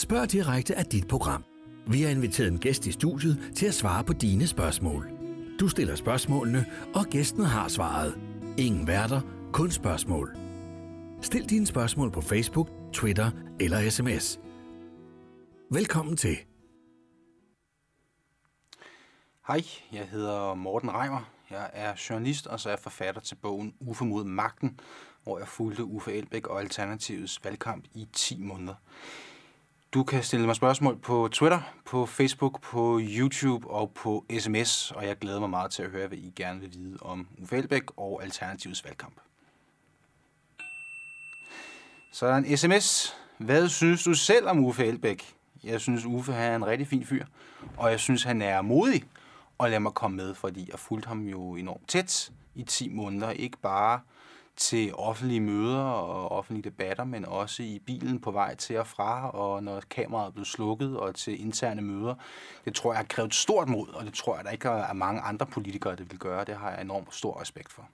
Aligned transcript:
Spørg 0.00 0.32
direkte 0.32 0.74
af 0.74 0.84
dit 0.86 1.08
program. 1.08 1.44
Vi 1.86 2.02
har 2.02 2.10
inviteret 2.10 2.48
en 2.48 2.58
gæst 2.58 2.86
i 2.86 2.92
studiet 2.92 3.52
til 3.56 3.66
at 3.66 3.74
svare 3.74 4.04
på 4.04 4.12
dine 4.12 4.46
spørgsmål. 4.46 5.10
Du 5.60 5.68
stiller 5.68 5.94
spørgsmålene, 5.94 6.66
og 6.94 7.04
gæsten 7.04 7.44
har 7.44 7.68
svaret. 7.68 8.18
Ingen 8.58 8.86
værter, 8.86 9.20
kun 9.52 9.70
spørgsmål. 9.70 10.36
Stil 11.22 11.50
dine 11.50 11.66
spørgsmål 11.66 12.10
på 12.10 12.20
Facebook, 12.20 12.68
Twitter 12.92 13.30
eller 13.60 13.90
sms. 13.90 14.40
Velkommen 15.70 16.16
til. 16.16 16.36
Hej, 19.46 19.62
jeg 19.92 20.08
hedder 20.08 20.54
Morten 20.54 20.90
Reimer. 20.90 21.30
Jeg 21.50 21.70
er 21.72 21.94
journalist, 22.10 22.46
og 22.46 22.60
så 22.60 22.68
er 22.68 22.72
jeg 22.72 22.80
forfatter 22.80 23.20
til 23.20 23.34
bogen 23.34 23.74
Uffe 23.80 24.04
mod 24.04 24.24
magten, 24.24 24.80
hvor 25.22 25.38
jeg 25.38 25.48
fulgte 25.48 25.84
Uffe 25.84 26.12
Elbæk 26.12 26.46
og 26.46 26.60
Alternativets 26.60 27.44
valgkamp 27.44 27.84
i 27.94 28.08
10 28.12 28.42
måneder. 28.42 28.74
Du 29.94 30.04
kan 30.04 30.22
stille 30.22 30.46
mig 30.46 30.56
spørgsmål 30.56 30.98
på 30.98 31.28
Twitter, 31.32 31.60
på 31.84 32.06
Facebook, 32.06 32.62
på 32.62 33.00
YouTube 33.02 33.70
og 33.70 33.90
på 33.94 34.24
sms, 34.38 34.90
og 34.90 35.06
jeg 35.06 35.18
glæder 35.18 35.40
mig 35.40 35.50
meget 35.50 35.70
til 35.70 35.82
at 35.82 35.90
høre, 35.90 36.08
hvad 36.08 36.18
I 36.18 36.32
gerne 36.36 36.60
vil 36.60 36.74
vide 36.74 36.98
om 37.00 37.28
Uffe 37.38 37.56
Elbæk 37.56 37.82
og 37.96 38.22
Alternativets 38.22 38.84
valgkamp. 38.84 39.14
Så 42.12 42.26
er 42.26 42.30
der 42.30 42.36
en 42.36 42.56
sms. 42.56 43.16
Hvad 43.38 43.68
synes 43.68 44.04
du 44.04 44.14
selv 44.14 44.48
om 44.48 44.64
Uffe 44.64 44.86
Elbæk? 44.86 45.34
Jeg 45.64 45.80
synes, 45.80 46.04
Uffe 46.04 46.32
er 46.32 46.56
en 46.56 46.66
rigtig 46.66 46.88
fin 46.88 47.06
fyr, 47.06 47.24
og 47.76 47.90
jeg 47.90 48.00
synes, 48.00 48.22
han 48.22 48.42
er 48.42 48.62
modig 48.62 49.04
og 49.58 49.70
lad 49.70 49.80
mig 49.80 49.92
komme 49.92 50.16
med, 50.16 50.34
fordi 50.34 50.68
jeg 50.70 50.78
fulgte 50.78 51.08
ham 51.08 51.26
jo 51.26 51.54
enormt 51.54 51.88
tæt 51.88 52.32
i 52.54 52.62
10 52.62 52.88
måneder. 52.88 53.30
Ikke 53.30 53.58
bare 53.58 54.00
til 54.60 54.94
offentlige 54.94 55.40
møder 55.40 55.82
og 55.84 56.32
offentlige 56.32 56.62
debatter, 56.62 57.04
men 57.04 57.24
også 57.24 57.62
i 57.62 57.78
bilen 57.86 58.20
på 58.20 58.30
vej 58.30 58.54
til 58.54 58.78
og 58.78 58.86
fra, 58.86 59.30
og 59.30 59.62
når 59.62 59.82
kameraet 59.90 60.34
blev 60.34 60.44
slukket, 60.44 60.98
og 60.98 61.14
til 61.14 61.40
interne 61.40 61.82
møder. 61.82 62.14
Det 62.64 62.74
tror 62.74 62.92
jeg 62.92 62.98
har 62.98 63.04
krævet 63.04 63.34
stort 63.34 63.68
mod, 63.68 63.88
og 63.88 64.04
det 64.04 64.14
tror 64.14 64.36
jeg, 64.36 64.44
der 64.44 64.50
ikke 64.50 64.68
er 64.68 64.92
mange 64.92 65.20
andre 65.20 65.46
politikere, 65.46 65.96
der 65.96 66.04
vil 66.04 66.18
gøre. 66.18 66.44
Det 66.44 66.56
har 66.56 66.70
jeg 66.70 66.80
enormt 66.80 67.14
stor 67.14 67.40
respekt 67.40 67.72
for. 67.72 67.88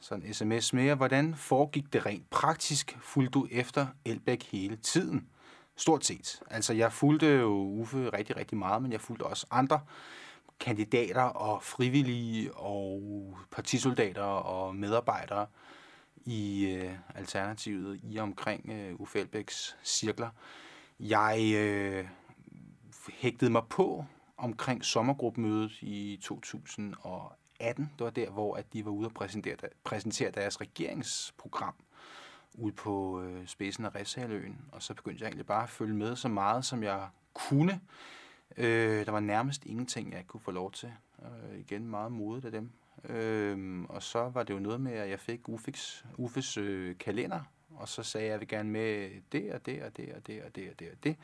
Så 0.00 0.14
en 0.14 0.34
sms 0.34 0.72
mere. 0.72 0.94
Hvordan 0.94 1.34
foregik 1.34 1.92
det 1.92 2.06
rent 2.06 2.30
praktisk? 2.30 2.98
Fulgte 3.00 3.30
du 3.30 3.46
efter 3.50 3.86
Elbæk 4.04 4.42
hele 4.42 4.76
tiden? 4.76 5.28
Stort 5.76 6.04
set. 6.04 6.42
Altså, 6.50 6.72
jeg 6.72 6.92
fulgte 6.92 7.26
jo 7.26 7.48
Uffe 7.50 8.10
rigtig, 8.10 8.36
rigtig 8.36 8.58
meget, 8.58 8.82
men 8.82 8.92
jeg 8.92 9.00
fulgte 9.00 9.22
også 9.22 9.46
andre 9.50 9.80
kandidater 10.60 11.22
og 11.22 11.62
frivillige 11.62 12.54
og 12.54 13.02
partisoldater 13.50 14.22
og 14.22 14.76
medarbejdere 14.76 15.46
i 16.24 16.66
øh, 16.66 16.94
Alternativet 17.14 18.00
i 18.02 18.18
omkring 18.18 18.70
øh, 18.70 19.00
Uffe 19.00 19.18
Elbæks 19.18 19.76
cirkler. 19.84 20.30
Jeg 21.00 21.52
øh, 21.54 22.08
hægtede 23.12 23.50
mig 23.50 23.62
på 23.70 24.04
omkring 24.36 24.84
sommergruppemødet 24.84 25.72
i 25.82 26.18
2018. 26.22 27.90
Det 27.98 28.04
var 28.04 28.10
der, 28.10 28.30
hvor 28.30 28.56
at 28.56 28.72
de 28.72 28.84
var 28.84 28.90
ude 28.90 29.08
og 29.08 29.14
præsentere, 29.14 29.56
præsentere 29.84 30.30
deres 30.30 30.60
regeringsprogram 30.60 31.74
ud 32.54 32.72
på 32.72 33.22
øh, 33.22 33.46
spidsen 33.46 33.84
af 33.84 33.94
Ræshaløen, 33.94 34.58
og 34.72 34.82
så 34.82 34.94
begyndte 34.94 35.22
jeg 35.22 35.26
egentlig 35.28 35.46
bare 35.46 35.62
at 35.62 35.68
følge 35.68 35.94
med 35.94 36.16
så 36.16 36.28
meget, 36.28 36.64
som 36.64 36.82
jeg 36.82 37.08
kunne. 37.34 37.80
Øh, 38.58 39.06
der 39.06 39.12
var 39.12 39.20
nærmest 39.20 39.66
ingenting, 39.66 40.12
jeg 40.12 40.26
kunne 40.26 40.40
få 40.40 40.50
lov 40.50 40.72
til. 40.72 40.92
Øh, 41.22 41.60
igen 41.60 41.86
meget 41.86 42.12
modet 42.12 42.44
af 42.44 42.52
dem. 42.52 42.70
Øh, 43.04 43.84
og 43.88 44.02
så 44.02 44.28
var 44.28 44.42
det 44.42 44.54
jo 44.54 44.58
noget 44.58 44.80
med, 44.80 44.92
at 44.92 45.10
jeg 45.10 45.20
fik 45.20 45.48
Ufes, 45.48 46.04
Ufes 46.16 46.56
øh, 46.56 46.98
kalender, 46.98 47.40
og 47.76 47.88
så 47.88 48.02
sagde 48.02 48.26
jeg, 48.26 48.30
at 48.30 48.32
jeg 48.32 48.40
vil 48.40 48.48
gerne 48.48 48.70
med 48.70 49.10
det 49.32 49.52
og 49.52 49.66
det 49.66 49.82
og 49.82 49.96
det 49.96 50.12
og 50.12 50.26
det 50.26 50.42
og 50.42 50.56
det 50.56 50.70
og 50.70 50.80
det 50.80 50.88
og 50.90 51.04
det. 51.04 51.16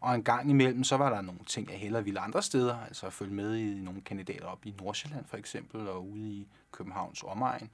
Og 0.00 0.14
en 0.14 0.24
gang 0.24 0.50
imellem, 0.50 0.84
så 0.84 0.96
var 0.96 1.10
der 1.10 1.20
nogle 1.20 1.40
ting, 1.46 1.70
jeg 1.70 1.78
hellere 1.78 2.04
ville 2.04 2.20
andre 2.20 2.42
steder, 2.42 2.76
altså 2.76 3.06
at 3.06 3.12
følge 3.12 3.34
med 3.34 3.56
i 3.56 3.80
nogle 3.80 4.00
kandidater 4.00 4.46
op 4.46 4.66
i 4.66 4.74
Nordsjælland 4.80 5.24
for 5.24 5.36
eksempel, 5.36 5.88
og 5.88 6.08
ude 6.08 6.30
i 6.30 6.48
Københavns 6.72 7.22
omegn 7.22 7.70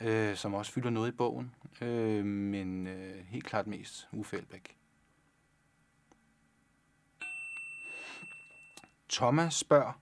øh, 0.00 0.36
som 0.36 0.54
også 0.54 0.72
fylder 0.72 0.90
noget 0.90 1.08
i 1.08 1.16
bogen, 1.16 1.54
øh, 1.80 2.24
men 2.24 2.86
øh, 2.86 3.24
helt 3.28 3.44
klart 3.44 3.66
mest 3.66 4.08
Uffe 4.12 4.36
Elbæk. 4.36 4.75
Thomas 9.08 9.54
spørger, 9.54 9.92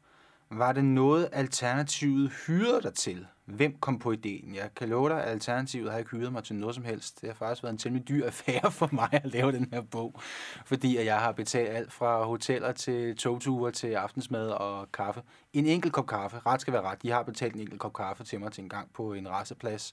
var 0.51 0.73
det 0.73 0.85
noget, 0.85 1.29
Alternativet 1.33 2.33
hyrede 2.47 2.83
dig 2.83 2.95
til? 2.95 3.27
Hvem 3.45 3.77
kom 3.81 3.99
på 3.99 4.13
ideen? 4.13 4.55
Jeg 4.55 4.71
kan 4.77 4.89
love 4.89 5.09
dig, 5.09 5.25
at 5.25 5.31
Alternativet 5.31 5.91
har 5.91 5.99
ikke 5.99 6.11
hyret 6.11 6.33
mig 6.33 6.45
til 6.45 6.57
noget 6.57 6.75
som 6.75 6.85
helst. 6.85 7.21
Det 7.21 7.29
har 7.29 7.35
faktisk 7.35 7.63
været 7.63 7.73
en 7.73 7.79
temmelig 7.79 8.09
dyr 8.09 8.27
affære 8.27 8.71
for 8.71 8.89
mig 8.93 9.09
at 9.13 9.27
lave 9.27 9.53
den 9.53 9.69
her 9.73 9.81
bog, 9.81 10.21
fordi 10.65 11.05
jeg 11.05 11.19
har 11.19 11.33
betalt 11.33 11.69
alt 11.69 11.93
fra 11.93 12.25
hoteller 12.25 12.73
til 12.73 13.17
togture 13.17 13.71
til 13.73 13.89
aftensmad 13.89 14.49
og 14.49 14.93
kaffe. 14.93 15.23
En 15.53 15.67
enkelt 15.67 15.93
kop 15.93 16.07
kaffe, 16.07 16.41
ret 16.47 16.61
skal 16.61 16.73
være 16.73 16.83
ret. 16.83 17.03
De 17.03 17.11
har 17.11 17.23
betalt 17.23 17.55
en 17.55 17.61
enkelt 17.61 17.81
kop 17.81 17.93
kaffe 17.93 18.25
til 18.25 18.41
mig 18.41 18.53
til 18.53 18.63
en 18.63 18.69
gang 18.69 18.89
på 18.93 19.13
en 19.13 19.29
resteplads. 19.31 19.93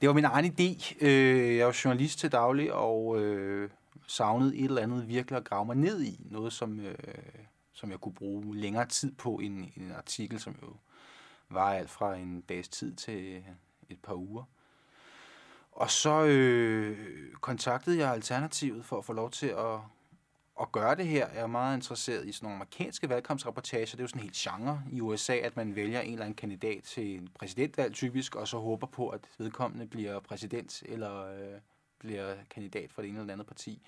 Det 0.00 0.08
var 0.08 0.14
min 0.14 0.24
egen 0.24 0.44
idé. 0.44 0.94
Øh, 1.00 1.56
jeg 1.56 1.66
var 1.66 1.80
journalist 1.84 2.18
til 2.18 2.32
daglig 2.32 2.72
og 2.72 3.20
øh, 3.20 3.70
savnede 4.06 4.56
et 4.56 4.64
eller 4.64 4.82
andet 4.82 5.08
virkelig 5.08 5.36
at 5.36 5.44
grave 5.44 5.64
mig 5.64 5.76
ned 5.76 6.02
i. 6.02 6.20
Noget, 6.30 6.52
som, 6.52 6.80
øh, 6.80 6.94
som 7.74 7.90
jeg 7.90 8.00
kunne 8.00 8.14
bruge 8.14 8.56
længere 8.56 8.86
tid 8.86 9.12
på 9.12 9.36
end 9.36 9.58
en, 9.58 9.72
en 9.76 9.92
artikel, 9.92 10.40
som 10.40 10.56
jo 10.62 10.76
var 11.48 11.72
alt 11.72 11.90
fra 11.90 12.14
en 12.14 12.40
dags 12.40 12.68
tid 12.68 12.94
til 12.94 13.44
et 13.88 13.98
par 14.02 14.14
uger. 14.14 14.44
Og 15.72 15.90
så 15.90 16.24
øh, 16.24 17.32
kontaktede 17.40 17.98
jeg 17.98 18.12
Alternativet 18.12 18.84
for 18.84 18.98
at 18.98 19.04
få 19.04 19.12
lov 19.12 19.30
til 19.30 19.46
at, 19.46 19.78
at 20.60 20.72
gøre 20.72 20.94
det 20.94 21.06
her. 21.06 21.28
Jeg 21.28 21.42
er 21.42 21.46
meget 21.46 21.76
interesseret 21.76 22.26
i 22.26 22.32
sådan 22.32 22.44
nogle 22.46 22.56
amerikanske 22.56 23.08
valgkampsreportager. 23.08 23.84
Det 23.86 23.94
er 23.94 24.02
jo 24.02 24.08
sådan 24.08 24.20
en 24.20 24.22
helt 24.22 24.36
genre 24.36 24.82
i 24.92 25.00
USA, 25.00 25.34
at 25.36 25.56
man 25.56 25.76
vælger 25.76 26.00
en 26.00 26.12
eller 26.12 26.24
anden 26.24 26.36
kandidat 26.36 26.82
til 26.82 27.14
en 27.18 27.28
præsidentvalg 27.34 27.94
typisk, 27.94 28.34
og 28.36 28.48
så 28.48 28.58
håber 28.58 28.86
på, 28.86 29.08
at 29.08 29.20
vedkommende 29.38 29.86
bliver 29.86 30.20
præsident 30.20 30.82
eller 30.86 31.24
øh, 31.24 31.60
bliver 31.98 32.34
kandidat 32.50 32.92
for 32.92 33.02
det 33.02 33.08
ene 33.08 33.20
eller 33.20 33.32
andet 33.32 33.46
parti. 33.46 33.82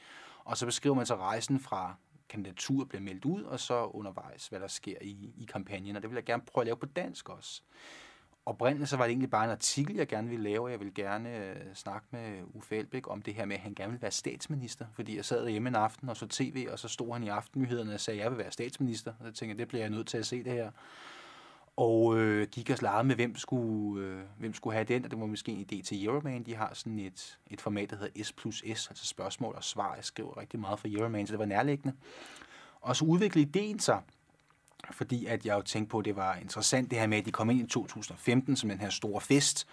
Og 0.44 0.56
så 0.56 0.66
beskriver 0.66 0.96
man 0.96 1.06
så 1.06 1.16
rejsen 1.16 1.60
fra 1.60 1.94
kandidatur 2.28 2.84
bliver 2.84 3.02
meldt 3.02 3.24
ud, 3.24 3.42
og 3.42 3.60
så 3.60 3.84
undervejs, 3.84 4.48
hvad 4.48 4.60
der 4.60 4.66
sker 4.66 4.96
i, 5.00 5.32
i 5.38 5.44
kampagnen. 5.52 5.96
Og 5.96 6.02
det 6.02 6.10
vil 6.10 6.16
jeg 6.16 6.24
gerne 6.24 6.42
prøve 6.52 6.62
at 6.62 6.66
lave 6.66 6.76
på 6.76 6.86
dansk 6.86 7.28
også. 7.28 7.62
Oprindeligt 8.46 8.90
så 8.90 8.96
var 8.96 9.04
det 9.04 9.10
egentlig 9.10 9.30
bare 9.30 9.44
en 9.44 9.50
artikel, 9.50 9.96
jeg 9.96 10.08
gerne 10.08 10.28
ville 10.28 10.44
lave. 10.50 10.68
Jeg 10.68 10.80
ville 10.80 10.94
gerne 10.94 11.36
øh, 11.36 11.74
snakke 11.74 12.06
med 12.10 12.42
Uffe 12.54 12.76
Elbæk 12.76 13.10
om 13.10 13.22
det 13.22 13.34
her 13.34 13.44
med, 13.44 13.56
at 13.56 13.62
han 13.62 13.74
gerne 13.74 13.90
ville 13.90 14.02
være 14.02 14.10
statsminister. 14.10 14.86
Fordi 14.92 15.16
jeg 15.16 15.24
sad 15.24 15.48
hjemme 15.48 15.68
en 15.68 15.74
aften 15.74 16.08
og 16.08 16.16
så 16.16 16.26
tv, 16.28 16.68
og 16.72 16.78
så 16.78 16.88
stod 16.88 17.12
han 17.12 17.22
i 17.22 17.28
aftennyhederne 17.28 17.94
og 17.94 18.00
sagde, 18.00 18.20
at 18.20 18.24
jeg 18.24 18.30
vil 18.30 18.38
være 18.38 18.50
statsminister. 18.50 19.12
Og 19.20 19.26
så 19.26 19.32
tænkte 19.32 19.52
jeg, 19.52 19.58
det 19.58 19.68
bliver 19.68 19.82
jeg 19.82 19.90
nødt 19.90 20.06
til 20.06 20.18
at 20.18 20.26
se 20.26 20.44
det 20.44 20.52
her. 20.52 20.70
Og 21.76 22.18
øh, 22.18 22.48
gik 22.48 22.70
og 22.70 22.78
slarede 22.78 23.04
med, 23.04 23.14
hvem 23.14 23.36
skulle, 23.36 24.06
øh, 24.06 24.20
hvem 24.38 24.54
skulle 24.54 24.74
have 24.74 24.84
den, 24.84 25.04
og 25.04 25.10
det 25.10 25.20
var 25.20 25.26
måske 25.26 25.52
en 25.52 25.66
idé 25.72 25.82
til 25.82 26.04
Euroman. 26.04 26.42
De 26.42 26.54
har 26.54 26.70
sådan 26.74 26.98
et, 26.98 27.38
et 27.50 27.60
format, 27.60 27.90
der 27.90 27.96
hedder 27.96 28.24
S 28.24 28.32
plus 28.32 28.56
S, 28.58 28.88
altså 28.88 29.06
spørgsmål 29.06 29.54
og 29.54 29.64
svar. 29.64 29.94
Jeg 29.94 30.04
skriver 30.04 30.38
rigtig 30.40 30.60
meget 30.60 30.78
for 30.78 30.88
Euroman, 30.90 31.26
så 31.26 31.32
det 31.32 31.38
var 31.38 31.44
nærliggende. 31.44 31.96
Og 32.80 32.96
så 32.96 33.04
udviklede 33.04 33.48
ideen 33.48 33.78
sig, 33.78 34.02
fordi 34.90 35.26
at 35.26 35.46
jeg 35.46 35.54
jo 35.56 35.62
tænkte 35.62 35.90
på, 35.90 35.98
at 35.98 36.04
det 36.04 36.16
var 36.16 36.34
interessant 36.34 36.90
det 36.90 36.98
her 36.98 37.06
med, 37.06 37.18
at 37.18 37.26
de 37.26 37.32
kom 37.32 37.50
ind 37.50 37.60
i 37.60 37.66
2015 37.66 38.56
som 38.56 38.68
den 38.70 38.80
her 38.80 38.90
store 38.90 39.20
fest, 39.20 39.66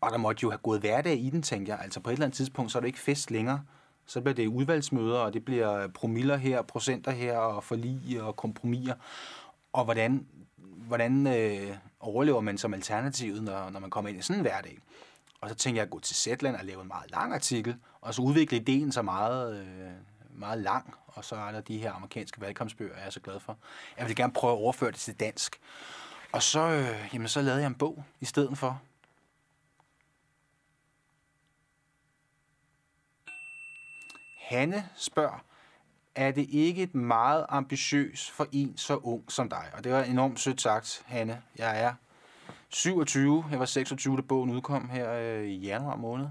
og 0.00 0.10
der 0.10 0.18
måtte 0.18 0.40
jo 0.42 0.50
have 0.50 0.58
gået 0.58 0.80
hverdag 0.80 1.18
i 1.18 1.30
den, 1.30 1.42
tænkte 1.42 1.72
jeg. 1.72 1.80
Altså 1.82 2.00
på 2.00 2.10
et 2.10 2.12
eller 2.12 2.26
andet 2.26 2.36
tidspunkt, 2.36 2.72
så 2.72 2.78
er 2.78 2.80
det 2.80 2.86
ikke 2.86 2.98
fest 2.98 3.30
længere. 3.30 3.62
Så 4.06 4.20
bliver 4.20 4.34
det 4.34 4.46
udvalgsmøder, 4.46 5.18
og 5.18 5.32
det 5.32 5.44
bliver 5.44 5.88
promiller 5.88 6.36
her, 6.36 6.62
procenter 6.62 7.10
her, 7.10 7.36
og 7.36 7.64
forlig 7.64 8.22
og 8.22 8.36
kompromiser. 8.36 8.94
Og 9.72 9.84
hvordan 9.84 10.26
hvordan 10.88 11.26
øh, 11.26 11.76
overlever 12.00 12.40
man 12.40 12.58
som 12.58 12.74
alternativet, 12.74 13.42
når, 13.42 13.70
når 13.70 13.80
man 13.80 13.90
kommer 13.90 14.08
ind 14.08 14.18
i 14.18 14.22
sådan 14.22 14.36
en 14.36 14.42
hverdag? 14.42 14.78
Og 15.40 15.48
så 15.48 15.54
tænkte 15.54 15.76
jeg 15.76 15.84
at 15.84 15.90
gå 15.90 16.00
til 16.00 16.16
Zetland 16.16 16.56
og 16.56 16.64
lave 16.64 16.82
en 16.82 16.88
meget 16.88 17.10
lang 17.10 17.34
artikel, 17.34 17.76
og 18.00 18.14
så 18.14 18.22
udvikle 18.22 18.56
ideen 18.56 18.92
så 18.92 19.02
meget, 19.02 19.60
øh, 19.60 19.90
meget 20.30 20.58
lang, 20.58 20.94
og 21.06 21.24
så 21.24 21.36
er 21.36 21.52
der 21.52 21.60
de 21.60 21.78
her 21.78 21.92
amerikanske 21.92 22.40
valgkampsbøger, 22.40 22.96
jeg 22.96 23.06
er 23.06 23.10
så 23.10 23.20
glad 23.20 23.40
for. 23.40 23.56
Jeg 23.98 24.04
ville 24.04 24.16
gerne 24.16 24.32
prøve 24.32 24.52
at 24.52 24.58
overføre 24.58 24.90
det 24.90 24.98
til 24.98 25.20
dansk. 25.20 25.60
Og 26.32 26.42
så, 26.42 26.60
øh, 26.60 27.10
jamen, 27.12 27.28
så 27.28 27.42
lavede 27.42 27.60
jeg 27.60 27.66
en 27.66 27.74
bog 27.74 28.04
i 28.20 28.24
stedet 28.24 28.58
for. 28.58 28.80
Hanne 34.38 34.88
spørger, 34.96 35.44
er 36.18 36.30
det 36.30 36.46
ikke 36.50 36.82
et 36.82 36.94
meget 36.94 37.46
ambitiøst 37.48 38.30
for 38.30 38.46
en 38.52 38.76
så 38.76 38.96
ung 38.96 39.32
som 39.32 39.48
dig? 39.48 39.64
Og 39.72 39.84
det 39.84 39.92
var 39.92 40.02
enormt 40.02 40.40
sødt 40.40 40.60
sagt, 40.60 41.02
Hanne. 41.06 41.42
Jeg 41.58 41.82
er 41.82 41.92
27, 42.68 43.44
jeg 43.50 43.58
var 43.58 43.64
26, 43.64 44.16
da 44.16 44.22
bogen 44.22 44.50
udkom 44.50 44.88
her 44.88 45.12
øh, 45.12 45.44
i 45.44 45.56
januar 45.56 45.96
måned. 45.96 46.26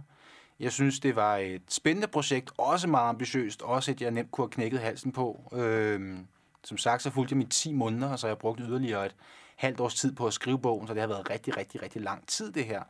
Jeg 0.60 0.72
synes, 0.72 1.00
det 1.00 1.16
var 1.16 1.38
et 1.38 1.62
spændende 1.70 2.08
projekt, 2.08 2.52
også 2.58 2.88
meget 2.88 3.10
ambitiøst, 3.10 3.62
også 3.62 3.92
et, 3.92 4.02
jeg 4.02 4.12
nemt 4.12 4.32
kunne 4.32 4.44
have 4.44 4.52
knækket 4.52 4.80
halsen 4.80 5.12
på. 5.12 5.52
Øh, 5.54 6.18
som 6.64 6.78
sagt, 6.78 7.02
så 7.02 7.12
fulgte 7.12 7.34
jeg 7.34 7.38
mit 7.38 7.50
10 7.50 7.74
måneder, 7.74 8.12
og 8.12 8.20
så 8.20 8.28
har 8.28 8.32
jeg 8.32 8.38
brugt 8.38 8.60
yderligere 8.64 9.06
et 9.06 9.16
halvt 9.56 9.80
års 9.80 9.96
tid 9.96 10.16
på 10.16 10.28
at 10.28 10.34
skrive 10.34 10.60
bogen, 10.60 10.88
så 10.88 10.94
det 10.94 11.02
har 11.02 11.08
været 11.08 11.30
rigtig, 11.30 11.58
rigtig, 11.58 11.82
rigtig 11.82 12.02
lang 12.02 12.28
tid, 12.28 12.52
det 12.52 12.66
her. 12.66 12.82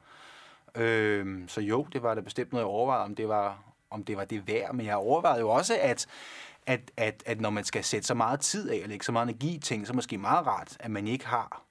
Øh, 0.76 1.48
så 1.48 1.62
jo, 1.62 1.88
det 1.94 2.04
var 2.04 2.16
da 2.16 2.22
bestemt 2.22 2.52
noget, 2.52 2.64
jeg 2.64 2.70
overvejede, 2.70 3.04
om 3.04 3.16
det 3.16 3.28
var, 3.28 3.64
om 3.90 4.04
det 4.04 4.18
var 4.18 4.26
det 4.26 4.48
værd. 4.48 4.74
Men 4.74 4.86
jeg 4.86 4.96
overvejede 4.96 5.40
jo 5.40 5.50
også, 5.50 5.78
at, 5.82 6.08
at, 6.68 6.92
at, 6.98 7.24
at 7.26 7.42
når 7.42 7.50
man 7.50 7.64
skal 7.64 7.84
sætte 7.84 8.08
så 8.08 8.14
meget 8.14 8.40
tid 8.40 8.70
af 8.70 8.80
og 8.84 8.90
lægge 8.90 9.06
så 9.06 9.12
meget 9.12 9.30
energi 9.30 9.56
i 9.56 9.60
ting, 9.60 9.88
så 9.88 9.92
er 9.92 9.94
det 9.94 9.96
måske 9.96 10.18
meget 10.18 10.48
rart, 10.48 10.78
at 10.80 10.92
man 10.92 11.08
ikke 11.08 11.28
har 11.28 11.64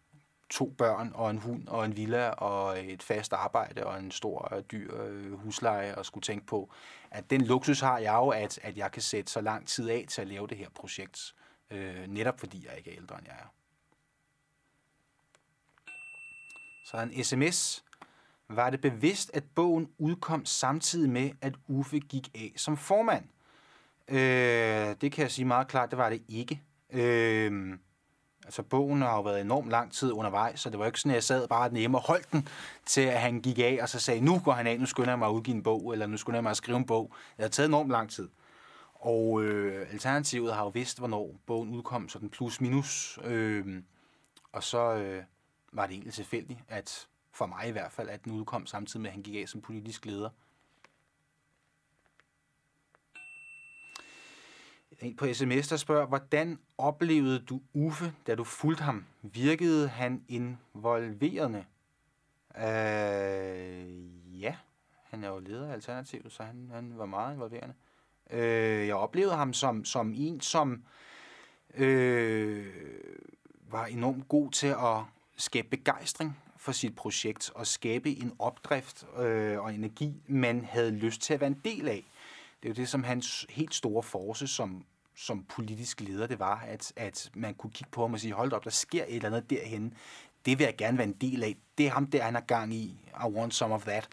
to 0.51 0.75
børn 0.79 1.13
og 1.15 1.31
en 1.31 1.39
hund 1.39 1.69
og 1.69 1.85
en 1.85 1.97
villa 1.97 2.29
og 2.29 2.85
et 2.85 3.03
fast 3.03 3.33
arbejde 3.33 3.87
og 3.87 3.99
en 3.99 4.11
stor 4.11 4.55
øh, 4.55 4.63
dyr 4.63 5.03
øh, 5.03 5.33
husleje 5.33 5.95
og 5.95 6.07
skulle 6.07 6.23
tænke 6.23 6.47
på, 6.47 6.71
at 7.11 7.31
den 7.31 7.45
luksus 7.45 7.81
har 7.81 7.99
jeg 7.99 8.15
jo, 8.15 8.29
at, 8.29 8.59
at 8.63 8.77
jeg 8.77 8.93
kan 8.93 9.03
sætte 9.03 9.33
så 9.33 9.41
lang 9.41 9.67
tid 9.67 9.89
af 9.89 10.05
til 10.09 10.21
at 10.21 10.29
lave 10.29 10.47
det 10.47 10.57
her 10.57 10.69
projekt, 10.75 11.35
øh, 11.71 12.07
netop 12.07 12.41
fordi 12.41 12.67
jeg 12.69 12.79
ikke 12.79 12.91
er 12.91 12.97
ældre 12.97 13.19
end 13.19 13.27
jeg 13.27 13.37
er. 13.39 13.53
Så 16.85 16.97
en 16.97 17.25
sms. 17.25 17.85
Var 18.49 18.71
det 18.71 18.81
bevidst, 18.81 19.31
at 19.35 19.45
bogen 19.55 19.89
udkom 19.99 20.45
samtidig 20.45 21.11
med, 21.11 21.31
at 21.41 21.55
Uffe 21.69 22.01
gik 22.01 22.29
af 22.35 22.53
som 22.57 22.77
formand? 22.77 23.25
Øh, 24.09 24.97
det 25.01 25.13
kan 25.13 25.23
jeg 25.23 25.31
sige 25.31 25.45
meget 25.45 25.69
klart, 25.69 25.91
det 25.91 25.99
var 25.99 26.11
det 26.11 26.23
ikke. 26.29 26.63
Øh, 26.93 27.79
Altså, 28.47 28.63
bogen 28.63 29.03
har 29.03 29.17
jo 29.17 29.23
været 29.23 29.41
enormt 29.41 29.71
lang 29.71 29.93
tid 29.93 30.13
undervejs, 30.13 30.61
så 30.61 30.71
det 30.71 30.79
var 30.79 30.87
ikke 30.87 31.01
sådan, 31.01 31.11
at 31.11 31.15
jeg 31.15 31.23
sad 31.25 31.49
bare 31.49 31.73
nemme 31.73 31.99
og 31.99 32.03
holdt 32.03 32.33
den, 32.33 32.49
til 32.87 33.01
at 33.01 33.21
han 33.21 33.41
gik 33.41 33.59
af, 33.59 33.79
og 33.83 33.89
så 33.89 34.01
sagde, 34.01 34.21
nu 34.21 34.39
går 34.39 34.53
han 34.53 34.67
af, 34.67 34.81
nu 34.81 34.87
skynder 34.87 35.11
jeg 35.11 35.19
mig 35.19 35.29
at 35.29 35.33
udgive 35.33 35.57
en 35.57 35.63
bog, 35.63 35.93
eller 35.93 36.07
nu 36.07 36.17
skynder 36.17 36.37
jeg 36.37 36.43
mig 36.43 36.51
at 36.51 36.57
skrive 36.57 36.79
en 36.79 36.87
bog. 36.87 37.13
Det 37.37 37.43
har 37.43 37.49
taget 37.49 37.69
enormt 37.69 37.91
lang 37.91 38.11
tid. 38.11 38.29
Og 38.95 39.43
øh, 39.43 39.87
Alternativet 39.93 40.55
har 40.55 40.63
jo 40.63 40.69
vidst, 40.69 40.99
hvornår 40.99 41.35
bogen 41.47 41.71
udkom, 41.71 42.09
så 42.09 42.19
den 42.19 42.31
plus 42.31 42.61
minus. 42.61 43.19
Øh, 43.25 43.83
og 44.53 44.63
så 44.63 44.95
øh, 44.95 45.23
var 45.73 45.87
det 45.87 45.93
egentlig 45.93 46.15
tilfældigt, 46.15 46.61
at 46.69 47.07
for 47.33 47.47
mig 47.47 47.69
i 47.69 47.73
hvert 47.73 47.93
fald, 47.93 48.09
at 48.09 48.25
den 48.25 48.33
udkom 48.33 48.67
samtidig 48.67 49.01
med, 49.01 49.11
at 49.11 49.15
han 49.15 49.23
gik 49.23 49.43
af 49.43 49.49
som 49.49 49.61
politisk 49.61 50.07
leder. 50.07 50.31
En 55.01 55.17
på 55.17 55.33
sms, 55.33 55.69
der 55.69 55.77
spørger, 55.77 56.07
hvordan 56.07 56.59
oplevede 56.79 57.39
du 57.39 57.61
Uffe, 57.75 58.13
da 58.27 58.35
du 58.35 58.45
fulgte 58.45 58.83
ham? 58.83 59.05
Virkede 59.23 59.89
han 59.89 60.25
involverende? 60.29 61.65
Øh, 62.59 64.43
ja, 64.43 64.57
han 65.11 65.25
er 65.25 65.29
jo 65.29 65.39
leder 65.39 65.69
af 65.69 65.73
Alternativet, 65.73 66.33
så 66.33 66.43
han, 66.43 66.71
han 66.73 66.99
var 66.99 67.07
meget 67.07 67.35
involverende. 67.35 67.75
Øh, 68.31 68.87
jeg 68.87 68.95
oplevede 68.95 69.35
ham 69.35 69.53
som, 69.53 69.85
som 69.85 70.15
en, 70.17 70.41
som 70.41 70.85
øh, 71.75 72.67
var 73.71 73.87
enormt 73.87 74.29
god 74.29 74.51
til 74.51 74.67
at 74.67 75.03
skabe 75.37 75.69
begejstring 75.69 76.37
for 76.57 76.73
sit 76.73 76.97
projekt 76.97 77.51
og 77.55 77.67
skabe 77.67 78.11
en 78.11 78.33
opdrift 78.39 79.07
øh, 79.19 79.61
og 79.61 79.75
energi, 79.75 80.23
man 80.27 80.65
havde 80.65 80.91
lyst 80.91 81.21
til 81.21 81.35
at 81.35 81.41
være 81.41 81.51
en 81.51 81.61
del 81.65 81.89
af. 81.89 82.05
Det 82.67 82.73
er 82.73 82.75
jo 82.75 82.83
det, 82.83 82.89
som 82.89 83.05
hans 83.05 83.47
helt 83.51 83.75
store 83.75 84.03
force 84.03 84.47
som, 84.47 84.85
som 85.17 85.45
politisk 85.45 86.01
leder, 86.01 86.27
det 86.27 86.39
var, 86.39 86.65
at, 86.69 86.93
at 86.97 87.31
man 87.35 87.55
kunne 87.55 87.71
kigge 87.71 87.91
på 87.91 88.01
ham 88.01 88.13
og 88.13 88.21
sige, 88.21 88.33
hold 88.33 88.53
op, 88.53 88.65
der 88.65 88.71
sker 88.71 89.05
et 89.09 89.15
eller 89.15 89.29
andet 89.29 89.51
derhen. 89.51 89.95
Det 90.47 90.59
vil 90.59 90.65
jeg 90.65 90.77
gerne 90.77 90.99
være 90.99 91.07
en 91.07 91.13
del 91.13 91.45
af. 91.45 91.57
Det 91.79 91.87
er 91.87 91.91
ham 91.91 92.07
der, 92.07 92.23
han 92.23 92.35
har 92.35 92.41
gang 92.41 92.75
i. 92.75 93.01
I 93.27 93.29
want 93.29 93.55
some 93.55 93.75
of 93.75 93.83
that. 93.83 94.09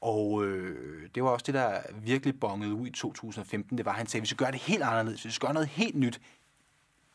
Og 0.00 0.44
øh, 0.44 1.08
det 1.14 1.22
var 1.22 1.30
også 1.30 1.44
det, 1.46 1.54
der 1.54 1.80
virkelig 1.94 2.40
bongede 2.40 2.74
ud 2.74 2.86
i 2.86 2.90
2015. 2.90 3.78
Det 3.78 3.84
var, 3.84 3.92
at 3.92 3.98
han 3.98 4.06
sagde, 4.06 4.22
vi 4.22 4.26
skal 4.26 4.36
gøre 4.36 4.52
det 4.52 4.60
helt 4.60 4.82
anderledes. 4.82 5.24
Vi 5.24 5.30
skal 5.30 5.46
gøre 5.46 5.54
noget 5.54 5.68
helt 5.68 5.96
nyt. 5.96 6.20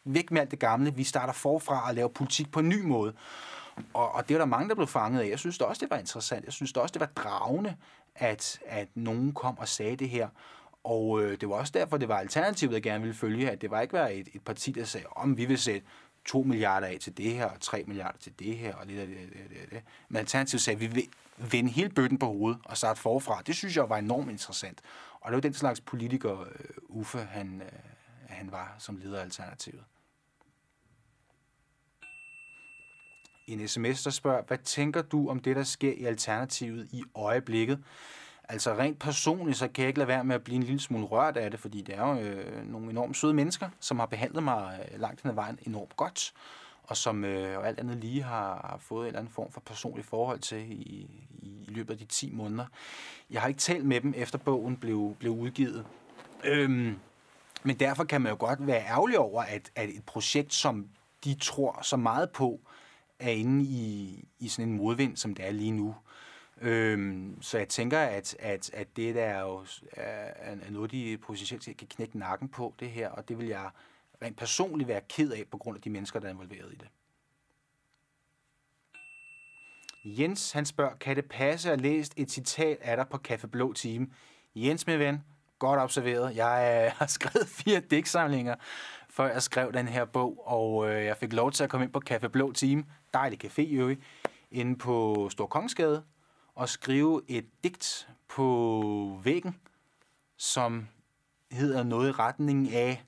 Væk 0.03 0.31
med 0.31 0.41
alt 0.41 0.51
det 0.51 0.59
gamle. 0.59 0.95
Vi 0.95 1.03
starter 1.03 1.33
forfra 1.33 1.87
og 1.89 1.95
laver 1.95 2.09
politik 2.09 2.51
på 2.51 2.59
en 2.59 2.69
ny 2.69 2.81
måde. 2.81 3.13
Og, 3.93 4.11
og 4.11 4.29
det 4.29 4.35
var 4.35 4.41
der 4.41 4.45
mange, 4.45 4.69
der 4.69 4.75
blev 4.75 4.87
fanget 4.87 5.21
af. 5.21 5.29
Jeg 5.29 5.39
synes 5.39 5.57
det 5.57 5.67
også, 5.67 5.79
det 5.79 5.89
var 5.89 5.97
interessant. 5.97 6.45
Jeg 6.45 6.53
synes 6.53 6.73
det 6.73 6.81
også, 6.81 6.93
det 6.93 6.99
var 6.99 7.23
dragende, 7.23 7.75
at, 8.15 8.59
at 8.65 8.87
nogen 8.95 9.33
kom 9.33 9.57
og 9.57 9.67
sagde 9.67 9.95
det 9.95 10.09
her. 10.09 10.29
Og 10.83 11.23
øh, 11.23 11.41
det 11.41 11.49
var 11.49 11.55
også 11.55 11.71
derfor, 11.75 11.97
det 11.97 12.07
var 12.07 12.17
alternativet, 12.17 12.73
der 12.73 12.79
gerne 12.79 13.01
ville 13.01 13.15
følge, 13.15 13.51
at 13.51 13.61
det 13.61 13.71
var 13.71 13.81
ikke 13.81 13.93
være 13.93 14.13
et, 14.13 14.27
et 14.33 14.41
parti, 14.41 14.71
der 14.71 14.83
sagde, 14.83 15.07
om 15.07 15.37
vi 15.37 15.45
vil 15.45 15.57
sætte 15.57 15.87
2 16.25 16.41
milliarder 16.41 16.87
af 16.87 16.97
til 17.01 17.17
det 17.17 17.33
her, 17.33 17.45
og 17.45 17.61
3 17.61 17.83
milliarder 17.87 18.17
til 18.17 18.33
det 18.39 18.57
her, 18.57 18.75
og 18.75 18.85
lidt 18.85 18.99
af 18.99 19.07
det, 19.07 19.17
det, 19.17 19.49
det, 19.49 19.71
det. 19.71 19.81
Men 20.09 20.17
Alternativet 20.17 20.61
sagde, 20.61 20.75
at 20.75 20.81
vi 20.81 20.87
vil 20.87 21.03
vende 21.37 21.71
hele 21.71 21.89
bøtten 21.89 22.17
på 22.17 22.25
hovedet 22.25 22.59
og 22.65 22.77
starte 22.77 23.01
forfra. 23.01 23.41
Det 23.47 23.55
synes 23.55 23.77
jeg 23.77 23.89
var 23.89 23.97
enormt 23.97 24.31
interessant. 24.31 24.81
Og 25.21 25.31
det 25.31 25.35
var 25.35 25.41
den 25.41 25.53
slags 25.53 25.81
politiker, 25.81 26.41
øh, 26.41 26.47
Uffe, 26.83 27.17
han, 27.17 27.61
øh, 27.61 27.79
han 28.29 28.51
var 28.51 28.75
som 28.77 28.97
leder 28.97 29.19
af 29.19 29.23
Alternativet. 29.23 29.83
En 33.47 33.67
sms, 33.67 34.03
der 34.03 34.09
spørger, 34.09 34.41
hvad 34.47 34.57
tænker 34.57 35.01
du 35.01 35.29
om 35.29 35.39
det, 35.39 35.55
der 35.55 35.63
sker 35.63 35.93
i 35.93 36.05
Alternativet 36.05 36.87
i 36.91 37.03
øjeblikket? 37.15 37.83
Altså 38.49 38.73
rent 38.73 38.99
personligt, 38.99 39.57
så 39.57 39.67
kan 39.67 39.81
jeg 39.81 39.87
ikke 39.87 39.99
lade 39.99 40.07
være 40.07 40.23
med 40.23 40.35
at 40.35 40.43
blive 40.43 40.55
en 40.55 40.63
lille 40.63 40.79
smule 40.79 41.05
rørt 41.05 41.37
af 41.37 41.51
det, 41.51 41.59
fordi 41.59 41.81
det 41.81 41.95
er 41.95 42.07
jo 42.07 42.19
øh, 42.19 42.71
nogle 42.71 42.89
enormt 42.89 43.17
søde 43.17 43.33
mennesker, 43.33 43.69
som 43.79 43.99
har 43.99 44.05
behandlet 44.05 44.43
mig 44.43 44.87
øh, 44.93 44.99
langt 44.99 45.21
hen 45.21 45.29
ad 45.29 45.35
vejen 45.35 45.59
enormt 45.61 45.95
godt, 45.95 46.33
og 46.83 46.97
som 46.97 47.23
øh, 47.23 47.57
og 47.57 47.67
alt 47.67 47.79
andet 47.79 47.97
lige 47.97 48.23
har, 48.23 48.67
har 48.69 48.77
fået 48.79 49.01
en 49.01 49.07
eller 49.07 49.19
anden 49.19 49.33
form 49.33 49.51
for 49.51 49.61
personlig 49.61 50.05
forhold 50.05 50.39
til 50.39 50.57
i, 50.57 50.73
i, 50.73 51.09
i 51.41 51.65
løbet 51.67 51.93
af 51.93 51.97
de 51.97 52.05
10 52.05 52.31
måneder. 52.31 52.65
Jeg 53.29 53.41
har 53.41 53.47
ikke 53.47 53.59
talt 53.59 53.85
med 53.85 54.01
dem, 54.01 54.13
efter 54.17 54.37
bogen 54.37 54.77
blev, 54.77 55.15
blev 55.19 55.31
udgivet. 55.31 55.85
Øhm, 56.43 56.99
men 57.63 57.79
derfor 57.79 58.03
kan 58.03 58.21
man 58.21 58.31
jo 58.31 58.37
godt 58.39 58.67
være 58.67 58.85
ærgerlig 58.85 59.19
over, 59.19 59.43
at, 59.43 59.71
at 59.75 59.89
et 59.89 60.03
projekt, 60.05 60.53
som 60.53 60.87
de 61.23 61.33
tror 61.33 61.79
så 61.81 61.97
meget 61.97 62.29
på, 62.29 62.59
er 63.19 63.29
inde 63.29 63.63
i, 63.63 64.23
i 64.39 64.47
sådan 64.47 64.69
en 64.69 64.77
modvind, 64.77 65.17
som 65.17 65.35
det 65.35 65.47
er 65.47 65.51
lige 65.51 65.71
nu. 65.71 65.95
Øhm, 66.61 67.41
så 67.41 67.57
jeg 67.57 67.69
tænker, 67.69 67.99
at, 67.99 68.35
at, 68.39 68.69
at 68.73 68.97
det 68.97 69.15
der 69.15 69.23
er 69.23 69.41
jo 69.41 69.65
er, 69.91 70.31
er 70.37 70.71
noget, 70.71 70.91
de 70.91 71.17
potentielt 71.17 71.77
kan 71.77 71.87
knække 71.87 72.19
nakken 72.19 72.49
på, 72.49 72.73
det 72.79 72.89
her, 72.89 73.09
og 73.09 73.29
det 73.29 73.37
vil 73.37 73.47
jeg 73.47 73.69
rent 74.21 74.37
personligt 74.37 74.87
være 74.87 75.01
ked 75.09 75.31
af, 75.31 75.43
på 75.51 75.57
grund 75.57 75.77
af 75.77 75.81
de 75.81 75.89
mennesker, 75.89 76.19
der 76.19 76.27
er 76.27 76.31
involveret 76.31 76.73
i 76.73 76.75
det. 76.75 76.87
Jens, 80.05 80.51
han 80.51 80.65
spørger, 80.65 80.95
kan 80.95 81.15
det 81.15 81.25
passe 81.25 81.71
at 81.71 81.81
læst 81.81 82.13
et 82.17 82.31
citat 82.31 82.77
af 82.81 82.97
dig 82.97 83.07
på 83.09 83.17
Café 83.27 83.47
Blå 83.47 83.73
Time? 83.73 84.07
Jens, 84.55 84.87
min 84.87 84.99
ven, 84.99 85.23
godt 85.59 85.79
observeret. 85.79 86.35
Jeg 86.35 86.85
øh, 86.85 86.91
har 86.99 87.07
skrevet 87.07 87.47
fire 87.47 87.79
digtsamlinger, 87.79 88.55
før 89.09 89.31
jeg 89.31 89.43
skrev 89.43 89.73
den 89.73 89.87
her 89.87 90.05
bog, 90.05 90.43
og 90.47 90.89
øh, 90.89 91.05
jeg 91.05 91.17
fik 91.17 91.33
lov 91.33 91.51
til 91.51 91.63
at 91.63 91.69
komme 91.69 91.85
ind 91.85 91.93
på 91.93 92.01
Café 92.09 92.27
Blå 92.27 92.51
Time, 92.51 92.83
dejlig 93.15 93.45
café 93.45 93.61
i 93.61 93.75
øvrigt, 93.75 94.01
inde 94.51 94.75
på 94.77 95.27
Stor 95.31 95.47
Kongsgade, 95.47 96.03
og 96.55 96.69
skrive 96.69 97.21
et 97.27 97.45
digt 97.63 98.09
på 98.27 99.19
væggen, 99.23 99.59
som 100.37 100.87
hedder 101.51 101.83
noget 101.83 102.09
i 102.09 102.11
retning 102.11 102.71
af 102.73 103.05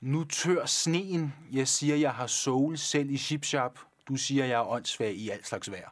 Nu 0.00 0.24
tør 0.24 0.66
sneen, 0.66 1.34
jeg 1.52 1.68
siger, 1.68 1.96
jeg 1.96 2.14
har 2.14 2.26
sol 2.26 2.78
selv 2.78 3.10
i 3.10 3.16
chipshop, 3.16 3.78
du 4.08 4.16
siger, 4.16 4.44
jeg 4.44 4.54
er 4.54 4.68
åndssvag 4.68 5.14
i 5.14 5.28
alt 5.28 5.46
slags 5.46 5.70
vejr. 5.70 5.90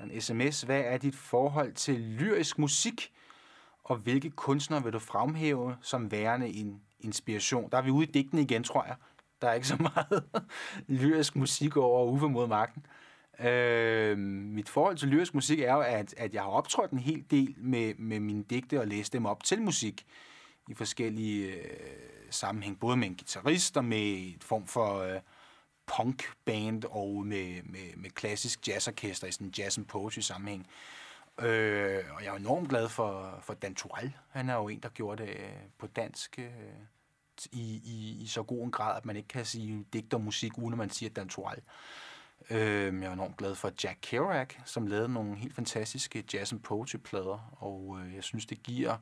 En 0.00 0.20
sms, 0.20 0.62
hvad 0.62 0.80
er 0.80 0.98
dit 0.98 1.16
forhold 1.16 1.72
til 1.72 2.00
lyrisk 2.00 2.58
musik, 2.58 3.13
og 3.84 3.96
hvilke 3.96 4.30
kunstnere 4.30 4.82
vil 4.82 4.92
du 4.92 4.98
fremhæve 4.98 5.76
som 5.82 6.10
værende 6.10 6.48
en 6.48 6.80
inspiration? 7.00 7.70
Der 7.70 7.78
er 7.78 7.82
vi 7.82 7.90
ude 7.90 8.06
i 8.06 8.10
digten 8.12 8.38
igen, 8.38 8.64
tror 8.64 8.84
jeg. 8.84 8.96
Der 9.42 9.48
er 9.48 9.54
ikke 9.54 9.66
så 9.66 9.76
meget 9.94 10.24
lyrisk 10.88 11.36
musik 11.36 11.76
over 11.76 12.04
Uffe 12.04 12.28
mod 12.28 12.46
magten. 12.46 12.86
Øh, 13.40 14.18
mit 14.18 14.68
forhold 14.68 14.96
til 14.96 15.08
lyrisk 15.08 15.34
musik 15.34 15.60
er 15.60 15.72
jo, 15.72 15.80
at, 15.80 16.14
at 16.16 16.34
jeg 16.34 16.42
har 16.42 16.50
optrådt 16.50 16.90
en 16.90 16.98
hel 16.98 17.24
del 17.30 17.54
med, 17.58 17.94
med 17.98 18.20
mine 18.20 18.44
digte 18.44 18.80
og 18.80 18.86
læst 18.86 19.12
dem 19.12 19.26
op 19.26 19.44
til 19.44 19.62
musik 19.62 20.06
i 20.68 20.74
forskellige 20.74 21.52
øh, 21.52 21.60
sammenhæng, 22.30 22.80
både 22.80 22.96
med 22.96 23.08
en 23.08 23.16
guitarist 23.16 23.76
og 23.76 23.84
med 23.84 24.34
et 24.36 24.44
form 24.44 24.66
for 24.66 24.98
øh, 24.98 25.20
punkband 25.86 26.84
og 26.84 27.26
med, 27.26 27.62
med, 27.62 27.96
med 27.96 28.10
klassisk 28.10 28.68
jazzorkester 28.68 29.26
i 29.26 29.32
sådan 29.32 29.46
en 29.46 29.54
jazz 29.58 29.78
and 29.78 29.86
poetry 29.86 30.20
sammenhæng. 30.20 30.60
Øh, 30.60 31.03
Øh, 31.38 32.04
og 32.16 32.24
jeg 32.24 32.32
er 32.32 32.36
enormt 32.36 32.68
glad 32.68 32.88
for, 32.88 33.38
for 33.42 33.54
Dan 33.54 33.74
Turell. 33.74 34.12
Han 34.30 34.48
er 34.48 34.54
jo 34.54 34.68
en, 34.68 34.80
der 34.80 34.88
gjorde 34.88 35.22
det 35.22 35.30
øh, 35.30 35.50
på 35.78 35.86
dansk 35.86 36.38
øh, 36.38 36.50
i, 37.52 37.80
i, 37.84 38.22
i 38.22 38.26
så 38.26 38.42
god 38.42 38.64
en 38.64 38.70
grad, 38.70 38.96
at 38.96 39.06
man 39.06 39.16
ikke 39.16 39.28
kan 39.28 39.44
sige 39.44 39.84
digt 39.92 40.14
og 40.14 40.20
musik, 40.20 40.58
uden 40.58 40.72
at 40.72 40.78
man 40.78 40.90
siger 40.90 41.10
Dan 41.10 41.28
Turell. 41.28 41.60
Øh, 42.50 43.02
jeg 43.02 43.08
er 43.08 43.12
enormt 43.12 43.36
glad 43.36 43.54
for 43.54 43.72
Jack 43.84 43.98
Kerouac, 44.02 44.48
som 44.64 44.86
lavede 44.86 45.08
nogle 45.08 45.36
helt 45.36 45.54
fantastiske 45.54 46.24
jazz 46.34 46.52
and 46.52 46.60
poetry 46.60 46.96
plader, 46.96 47.54
og 47.58 47.98
øh, 48.00 48.14
jeg 48.14 48.24
synes, 48.24 48.46
det 48.46 48.62
giver 48.62 48.96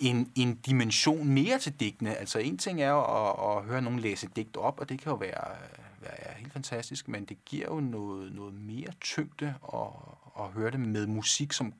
en, 0.00 0.32
en 0.36 0.56
dimension 0.56 1.28
mere 1.28 1.58
til 1.58 1.80
digtene. 1.80 2.14
Altså 2.14 2.38
en 2.38 2.58
ting 2.58 2.82
er 2.82 2.90
jo 2.90 3.28
at, 3.28 3.56
at 3.56 3.64
høre 3.64 3.82
nogen 3.82 4.00
læse 4.00 4.28
digt 4.36 4.56
op, 4.56 4.80
og 4.80 4.88
det 4.88 5.00
kan 5.00 5.10
jo 5.10 5.16
være, 5.16 5.56
øh, 5.56 6.02
være 6.02 6.34
helt 6.36 6.52
fantastisk, 6.52 7.08
men 7.08 7.24
det 7.24 7.44
giver 7.44 7.66
jo 7.66 7.80
noget, 7.80 8.32
noget 8.32 8.54
mere 8.54 8.92
tyngde 9.00 9.54
og, 9.62 10.17
at 10.38 10.48
høre 10.50 10.70
det 10.70 10.80
med 10.80 11.06
musik, 11.06 11.52
som 11.52 11.72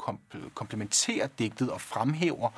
komplementerer 0.55 1.27
digtet 1.27 1.71
og 1.71 1.81
fremhæver 1.81 2.51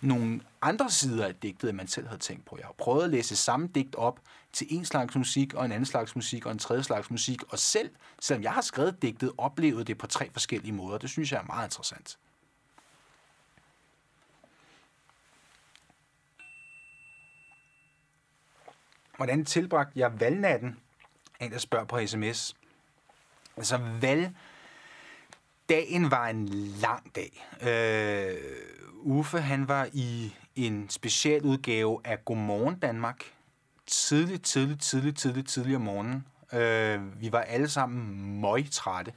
nogle 0.00 0.40
andre 0.62 0.90
sider 0.90 1.26
af 1.26 1.34
digtet, 1.34 1.68
end 1.68 1.76
man 1.76 1.88
selv 1.88 2.06
havde 2.06 2.20
tænkt 2.20 2.44
på. 2.44 2.56
Jeg 2.58 2.66
har 2.66 2.74
prøvet 2.78 3.04
at 3.04 3.10
læse 3.10 3.36
samme 3.36 3.68
digt 3.74 3.94
op 3.94 4.20
til 4.52 4.66
en 4.70 4.84
slags 4.84 5.16
musik, 5.16 5.54
og 5.54 5.64
en 5.64 5.72
anden 5.72 5.86
slags 5.86 6.16
musik, 6.16 6.46
og 6.46 6.52
en 6.52 6.58
tredje 6.58 6.82
slags 6.82 7.10
musik, 7.10 7.42
og 7.52 7.58
selv, 7.58 7.90
selvom 8.20 8.42
jeg 8.42 8.52
har 8.52 8.60
skrevet 8.60 9.02
digtet, 9.02 9.32
oplevede 9.38 9.84
det 9.84 9.98
på 9.98 10.06
tre 10.06 10.30
forskellige 10.32 10.72
måder. 10.72 10.98
Det 10.98 11.10
synes 11.10 11.32
jeg 11.32 11.40
er 11.40 11.44
meget 11.44 11.66
interessant. 11.66 12.18
Hvordan 19.16 19.44
tilbragte 19.44 20.00
jeg 20.00 20.20
valgnatten? 20.20 20.80
En, 21.40 21.52
der 21.52 21.58
spørger 21.58 21.84
på 21.84 22.06
sms. 22.06 22.56
Altså, 23.56 23.76
valg... 24.00 24.36
Dagen 25.68 26.10
var 26.10 26.26
en 26.26 26.48
lang 26.80 27.16
dag. 27.16 27.46
Øh, 27.62 28.36
Uffe, 28.94 29.40
han 29.40 29.68
var 29.68 29.88
i 29.92 30.34
en 30.56 30.90
speciel 30.90 31.42
udgave 31.42 32.00
af 32.04 32.24
Godmorgen 32.24 32.78
Danmark. 32.78 33.24
Tidligt, 33.86 34.44
tidligt, 34.44 34.82
tidligt, 34.82 35.18
tidligt, 35.18 35.48
tidlig 35.48 35.76
om 35.76 35.82
morgenen. 35.82 36.26
Øh, 36.52 37.20
vi 37.20 37.32
var 37.32 37.40
alle 37.40 37.68
sammen 37.68 38.40
møgtrætte, 38.40 39.12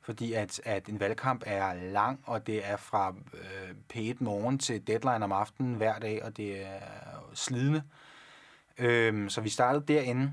fordi 0.00 0.32
at, 0.32 0.60
at 0.64 0.86
en 0.86 1.00
valgkamp 1.00 1.42
er 1.46 1.74
lang, 1.74 2.20
og 2.24 2.46
det 2.46 2.66
er 2.70 2.76
fra 2.76 3.14
øh, 3.34 3.70
P1 3.94 4.16
morgen 4.20 4.58
til 4.58 4.86
deadline 4.86 5.24
om 5.24 5.32
aftenen 5.32 5.74
hver 5.74 5.98
dag, 5.98 6.24
og 6.24 6.36
det 6.36 6.66
er 6.66 6.80
slidende. 7.34 7.82
Øh, 8.78 9.30
så 9.30 9.40
vi 9.40 9.48
startede 9.48 9.84
derinde. 9.92 10.32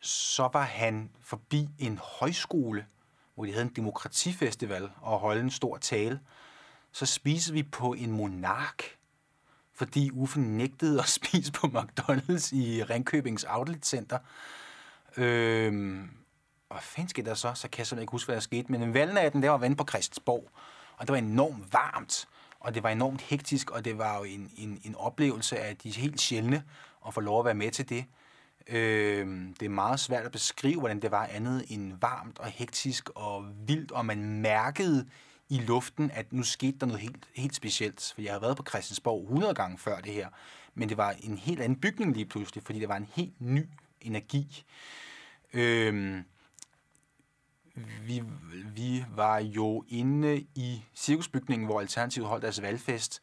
Så 0.00 0.48
var 0.52 0.62
han 0.62 1.10
forbi 1.22 1.68
en 1.78 1.98
højskole, 2.02 2.86
hvor 3.40 3.46
de 3.46 3.52
havde 3.52 3.66
en 3.66 3.72
demokratifestival 3.76 4.90
og 5.00 5.18
holdt 5.18 5.42
en 5.42 5.50
stor 5.50 5.76
tale. 5.76 6.20
Så 6.92 7.06
spiste 7.06 7.52
vi 7.52 7.62
på 7.62 7.92
en 7.92 8.10
monark, 8.10 8.82
fordi 9.74 10.10
Uffe 10.10 10.40
nægtede 10.40 10.98
at 10.98 11.08
spise 11.18 11.52
på 11.52 11.66
McDonald's 11.66 12.56
i 12.56 12.82
Ringkøbings 12.82 13.44
Outlet 13.48 13.86
Center. 13.86 14.18
Øhm, 15.16 16.10
og 16.68 16.76
hvad 16.76 16.82
fanden 16.82 17.08
skete 17.08 17.28
der 17.28 17.34
så? 17.34 17.52
Så 17.54 17.68
kan 17.68 17.78
jeg 17.78 17.86
simpelthen 17.86 18.02
ikke 18.02 18.10
huske, 18.10 18.26
hvad 18.26 18.36
der 18.36 18.40
skete. 18.40 18.72
Men 18.72 18.82
en 18.82 18.94
valgnatten, 18.94 19.42
der 19.42 19.50
var 19.50 19.58
vand 19.58 19.76
på 19.76 19.84
Christiansborg, 19.88 20.50
og 20.96 21.06
det 21.06 21.12
var 21.12 21.18
enormt 21.18 21.72
varmt, 21.72 22.28
og 22.60 22.74
det 22.74 22.82
var 22.82 22.90
enormt 22.90 23.20
hektisk, 23.20 23.70
og 23.70 23.84
det 23.84 23.98
var 23.98 24.18
jo 24.18 24.24
en, 24.24 24.50
en, 24.56 24.80
en 24.84 24.94
oplevelse 24.94 25.58
af 25.58 25.76
de 25.76 25.90
helt 25.90 26.20
sjældne 26.20 26.64
at 27.06 27.14
få 27.14 27.20
lov 27.20 27.38
at 27.38 27.44
være 27.44 27.54
med 27.54 27.70
til 27.70 27.88
det. 27.88 28.04
Øh, 28.70 29.26
det 29.60 29.66
er 29.66 29.68
meget 29.68 30.00
svært 30.00 30.26
at 30.26 30.32
beskrive, 30.32 30.78
hvordan 30.78 31.02
det 31.02 31.10
var 31.10 31.26
andet 31.26 31.64
end 31.68 31.92
varmt 32.00 32.38
og 32.38 32.46
hektisk 32.46 33.10
og 33.14 33.46
vildt, 33.66 33.92
og 33.92 34.06
man 34.06 34.40
mærkede 34.40 35.06
i 35.48 35.58
luften, 35.58 36.10
at 36.10 36.32
nu 36.32 36.42
skete 36.42 36.78
der 36.78 36.86
noget 36.86 37.00
helt, 37.00 37.28
helt 37.34 37.54
specielt. 37.54 38.12
For 38.14 38.22
jeg 38.22 38.32
har 38.32 38.40
været 38.40 38.56
på 38.56 38.64
Christiansborg 38.68 39.22
100 39.22 39.54
gange 39.54 39.78
før 39.78 40.00
det 40.00 40.12
her, 40.12 40.28
men 40.74 40.88
det 40.88 40.96
var 40.96 41.14
en 41.22 41.38
helt 41.38 41.60
anden 41.60 41.80
bygning 41.80 42.12
lige 42.12 42.26
pludselig, 42.26 42.64
fordi 42.64 42.80
det 42.80 42.88
var 42.88 42.96
en 42.96 43.08
helt 43.14 43.40
ny 43.40 43.68
energi. 44.00 44.64
Øh, 45.52 46.22
vi, 48.06 48.22
vi 48.74 49.04
var 49.16 49.38
jo 49.38 49.84
inde 49.88 50.46
i 50.54 50.84
cirkusbygningen, 50.94 51.66
hvor 51.66 51.80
Alternativet 51.80 52.28
holdt 52.28 52.42
deres 52.42 52.62
valgfest, 52.62 53.22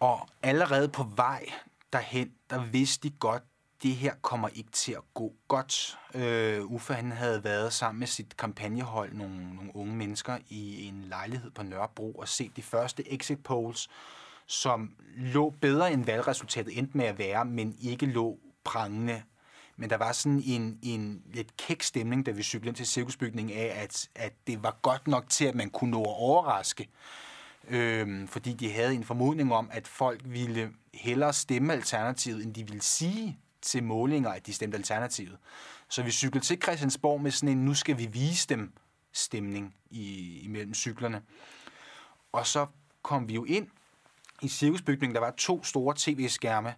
og 0.00 0.28
allerede 0.42 0.88
på 0.88 1.02
vej 1.16 1.46
derhen, 1.92 2.32
der 2.50 2.64
vidste 2.64 3.08
de 3.08 3.14
godt, 3.14 3.42
det 3.82 3.94
her 3.94 4.14
kommer 4.22 4.48
ikke 4.48 4.70
til 4.70 4.92
at 4.92 5.14
gå 5.14 5.32
godt. 5.48 5.98
Øh, 6.14 6.64
Uffe 6.64 6.94
han 6.94 7.12
havde 7.12 7.44
været 7.44 7.72
sammen 7.72 7.98
med 7.98 8.06
sit 8.06 8.36
kampagnehold, 8.36 9.12
nogle, 9.12 9.54
nogle 9.54 9.76
unge 9.76 9.96
mennesker, 9.96 10.38
i 10.48 10.84
en 10.86 11.04
lejlighed 11.08 11.50
på 11.50 11.62
Nørrebro 11.62 12.12
og 12.12 12.28
set 12.28 12.56
de 12.56 12.62
første 12.62 13.12
exit 13.12 13.42
polls, 13.42 13.88
som 14.46 14.90
lå 15.16 15.50
bedre 15.50 15.92
end 15.92 16.04
valgresultatet 16.04 16.78
endte 16.78 16.96
med 16.96 17.04
at 17.04 17.18
være, 17.18 17.44
men 17.44 17.76
ikke 17.80 18.06
lå 18.06 18.38
prangende. 18.64 19.22
Men 19.76 19.90
der 19.90 19.96
var 19.96 20.12
sådan 20.12 20.42
en, 20.46 20.78
en 20.82 21.22
lidt 21.34 21.56
kæk 21.56 21.82
stemning, 21.82 22.26
da 22.26 22.30
vi 22.30 22.42
cyklede 22.42 22.68
ind 22.68 22.76
til 22.76 22.86
cirkusbygningen 22.86 23.58
af, 23.58 23.82
at, 23.82 24.08
at 24.14 24.32
det 24.46 24.62
var 24.62 24.78
godt 24.82 25.08
nok 25.08 25.24
til, 25.28 25.44
at 25.44 25.54
man 25.54 25.70
kunne 25.70 25.90
nå 25.90 26.00
at 26.02 26.16
overraske. 26.16 26.88
Øhm, 27.68 28.28
fordi 28.28 28.52
de 28.52 28.72
havde 28.72 28.94
en 28.94 29.04
formodning 29.04 29.54
om, 29.54 29.68
at 29.72 29.88
folk 29.88 30.20
ville 30.24 30.70
hellere 30.94 31.32
stemme 31.32 31.72
Alternativet, 31.72 32.44
end 32.44 32.54
de 32.54 32.66
ville 32.66 32.82
sige 32.82 33.38
til 33.62 33.84
målinger, 33.84 34.30
at 34.30 34.46
de 34.46 34.52
stemte 34.52 34.76
Alternativet. 34.76 35.38
Så 35.88 36.02
vi 36.02 36.10
cyklede 36.10 36.44
til 36.44 36.62
Christiansborg 36.62 37.20
med 37.20 37.30
sådan 37.30 37.48
en, 37.48 37.64
nu 37.64 37.74
skal 37.74 37.98
vi 37.98 38.06
vise 38.06 38.48
dem 38.48 38.72
stemning 39.12 39.74
i, 39.90 40.38
imellem 40.40 40.74
cyklerne. 40.74 41.22
Og 42.32 42.46
så 42.46 42.66
kom 43.02 43.28
vi 43.28 43.34
jo 43.34 43.44
ind 43.44 43.68
i 44.42 44.48
cirkusbygningen. 44.48 45.14
Der 45.14 45.20
var 45.20 45.30
to 45.30 45.64
store 45.64 45.94
tv-skærme 45.96 46.74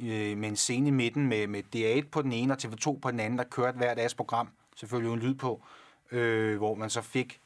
øh, 0.00 0.36
med 0.36 0.48
en 0.48 0.56
scene 0.56 0.88
i 0.88 0.90
midten 0.90 1.26
med, 1.26 1.46
med 1.46 1.62
DR1 1.76 2.08
på 2.08 2.22
den 2.22 2.32
ene 2.32 2.54
og 2.54 2.58
TV2 2.64 2.98
på 2.98 3.10
den 3.10 3.20
anden, 3.20 3.38
der 3.38 3.44
kørte 3.44 3.76
hver 3.78 3.94
dags 3.94 4.14
program. 4.14 4.48
Selvfølgelig 4.76 5.12
en 5.12 5.18
lyd 5.18 5.34
på, 5.34 5.62
øh, 6.10 6.56
hvor 6.56 6.74
man 6.74 6.90
så 6.90 7.02
fik 7.02 7.40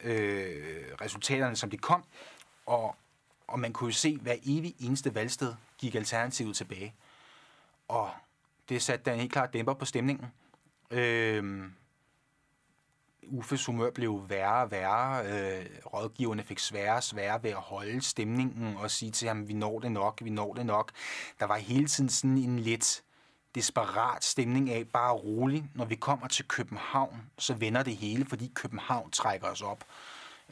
øh, 0.00 0.84
resultaterne, 1.00 1.56
som 1.56 1.70
de 1.70 1.76
kom. 1.76 2.04
Og, 2.66 2.96
og 3.46 3.60
man 3.60 3.72
kunne 3.72 3.88
jo 3.88 3.94
se, 3.94 4.16
hver 4.16 4.36
evig 4.46 4.74
eneste 4.80 5.14
valgsted 5.14 5.54
gik 5.78 5.94
Alternativet 5.94 6.56
tilbage. 6.56 6.94
Og 7.90 8.10
det 8.68 8.82
satte 8.82 9.04
da 9.04 9.12
en 9.12 9.20
helt 9.20 9.32
klart 9.32 9.52
dæmper 9.52 9.74
på 9.74 9.84
stemningen. 9.84 10.26
Øh, 10.90 11.62
Uffes 13.22 13.66
humør 13.66 13.90
blev 13.90 14.24
værre 14.28 14.62
og 14.62 14.70
værre. 14.70 15.26
Øh, 15.26 15.66
rådgiverne 15.86 16.42
fik 16.42 16.58
sværere 16.58 16.96
og 16.96 17.02
sværere 17.02 17.42
ved 17.42 17.50
at 17.50 17.56
holde 17.56 18.00
stemningen 18.00 18.76
og 18.76 18.90
sige 18.90 19.10
til 19.10 19.28
ham, 19.28 19.48
vi 19.48 19.52
når 19.52 19.78
det 19.78 19.92
nok, 19.92 20.20
vi 20.24 20.30
når 20.30 20.54
det 20.54 20.66
nok. 20.66 20.92
Der 21.40 21.46
var 21.46 21.56
hele 21.56 21.86
tiden 21.86 22.10
sådan 22.10 22.38
en 22.38 22.58
lidt 22.58 23.02
desperat 23.54 24.24
stemning 24.24 24.70
af, 24.70 24.88
bare 24.88 25.12
rolig. 25.12 25.64
Når 25.74 25.84
vi 25.84 25.94
kommer 25.94 26.28
til 26.28 26.48
København, 26.48 27.30
så 27.38 27.54
vender 27.54 27.82
det 27.82 27.96
hele, 27.96 28.24
fordi 28.24 28.52
København 28.54 29.10
trækker 29.10 29.46
os 29.46 29.62
op. 29.62 29.84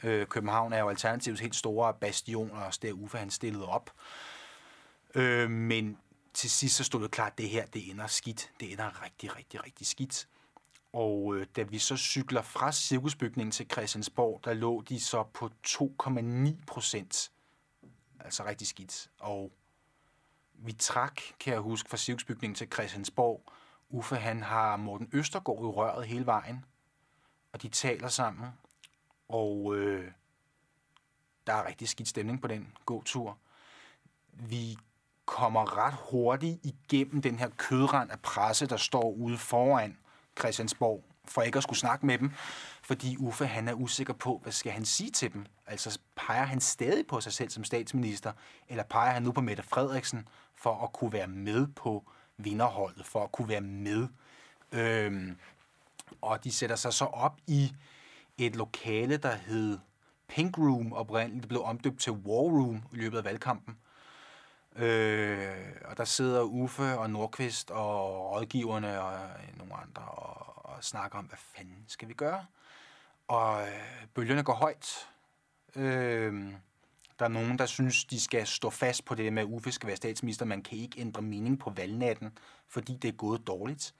Øh, 0.03 0.27
København 0.27 0.73
er 0.73 0.79
jo 0.79 0.89
alternativt 0.89 1.39
helt 1.39 1.55
store 1.55 1.93
bastion, 1.93 2.51
og 2.51 2.65
også 2.65 2.79
der 2.81 2.93
Uffe 2.93 3.17
han 3.17 3.29
stillede 3.29 3.67
op. 3.67 3.91
Øh, 5.15 5.49
men 5.49 5.97
til 6.33 6.49
sidst 6.49 6.75
så 6.75 6.83
stod 6.83 7.03
det 7.03 7.11
klart, 7.11 7.31
at 7.31 7.37
det 7.37 7.49
her 7.49 7.65
det 7.65 7.91
ender 7.91 8.07
skidt. 8.07 8.51
Det 8.59 8.71
ender 8.71 9.03
rigtig, 9.03 9.35
rigtig, 9.35 9.63
rigtig 9.63 9.87
skidt. 9.87 10.27
Og 10.93 11.35
øh, 11.35 11.47
da 11.55 11.61
vi 11.61 11.79
så 11.79 11.97
cykler 11.97 12.41
fra 12.41 12.71
cirkusbygningen 12.71 13.51
til 13.51 13.67
Christiansborg, 13.71 14.41
der 14.43 14.53
lå 14.53 14.81
de 14.81 14.99
så 14.99 15.23
på 15.23 15.49
2,9 15.67 16.65
procent. 16.67 17.31
Altså 18.19 18.45
rigtig 18.45 18.67
skidt. 18.67 19.09
Og 19.19 19.51
vi 20.53 20.71
trak, 20.71 21.21
kan 21.39 21.53
jeg 21.53 21.61
huske, 21.61 21.89
fra 21.89 21.97
cirkusbygningen 21.97 22.55
til 22.55 22.67
Christiansborg. 22.73 23.43
Uffe, 23.89 24.15
han 24.15 24.43
har 24.43 24.77
Morten 24.77 25.09
Østergaard 25.13 25.59
i 25.59 25.65
røret 25.65 26.07
hele 26.07 26.25
vejen. 26.25 26.65
Og 27.51 27.61
de 27.61 27.69
taler 27.69 28.07
sammen. 28.07 28.49
Og 29.27 29.75
øh, 29.75 30.11
der 31.47 31.53
er 31.53 31.67
rigtig 31.67 31.89
skidt 31.89 32.09
stemning 32.09 32.41
på 32.41 32.47
den 32.47 32.73
gåtur. 32.85 33.37
Vi 34.33 34.77
kommer 35.29 35.77
ret 35.77 35.95
hurtigt 36.11 36.59
igennem 36.63 37.21
den 37.21 37.39
her 37.39 37.49
kødrand 37.57 38.11
af 38.11 38.19
presse, 38.19 38.65
der 38.65 38.77
står 38.77 39.11
ude 39.11 39.37
foran 39.37 39.97
Christiansborg, 40.39 41.03
for 41.25 41.41
ikke 41.41 41.57
at 41.57 41.63
skulle 41.63 41.79
snakke 41.79 42.05
med 42.05 42.17
dem, 42.17 42.31
fordi 42.81 43.17
Uffe 43.17 43.45
han 43.45 43.67
er 43.67 43.73
usikker 43.73 44.13
på, 44.13 44.39
hvad 44.43 44.51
skal 44.51 44.71
han 44.71 44.85
sige 44.85 45.11
til 45.11 45.33
dem? 45.33 45.45
Altså 45.67 45.99
peger 46.15 46.45
han 46.45 46.59
stadig 46.59 47.07
på 47.07 47.21
sig 47.21 47.33
selv 47.33 47.49
som 47.49 47.63
statsminister, 47.63 48.31
eller 48.67 48.83
peger 48.83 49.11
han 49.11 49.23
nu 49.23 49.31
på 49.31 49.41
Mette 49.41 49.63
Frederiksen 49.63 50.27
for 50.55 50.83
at 50.83 50.93
kunne 50.93 51.13
være 51.13 51.27
med 51.27 51.67
på 51.67 52.11
vinderholdet, 52.37 53.05
for 53.05 53.23
at 53.23 53.31
kunne 53.31 53.49
være 53.49 53.61
med? 53.61 54.07
Øhm, 54.71 55.37
og 56.21 56.43
de 56.43 56.51
sætter 56.51 56.75
sig 56.75 56.93
så 56.93 57.05
op 57.05 57.37
i 57.47 57.75
et 58.37 58.55
lokale, 58.55 59.17
der 59.17 59.35
hed 59.35 59.79
Pink 60.27 60.57
Room 60.57 60.93
oprindeligt. 60.93 61.41
Det 61.43 61.49
blev 61.49 61.63
omdøbt 61.63 61.99
til 61.99 62.11
War 62.13 62.41
Room 62.41 62.83
i 62.93 62.95
løbet 62.95 63.17
af 63.17 63.23
valgkampen. 63.23 63.77
Øh, 64.75 65.55
og 65.85 65.97
der 65.97 66.05
sidder 66.05 66.41
Uffe 66.41 66.97
og 66.97 67.09
Nordqvist 67.09 67.71
og 67.71 68.31
rådgiverne 68.31 69.01
og 69.01 69.13
øh, 69.13 69.57
nogle 69.57 69.73
andre 69.73 70.03
og, 70.03 70.65
og 70.65 70.83
snakker 70.83 71.17
om, 71.19 71.25
hvad 71.25 71.37
fanden 71.55 71.85
skal 71.87 72.07
vi 72.07 72.13
gøre? 72.13 72.45
Og 73.27 73.61
øh, 73.61 74.07
bølgerne 74.13 74.43
går 74.43 74.53
højt. 74.53 75.07
Øh, 75.75 76.53
der 77.19 77.25
er 77.25 77.29
nogen, 77.29 77.59
der 77.59 77.65
synes, 77.65 78.05
de 78.05 78.21
skal 78.21 78.47
stå 78.47 78.69
fast 78.69 79.05
på 79.05 79.15
det 79.15 79.33
med, 79.33 79.43
at 79.43 79.47
Uffe 79.49 79.71
skal 79.71 79.87
være 79.87 79.97
statsminister. 79.97 80.45
Man 80.45 80.61
kan 80.61 80.77
ikke 80.77 81.01
ændre 81.01 81.21
mening 81.21 81.59
på 81.59 81.69
valgnatten, 81.69 82.37
fordi 82.67 82.95
det 83.01 83.07
er 83.07 83.11
gået 83.11 83.47
dårligt. 83.47 83.93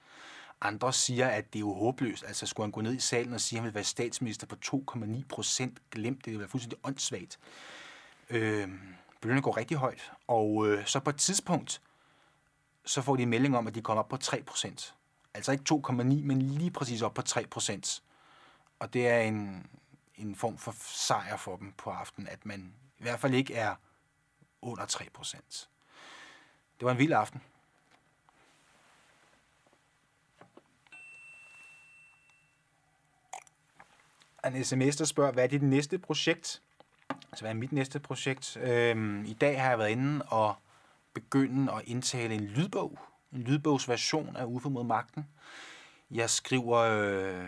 Andre 0.62 0.94
siger, 0.94 1.28
at 1.28 1.54
det 1.54 1.60
er 1.60 1.62
jo 1.62 1.74
håbløst. 1.74 2.24
Altså, 2.28 2.46
skulle 2.46 2.66
han 2.66 2.72
gå 2.72 2.82
ned 2.82 2.94
i 2.94 3.00
salen 3.00 3.34
og 3.34 3.42
sige, 3.42 3.58
at 3.58 3.62
han 3.62 3.66
vil 3.66 3.76
være 3.76 3.84
statsminister 3.84 4.48
på 4.48 4.56
2,9 4.66 5.24
procent, 5.30 5.80
glemt 5.92 6.18
det. 6.18 6.26
Det 6.26 6.34
vil 6.34 6.40
være 6.40 6.50
fuldstændig 6.50 6.80
åndssvagt. 6.84 7.40
Øh, 8.30 8.70
bølgerne 9.22 9.42
går 9.42 9.58
rigtig 9.58 9.78
højt. 9.78 10.12
Og 10.28 10.68
øh, 10.68 10.86
så 10.86 11.00
på 11.00 11.10
et 11.10 11.18
tidspunkt, 11.18 11.82
så 12.86 13.02
får 13.02 13.16
de 13.16 13.24
en 13.24 13.30
melding 13.30 13.58
om, 13.58 13.68
at 13.68 13.76
de 13.76 13.82
kommer 13.82 14.04
op 14.04 14.10
på 14.10 14.18
3%. 14.24 14.94
Altså 15.34 15.52
ikke 15.52 15.64
2,9, 15.74 15.94
men 15.94 16.42
lige 16.42 16.72
præcis 16.72 17.02
op 17.02 17.14
på 17.14 17.22
3%. 17.30 18.02
Og 18.80 18.94
det 18.94 19.08
er 19.08 19.20
en, 19.20 19.68
en 20.16 20.36
form 20.36 20.58
for 20.58 20.76
sejr 20.80 21.38
for 21.38 21.58
dem 21.58 21.72
på 21.72 21.90
aftenen, 21.90 22.28
at 22.28 22.46
man 22.46 22.74
i 22.98 23.04
hvert 23.04 23.20
fald 23.20 23.34
ikke 23.34 23.56
er 23.56 23.76
under 24.62 24.86
3%. 24.86 25.68
Det 26.80 26.86
var 26.86 26.92
en 26.92 26.98
vild 26.98 27.14
aften. 27.14 27.42
En 34.46 34.66
sms, 34.66 34.96
der 34.96 35.06
spørger, 35.06 35.32
hvad 35.32 35.44
er 35.44 35.48
dit 35.48 35.64
næste 35.64 36.00
projekt? 36.00 36.62
Altså, 37.32 37.44
hvad 37.44 37.52
er 37.52 37.56
mit 37.56 37.72
næste 37.72 38.00
projekt? 38.00 38.58
Øhm, 38.58 39.26
I 39.26 39.34
dag 39.34 39.62
har 39.62 39.70
jeg 39.70 39.80
været 39.80 39.90
inde 39.90 40.26
og 40.28 40.56
begynde 41.14 41.74
at 41.74 41.82
indtale 41.86 42.34
en 42.34 42.44
lydbog. 42.44 43.00
En 43.34 43.42
lydbogsversion 43.42 44.36
af 44.36 44.46
Ufo 44.46 44.70
mod 44.70 44.84
magten. 44.84 45.28
Jeg 46.12 46.30
skriver 46.30 46.78
øh, 46.78 47.48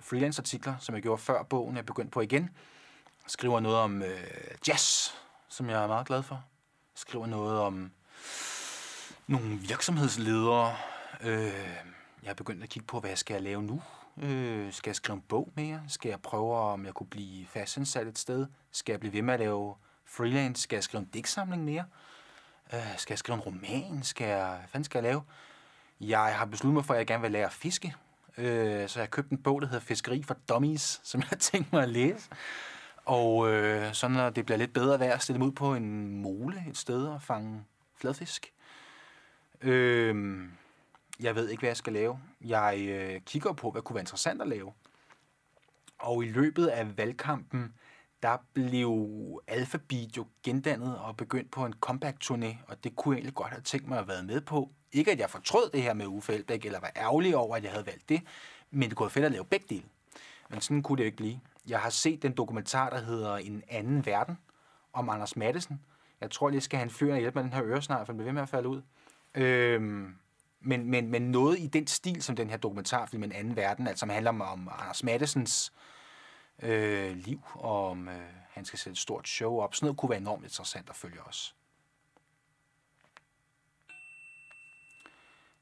freelance-artikler, 0.00 0.74
som 0.78 0.94
jeg 0.94 1.02
gjorde 1.02 1.22
før 1.22 1.42
bogen, 1.42 1.76
jeg 1.76 1.86
begyndte 1.86 2.10
på 2.10 2.20
igen. 2.20 2.42
Jeg 3.24 3.30
skriver 3.30 3.60
noget 3.60 3.78
om 3.78 4.02
øh, 4.02 4.24
jazz, 4.68 5.10
som 5.48 5.70
jeg 5.70 5.82
er 5.82 5.86
meget 5.86 6.06
glad 6.06 6.22
for. 6.22 6.34
Jeg 6.34 6.98
skriver 6.98 7.26
noget 7.26 7.60
om 7.60 7.90
nogle 9.26 9.56
virksomhedsledere. 9.56 10.76
Øh, 11.20 11.44
jeg 12.22 12.30
er 12.30 12.34
begyndt 12.34 12.62
at 12.62 12.68
kigge 12.68 12.86
på, 12.86 13.00
hvad 13.00 13.10
jeg 13.10 13.18
skal 13.18 13.42
lave 13.42 13.62
nu. 13.62 13.82
Øh, 14.22 14.72
skal 14.72 14.90
jeg 14.90 14.96
skrive 14.96 15.16
en 15.16 15.22
bog 15.28 15.52
mere? 15.54 15.82
Skal 15.88 16.08
jeg 16.08 16.20
prøve, 16.20 16.54
om 16.56 16.84
jeg 16.84 16.94
kunne 16.94 17.06
blive 17.06 17.46
fastansat 17.46 18.06
et 18.06 18.18
sted? 18.18 18.46
Skal 18.70 18.92
jeg 18.92 19.00
blive 19.00 19.12
ved 19.12 19.22
med 19.22 19.34
at 19.34 19.40
lave 19.40 19.74
freelance? 20.04 20.62
Skal 20.62 20.76
jeg 20.76 20.84
skrive 20.84 21.00
en 21.00 21.08
digtsamling 21.08 21.64
mere? 21.64 21.84
Øh, 22.74 22.96
skal 22.96 23.12
jeg 23.12 23.18
skrive 23.18 23.34
en 23.34 23.40
roman? 23.40 24.02
Skal 24.02 24.26
jeg, 24.26 24.56
hvad 24.58 24.68
fanden 24.68 24.84
skal 24.84 24.98
jeg 24.98 25.02
lave? 25.02 25.22
Jeg 26.00 26.36
har 26.36 26.44
besluttet 26.44 26.74
mig 26.74 26.84
for, 26.84 26.94
at 26.94 26.98
jeg 26.98 27.06
gerne 27.06 27.22
vil 27.22 27.32
lære 27.32 27.46
at 27.46 27.52
fiske. 27.52 27.94
Øh, 28.38 28.88
så 28.88 28.98
jeg 28.98 29.02
har 29.02 29.10
købt 29.10 29.30
en 29.30 29.42
bog, 29.42 29.62
der 29.62 29.68
hedder 29.68 29.80
Fiskeri 29.80 30.22
for 30.22 30.36
Dummies, 30.48 31.00
som 31.04 31.20
jeg 31.20 31.28
har 31.28 31.36
tænkt 31.36 31.72
mig 31.72 31.82
at 31.82 31.88
læse. 31.88 32.30
Og 33.04 33.52
øh, 33.52 33.92
så 33.92 34.08
når 34.08 34.30
det 34.30 34.46
bliver 34.46 34.58
lidt 34.58 34.72
bedre 34.72 35.00
vejr, 35.00 35.18
stille 35.18 35.38
mig 35.38 35.48
ud 35.48 35.52
på 35.52 35.74
en 35.74 36.20
mole 36.22 36.64
et 36.68 36.76
sted 36.76 37.06
og 37.06 37.22
fange 37.22 37.64
fladfisk. 37.96 38.52
Øh, 39.60 40.44
jeg 41.20 41.34
ved 41.34 41.48
ikke, 41.48 41.60
hvad 41.60 41.70
jeg 41.70 41.76
skal 41.76 41.92
lave. 41.92 42.18
Jeg 42.40 42.86
øh, 42.88 43.20
kigger 43.20 43.52
på, 43.52 43.70
hvad 43.70 43.82
kunne 43.82 43.94
være 43.94 44.02
interessant 44.02 44.42
at 44.42 44.48
lave. 44.48 44.72
Og 45.98 46.24
i 46.24 46.28
løbet 46.28 46.66
af 46.66 46.96
valgkampen, 46.98 47.74
der 48.22 48.36
blev 48.54 49.42
Alphabet 49.46 50.16
jo 50.16 50.26
gendannet 50.42 50.98
og 50.98 51.16
begyndt 51.16 51.50
på 51.50 51.66
en 51.66 51.74
comeback-turné, 51.86 52.56
og 52.68 52.84
det 52.84 52.96
kunne 52.96 53.14
jeg 53.14 53.18
egentlig 53.18 53.34
godt 53.34 53.50
have 53.50 53.62
tænkt 53.62 53.88
mig 53.88 53.98
at 53.98 54.04
have 54.04 54.08
været 54.08 54.24
med 54.24 54.40
på. 54.40 54.70
Ikke 54.92 55.12
at 55.12 55.18
jeg 55.18 55.30
fortrød 55.30 55.70
det 55.70 55.82
her 55.82 55.94
med 55.94 56.06
Uffe 56.06 56.34
Elbæk, 56.34 56.64
eller 56.64 56.80
var 56.80 56.92
ærgerlig 56.96 57.36
over, 57.36 57.56
at 57.56 57.62
jeg 57.62 57.72
havde 57.72 57.86
valgt 57.86 58.08
det, 58.08 58.22
men 58.70 58.88
det 58.88 58.96
kunne 58.96 59.04
være 59.04 59.10
fedt 59.10 59.24
at 59.24 59.32
lave 59.32 59.44
begge 59.44 59.66
dele. 59.68 59.84
Men 60.50 60.60
sådan 60.60 60.82
kunne 60.82 60.98
det 60.98 61.04
ikke 61.04 61.16
blive. 61.16 61.40
Jeg 61.66 61.80
har 61.80 61.90
set 61.90 62.22
den 62.22 62.32
dokumentar, 62.32 62.90
der 62.90 63.00
hedder 63.00 63.36
En 63.36 63.62
anden 63.68 64.06
verden, 64.06 64.38
om 64.92 65.08
Anders 65.08 65.36
Mattesen. 65.36 65.80
Jeg 66.20 66.30
tror, 66.30 66.50
lige, 66.50 66.60
skal 66.60 66.78
han 66.78 66.90
en 67.02 67.10
og 67.10 67.18
hjælpe 67.18 67.34
med 67.34 67.44
den 67.44 67.52
her 67.52 67.64
øresnegl, 67.64 68.06
for 68.06 68.12
den 68.12 68.16
bliver 68.16 68.26
ved 68.26 68.32
med 68.32 68.42
at 68.42 68.48
falde 68.48 68.68
ud. 68.68 68.82
Øhm, 69.34 70.14
men, 70.64 70.90
men, 70.90 71.10
men 71.10 71.22
noget 71.22 71.58
i 71.58 71.66
den 71.66 71.86
stil, 71.86 72.22
som 72.22 72.36
den 72.36 72.50
her 72.50 72.56
dokumentarfilm 72.56 73.22
En 73.22 73.32
anden 73.32 73.56
verden, 73.56 73.86
altså 73.86 74.00
som 74.00 74.08
handler 74.08 74.28
om, 74.28 74.40
om 74.40 74.70
Anders 74.78 75.04
Mattesens 75.04 75.72
øh, 76.62 77.16
liv, 77.16 77.40
og 77.54 77.90
om 77.90 78.08
øh, 78.08 78.14
han 78.50 78.64
skal 78.64 78.78
sætte 78.78 78.94
et 78.94 78.98
stort 78.98 79.28
show 79.28 79.60
op. 79.60 79.74
Sådan 79.74 79.86
noget 79.86 79.98
kunne 79.98 80.10
være 80.10 80.18
enormt 80.18 80.44
interessant 80.44 80.90
at 80.90 80.96
følge 80.96 81.22
os. 81.22 81.54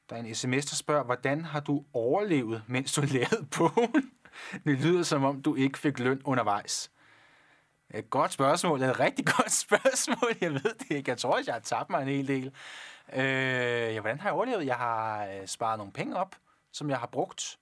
Der 0.09 0.15
er 0.15 0.19
en 0.19 0.35
sms, 0.35 0.65
der 0.65 0.75
spørger, 0.75 1.03
hvordan 1.03 1.45
har 1.45 1.59
du 1.59 1.83
overlevet, 1.93 2.63
mens 2.67 2.93
du 2.93 3.01
lavede 3.01 3.47
bogen? 3.57 4.11
Det 4.65 4.79
lyder 4.79 5.03
som 5.03 5.23
om, 5.23 5.41
du 5.41 5.55
ikke 5.55 5.79
fik 5.79 5.99
løn 5.99 6.21
undervejs. 6.25 6.91
Et 7.93 8.09
godt 8.09 8.33
spørgsmål. 8.33 8.81
Et 8.81 8.99
rigtig 8.99 9.25
godt 9.25 9.51
spørgsmål. 9.65 10.37
Jeg 10.41 10.53
ved 10.53 10.73
det 10.79 10.91
ikke. 10.91 11.09
Jeg 11.09 11.17
tror, 11.17 11.37
at 11.37 11.47
jeg 11.47 11.55
har 11.55 11.59
tabt 11.59 11.89
mig 11.89 12.01
en 12.01 12.07
hel 12.07 12.27
del. 12.27 12.51
Øh, 13.13 13.93
ja, 13.93 13.99
hvordan 13.99 14.19
har 14.19 14.29
jeg 14.29 14.33
overlevet? 14.33 14.65
Jeg 14.65 14.75
har 14.75 15.25
øh, 15.25 15.47
sparet 15.47 15.77
nogle 15.77 15.93
penge 15.93 16.17
op, 16.17 16.35
som 16.71 16.89
jeg 16.89 16.99
har 16.99 17.07
brugt. 17.07 17.59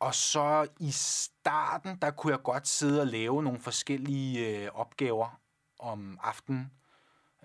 Og 0.00 0.14
så 0.14 0.68
i 0.78 0.90
starten, 0.90 1.96
der 2.02 2.10
kunne 2.10 2.32
jeg 2.32 2.42
godt 2.42 2.68
sidde 2.68 3.00
og 3.00 3.06
lave 3.06 3.42
nogle 3.42 3.60
forskellige 3.60 4.64
øh, 4.64 4.70
opgaver 4.74 5.40
om 5.78 6.18
aftenen. 6.22 6.72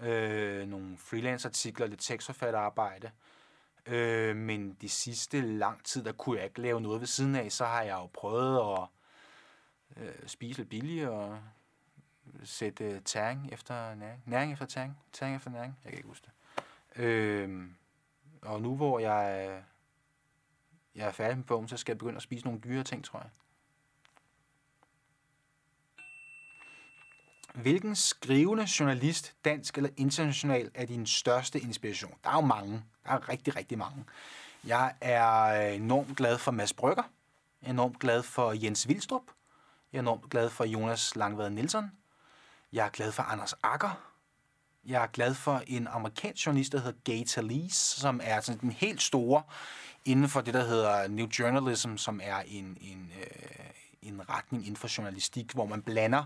Øh, 0.01 0.67
nogle 0.67 0.97
freelance-artikler, 0.97 1.87
lidt 1.87 2.01
tekstforfatterarbejde. 2.01 3.11
Øh, 3.85 4.35
men 4.35 4.73
de 4.73 4.89
sidste 4.89 5.41
lang 5.41 5.83
tid, 5.83 6.03
der 6.03 6.11
kunne 6.11 6.37
jeg 6.37 6.45
ikke 6.45 6.61
lave 6.61 6.81
noget 6.81 6.99
ved 6.99 7.07
siden 7.07 7.35
af. 7.35 7.51
Så 7.51 7.65
har 7.65 7.81
jeg 7.81 7.93
jo 7.93 8.05
prøvet 8.05 8.77
at 8.77 8.87
øh, 9.97 10.27
spise 10.27 10.59
lidt 10.59 10.69
billigt 10.69 11.07
og 11.07 11.39
sætte 12.43 12.83
øh, 12.83 13.01
tæring 13.01 13.49
efter 13.53 13.95
næring. 13.95 14.23
Næring 14.25 14.53
efter 14.53 14.65
tæring. 14.65 14.97
Tæring 15.13 15.35
efter 15.35 15.49
næring. 15.49 15.77
Jeg 15.83 15.91
kan 15.91 15.97
ikke 15.97 16.07
huske 16.07 16.25
det. 16.25 16.34
Øh, 16.95 17.69
og 18.41 18.61
nu 18.61 18.75
hvor 18.75 18.99
jeg, 18.99 19.49
jeg 20.95 21.07
er 21.07 21.11
færdig 21.11 21.37
med 21.37 21.45
bogen, 21.45 21.67
så 21.67 21.77
skal 21.77 21.93
jeg 21.93 21.97
begynde 21.97 22.15
at 22.15 22.21
spise 22.21 22.45
nogle 22.45 22.59
dyre 22.59 22.83
ting, 22.83 23.05
tror 23.05 23.19
jeg. 23.19 23.29
Hvilken 27.55 27.95
skrivende 27.95 28.67
journalist, 28.79 29.35
dansk 29.45 29.77
eller 29.77 29.89
international, 29.97 30.71
er 30.73 30.85
din 30.85 31.05
største 31.05 31.59
inspiration? 31.59 32.13
Der 32.23 32.29
er 32.29 32.35
jo 32.35 32.41
mange. 32.41 32.83
Der 33.05 33.11
er 33.11 33.29
rigtig, 33.29 33.55
rigtig 33.55 33.77
mange. 33.77 34.05
Jeg 34.65 34.95
er 35.01 35.51
enormt 35.69 36.17
glad 36.17 36.37
for 36.37 36.51
Mads 36.51 36.73
Brygger. 36.73 37.03
Jeg 37.61 37.67
er 37.67 37.71
enormt 37.73 37.99
glad 37.99 38.23
for 38.23 38.51
Jens 38.63 38.87
Vildstrup. 38.87 39.23
Jeg 39.91 39.97
er 39.97 40.01
enormt 40.01 40.29
glad 40.29 40.49
for 40.49 40.63
Jonas 40.63 41.15
Langvad 41.15 41.49
Nielsen. 41.49 41.91
Jeg 42.73 42.85
er 42.85 42.89
glad 42.89 43.11
for 43.11 43.23
Anders 43.23 43.53
Akker. 43.63 44.14
Jeg 44.87 45.03
er 45.03 45.07
glad 45.07 45.33
for 45.33 45.63
en 45.67 45.87
amerikansk 45.87 46.45
journalist, 46.45 46.71
der 46.71 46.77
hedder 46.77 46.99
Gay 47.03 47.23
Talese, 47.23 47.99
som 47.99 48.19
er 48.23 48.41
sådan 48.41 48.61
den 48.61 48.71
helt 48.71 49.01
store 49.01 49.43
inden 50.05 50.29
for 50.29 50.41
det, 50.41 50.53
der 50.53 50.63
hedder 50.63 51.07
New 51.07 51.27
Journalism, 51.39 51.95
som 51.95 52.19
er 52.23 52.37
en, 52.47 52.77
en, 52.81 53.11
øh, 53.19 53.65
en 54.01 54.29
retning 54.29 54.63
inden 54.63 54.75
for 54.75 54.97
journalistik, 54.97 55.51
hvor 55.51 55.65
man 55.65 55.81
blander 55.81 56.23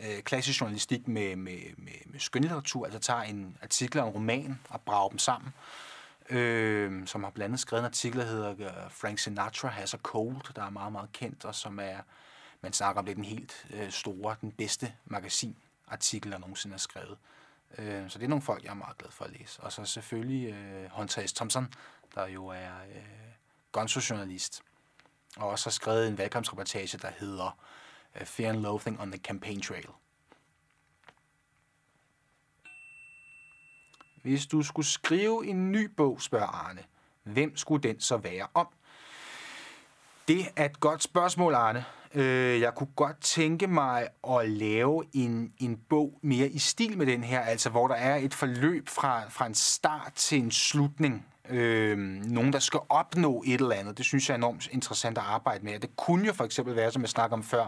øh, 0.00 0.22
klassisk 0.22 0.60
journalistik 0.60 1.08
med, 1.08 1.36
med, 1.36 1.58
med, 1.76 1.92
med 2.06 2.20
skønlitteratur, 2.20 2.84
altså 2.84 3.00
tager 3.00 3.22
en 3.22 3.56
artikel 3.62 4.00
og 4.00 4.06
en 4.06 4.14
roman 4.14 4.58
og 4.68 4.80
brager 4.80 5.08
dem 5.08 5.18
sammen. 5.18 5.52
Øh, 6.30 7.06
som 7.06 7.24
har 7.24 7.30
blandt 7.30 7.44
andet 7.44 7.60
skrevet 7.60 7.80
en 7.80 7.86
artikel, 7.86 8.20
der 8.20 8.26
hedder 8.26 8.50
øh, 8.50 8.90
Frank 8.90 9.18
Sinatra 9.18 9.68
Has 9.68 9.94
a 9.94 9.96
Cold, 9.96 10.54
der 10.56 10.62
er 10.62 10.70
meget, 10.70 10.92
meget 10.92 11.12
kendt, 11.12 11.44
og 11.44 11.54
som 11.54 11.78
er, 11.78 11.98
man 12.60 12.72
snakker 12.72 13.00
om 13.00 13.06
det, 13.06 13.16
den 13.16 13.24
helt 13.24 13.66
øh, 13.70 13.90
store, 13.90 14.36
den 14.40 14.52
bedste 14.52 14.92
magasinartikel, 15.06 16.32
der 16.32 16.38
nogensinde 16.38 16.74
er 16.74 16.78
skrevet. 16.78 17.10
Øh, 17.10 17.37
Øh, 17.78 18.10
så 18.10 18.18
det 18.18 18.24
er 18.24 18.28
nogle 18.28 18.42
folk, 18.42 18.64
jeg 18.64 18.70
er 18.70 18.74
meget 18.74 18.98
glad 18.98 19.10
for 19.10 19.24
at 19.24 19.30
læse. 19.38 19.62
Og 19.62 19.72
så 19.72 19.84
selvfølgelig 19.84 20.52
øh, 20.52 20.90
Hunter 20.90 21.26
S. 21.26 21.32
Thompson, 21.32 21.72
der 22.14 22.26
jo 22.26 22.46
er 22.46 22.72
øh, 22.94 23.02
gonzo-journalist, 23.72 24.62
og 25.36 25.48
også 25.48 25.66
har 25.66 25.70
skrevet 25.70 26.08
en 26.08 26.18
valgkampsreportage, 26.18 26.98
der 26.98 27.10
hedder 27.18 27.58
øh, 28.20 28.26
Fear 28.26 28.50
and 28.50 28.60
Loathing 28.60 29.00
on 29.00 29.10
the 29.10 29.20
Campaign 29.20 29.62
Trail. 29.62 29.88
Hvis 34.22 34.46
du 34.46 34.62
skulle 34.62 34.86
skrive 34.86 35.46
en 35.46 35.72
ny 35.72 35.84
bog, 35.84 36.22
spørger 36.22 36.46
Arne, 36.46 36.84
hvem 37.22 37.56
skulle 37.56 37.82
den 37.88 38.00
så 38.00 38.16
være 38.16 38.46
om? 38.54 38.68
Det 40.28 40.46
er 40.56 40.64
et 40.64 40.80
godt 40.80 41.02
spørgsmål, 41.02 41.54
Arne. 41.54 41.84
Øh, 42.14 42.60
jeg 42.60 42.74
kunne 42.74 42.90
godt 42.96 43.20
tænke 43.20 43.66
mig 43.66 44.08
at 44.30 44.48
lave 44.48 45.04
en, 45.12 45.52
en 45.58 45.78
bog 45.88 46.18
mere 46.22 46.48
i 46.48 46.58
stil 46.58 46.98
med 46.98 47.06
den 47.06 47.24
her, 47.24 47.40
altså 47.40 47.70
hvor 47.70 47.88
der 47.88 47.94
er 47.94 48.16
et 48.16 48.34
forløb 48.34 48.88
fra, 48.88 49.22
fra 49.28 49.46
en 49.46 49.54
start 49.54 50.12
til 50.14 50.38
en 50.38 50.50
slutning. 50.50 51.26
Øh, 51.50 51.98
nogen, 52.24 52.52
der 52.52 52.58
skal 52.58 52.80
opnå 52.88 53.42
et 53.46 53.60
eller 53.60 53.74
andet. 53.74 53.98
Det 53.98 54.04
synes 54.06 54.28
jeg 54.28 54.34
er 54.34 54.38
enormt 54.38 54.68
interessant 54.72 55.18
at 55.18 55.24
arbejde 55.24 55.64
med. 55.64 55.80
Det 55.80 55.96
kunne 55.96 56.26
jo 56.26 56.32
for 56.32 56.44
eksempel 56.44 56.76
være, 56.76 56.92
som 56.92 57.02
jeg 57.02 57.08
snakker 57.08 57.36
om 57.36 57.42
før, 57.42 57.66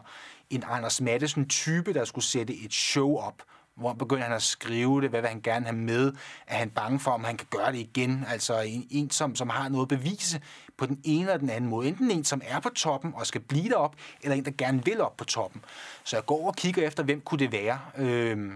en 0.51 0.65
Anders 0.67 1.01
Mattesen-type, 1.01 1.93
der 1.93 2.05
skulle 2.05 2.25
sætte 2.25 2.55
et 2.55 2.73
show 2.73 3.17
op, 3.17 3.43
hvor 3.77 3.93
begynder 3.93 4.23
han 4.23 4.33
at 4.33 4.43
skrive 4.43 5.01
det, 5.01 5.11
hvad 5.11 5.21
vil 5.21 5.29
han 5.29 5.41
gerne 5.41 5.67
have 5.67 5.77
med, 5.77 6.13
er 6.47 6.57
han 6.57 6.71
bange 6.71 7.01
for, 7.01 7.11
om 7.11 7.25
han 7.25 7.37
kan 7.37 7.47
gøre 7.51 7.73
det 7.73 7.79
igen, 7.79 8.25
altså 8.29 8.61
en, 8.61 8.87
en 8.91 9.11
som, 9.11 9.37
som 9.37 9.49
har 9.49 9.69
noget 9.69 9.85
at 9.85 9.99
bevise 9.99 10.41
på 10.81 10.87
den 10.87 11.01
ene 11.05 11.21
eller 11.21 11.37
den 11.37 11.51
anden 11.51 11.71
måde, 11.71 11.89
enten 11.89 12.11
en, 12.11 12.25
som 12.25 12.43
er 12.45 12.61
på 12.61 12.69
toppen 12.69 13.13
og 13.17 13.27
skal 13.27 13.41
blive 13.41 13.69
derop, 13.69 13.97
eller 14.23 14.37
en, 14.37 14.45
der 14.45 14.51
gerne 14.59 14.85
vil 14.85 15.01
op 15.01 15.17
på 15.17 15.25
toppen. 15.25 15.65
Så 16.05 16.17
jeg 16.17 16.27
går 16.27 16.47
og 16.47 16.57
kigger 16.57 16.87
efter, 16.87 17.03
hvem 17.03 17.21
kunne 17.21 17.39
det 17.39 17.53
være. 17.53 17.81
Øh, 17.97 18.53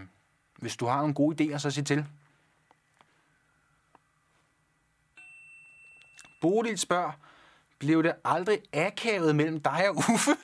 hvis 0.56 0.76
du 0.76 0.86
har 0.86 0.96
nogle 0.96 1.14
gode 1.14 1.54
idéer, 1.54 1.58
så 1.58 1.70
sig 1.70 1.86
til. 1.86 2.06
Bodil 6.40 6.78
spørger, 6.78 7.12
blev 7.78 8.02
det 8.02 8.12
aldrig 8.24 8.58
akavet 8.72 9.36
mellem 9.36 9.60
dig 9.60 9.88
og 9.88 9.96
Uffe? 9.96 10.30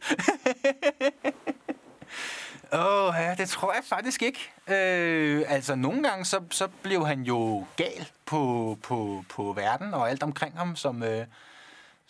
Åh, 2.72 3.08
oh, 3.08 3.14
ja, 3.18 3.34
det 3.38 3.48
tror 3.48 3.72
jeg 3.72 3.82
faktisk 3.84 4.22
ikke. 4.22 4.52
Øh, 4.68 5.44
altså, 5.48 5.74
nogle 5.74 6.02
gange, 6.02 6.24
så, 6.24 6.40
så 6.50 6.68
blev 6.82 7.06
han 7.06 7.22
jo 7.22 7.66
gal 7.76 8.08
på, 8.26 8.78
på, 8.82 9.24
på 9.28 9.52
verden 9.52 9.94
og 9.94 10.10
alt 10.10 10.22
omkring 10.22 10.58
ham, 10.58 10.76
som, 10.76 11.02
øh, 11.02 11.26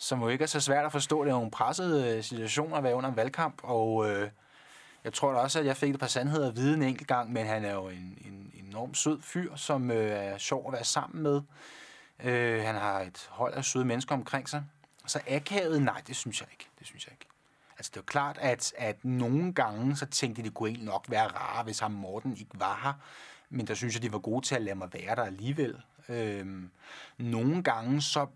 som 0.01 0.21
jo 0.21 0.27
ikke 0.27 0.43
er 0.43 0.47
så 0.47 0.59
svært 0.59 0.85
at 0.85 0.91
forstå. 0.91 1.23
Det 1.23 1.29
er 1.29 1.33
nogle 1.33 1.51
pressede 1.51 2.17
øh, 2.17 2.23
situationer 2.23 2.77
at 2.77 2.83
være 2.83 2.95
under 2.95 3.09
en 3.09 3.15
valgkamp, 3.15 3.61
og 3.63 4.09
øh, 4.09 4.29
Jeg 5.03 5.13
tror 5.13 5.31
da 5.31 5.37
også, 5.37 5.59
at 5.59 5.65
jeg 5.65 5.77
fik 5.77 5.93
et 5.93 5.99
par 5.99 6.07
sandheder 6.07 6.47
at 6.47 6.55
vide 6.55 6.73
en 6.73 6.81
enkelt 6.81 7.07
gang, 7.07 7.31
men 7.33 7.45
han 7.45 7.65
er 7.65 7.73
jo 7.73 7.87
en, 7.87 8.17
en 8.25 8.51
enormt 8.67 8.97
sød 8.97 9.21
fyr, 9.21 9.55
som 9.55 9.91
øh, 9.91 10.11
er 10.11 10.37
sjov 10.37 10.67
at 10.67 10.73
være 10.73 10.83
sammen 10.83 11.23
med. 11.23 11.41
Øh, 12.23 12.63
han 12.63 12.75
har 12.75 12.99
et 12.99 13.27
hold 13.29 13.53
af 13.53 13.65
søde 13.65 13.85
mennesker 13.85 14.15
omkring 14.15 14.49
sig. 14.49 14.63
Så 15.07 15.19
akavet, 15.27 15.81
nej, 15.81 16.01
det 16.07 16.15
synes 16.15 16.41
jeg 16.41 16.47
ikke. 16.51 16.67
Det 16.79 16.87
synes 16.87 17.05
jeg 17.05 17.13
ikke. 17.13 17.25
Altså, 17.77 17.91
det 17.95 17.99
er 17.99 18.05
klart, 18.05 18.37
at, 18.41 18.73
at 18.77 19.05
nogle 19.05 19.53
gange, 19.53 19.95
så 19.95 20.05
tænkte 20.05 20.41
de, 20.41 20.47
det 20.47 20.53
kunne 20.53 20.69
egentlig 20.69 20.85
nok 20.85 21.05
være 21.09 21.27
rare, 21.27 21.63
hvis 21.63 21.79
ham 21.79 21.91
Morten 21.91 22.37
ikke 22.37 22.51
var 22.53 22.79
her. 22.83 22.93
Men 23.49 23.67
der 23.67 23.73
synes 23.73 23.95
jeg, 23.95 24.03
de 24.03 24.11
var 24.11 24.19
gode 24.19 24.45
til 24.45 24.55
at 24.55 24.61
lade 24.61 24.75
mig 24.75 24.93
være 24.93 25.15
der 25.15 25.23
alligevel. 25.23 25.81
Øhm, 26.09 26.71
nogle 27.17 27.63
gange, 27.63 28.01
så 28.01 28.27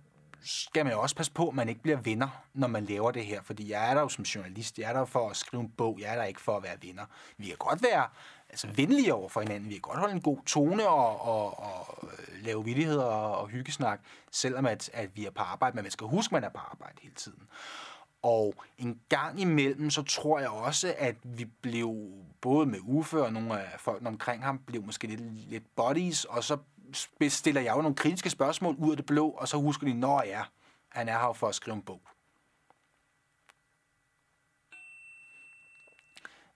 skal 0.46 0.86
man 0.86 0.94
jo 0.94 1.02
også 1.02 1.16
passe 1.16 1.32
på, 1.32 1.48
at 1.48 1.56
man 1.56 1.70
ikke 1.70 1.82
bliver 1.82 1.98
vinder, 1.98 2.28
når 2.54 2.68
man 2.68 2.86
laver 2.86 3.12
det 3.12 3.26
her. 3.26 3.42
Fordi 3.44 3.72
jeg 3.72 3.90
er 3.90 3.94
der 3.94 4.02
jo 4.02 4.10
som 4.10 4.24
journalist, 4.24 4.80
jeg 4.80 4.90
er 4.90 4.94
der 4.94 5.06
for 5.06 5.30
at 5.30 5.38
skrive 5.38 5.62
en 5.62 5.70
bog, 5.70 6.00
jeg 6.02 6.12
er 6.12 6.16
der 6.16 6.24
ikke 6.24 6.42
for 6.42 6.58
at 6.58 6.64
være 6.64 6.78
vinder. 6.82 7.06
Vi 7.38 7.46
kan 7.46 7.56
godt 7.60 7.84
være 7.84 8.08
altså, 8.50 8.68
venlige 8.76 9.14
over 9.14 9.30
for 9.30 9.42
hinanden, 9.42 9.70
vi 9.70 9.74
kan 9.74 9.82
godt 9.82 10.00
holde 10.00 10.14
en 10.14 10.22
god 10.22 10.38
tone 10.46 10.88
og, 10.88 11.22
og, 11.22 11.60
og 11.60 11.98
øh, 12.04 12.46
lave 12.46 12.64
villigheder 12.64 13.04
og, 13.04 13.38
og 13.38 13.48
hyggesnak, 13.48 14.02
selvom 14.32 14.66
at, 14.66 14.90
at 14.94 15.10
vi 15.18 15.26
er 15.26 15.32
på 15.32 15.42
arbejde, 15.44 15.76
men 15.76 15.84
man 15.84 15.92
skal 15.92 16.08
huske, 16.08 16.30
at 16.30 16.42
man 16.42 16.44
er 16.44 16.54
på 16.54 16.62
arbejde 16.72 16.96
hele 17.02 17.16
tiden. 17.16 17.48
Og 18.22 18.54
en 18.78 19.00
gang 19.10 19.40
imellem, 19.40 19.90
så 19.90 20.04
tror 20.04 20.40
jeg 20.40 20.50
også, 20.50 20.96
at 20.98 21.16
vi 21.24 21.46
blev, 21.46 21.96
både 22.42 22.66
med 22.66 22.80
Uffe 22.84 23.24
og 23.24 23.34
nogle 23.34 23.62
af 23.62 23.80
folkene 23.80 24.10
omkring 24.10 24.44
ham, 24.44 24.58
blev 24.58 24.84
måske 24.84 25.08
lidt, 25.08 25.50
lidt 25.50 25.76
buddies, 25.76 26.26
og 26.26 26.44
så 26.44 26.58
stiller 27.30 27.62
jeg 27.62 27.76
jo 27.76 27.82
nogle 27.82 27.96
kritiske 27.96 28.30
spørgsmål 28.30 28.76
ud 28.76 28.92
af 28.92 28.98
det 28.98 29.06
blå, 29.06 29.30
og 29.30 29.48
så 29.48 29.58
husker 29.58 29.88
de, 29.88 29.94
når 29.94 30.24
ja, 30.26 30.44
han 30.90 31.10
er 31.10 31.20
her 31.20 31.34
for 31.34 31.48
at 31.48 31.56
skrive 31.56 31.76
en 31.76 31.82
bog. 31.82 32.02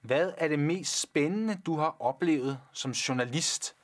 Hvad 0.02 0.34
er 0.38 0.48
det 0.48 0.60
mest 0.60 1.02
spændende, 1.02 1.62
du 1.66 1.76
har 1.76 1.96
oplevet 2.00 2.60
som 2.74 2.92
journalist? 2.92 3.76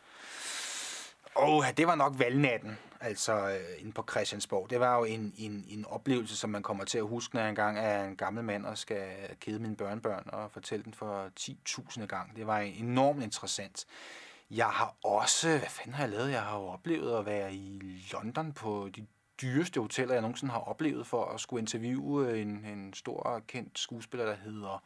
Åh, 1.36 1.50
oh, 1.50 1.66
det 1.78 1.88
var 1.88 1.96
nok 1.96 2.14
valgnatten, 2.20 2.78
altså 3.02 3.50
øh, 3.50 3.82
inde 3.82 3.92
på 3.92 4.06
Christiansborg. 4.12 4.70
Det 4.70 4.80
var 4.80 4.98
jo 4.98 5.04
en, 5.04 5.34
en, 5.38 5.66
en 5.70 5.86
oplevelse, 5.86 6.38
som 6.38 6.50
man 6.50 6.64
kommer 6.64 6.86
til 6.86 6.98
at 6.98 7.08
huske, 7.08 7.36
når 7.36 7.42
jeg 7.42 7.50
engang 7.50 7.80
er 7.80 8.04
en 8.04 8.16
gammel 8.16 8.44
mand 8.44 8.66
og 8.66 8.78
skal 8.78 9.08
kede 9.40 9.60
mine 9.60 9.76
børnebørn 9.76 10.24
og 10.28 10.52
fortælle 10.52 10.84
den 10.84 10.94
for 10.94 11.30
10.000 11.40 12.06
gang. 12.06 12.36
Det 12.36 12.48
var 12.48 12.60
enormt 12.60 13.24
interessant. 13.24 13.86
Jeg 14.52 14.68
har 14.68 14.96
også, 15.04 15.50
hvad 15.50 15.70
fanden 15.70 15.94
har 15.94 16.04
jeg 16.04 16.10
lavet? 16.10 16.32
Jeg 16.32 16.42
har 16.42 16.58
jo 16.58 16.66
oplevet 16.66 17.20
at 17.20 17.26
være 17.26 17.54
i 17.54 18.08
London 18.12 18.54
på 18.54 18.90
de 18.96 19.08
dyreste 19.42 19.82
hoteller, 19.82 20.14
jeg 20.14 20.22
nogensinde 20.22 20.52
har 20.52 20.60
oplevet 20.60 21.08
for 21.08 21.26
at 21.26 21.40
skulle 21.40 21.62
interviewe 21.62 22.42
en, 22.42 22.66
en 22.66 22.94
stor 22.94 23.44
kendt 23.48 23.80
skuespiller, 23.80 24.26
der 24.26 24.36
hedder 24.36 24.84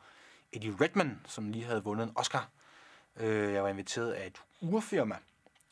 Eddie 0.51 0.75
Redman, 0.81 1.19
som 1.25 1.49
lige 1.49 1.65
havde 1.65 1.83
vundet 1.83 2.03
en 2.03 2.13
Oscar. 2.15 2.49
Øh, 3.15 3.53
jeg 3.53 3.63
var 3.63 3.69
inviteret 3.69 4.11
af 4.11 4.27
et 4.27 4.41
urfirma, 4.61 5.15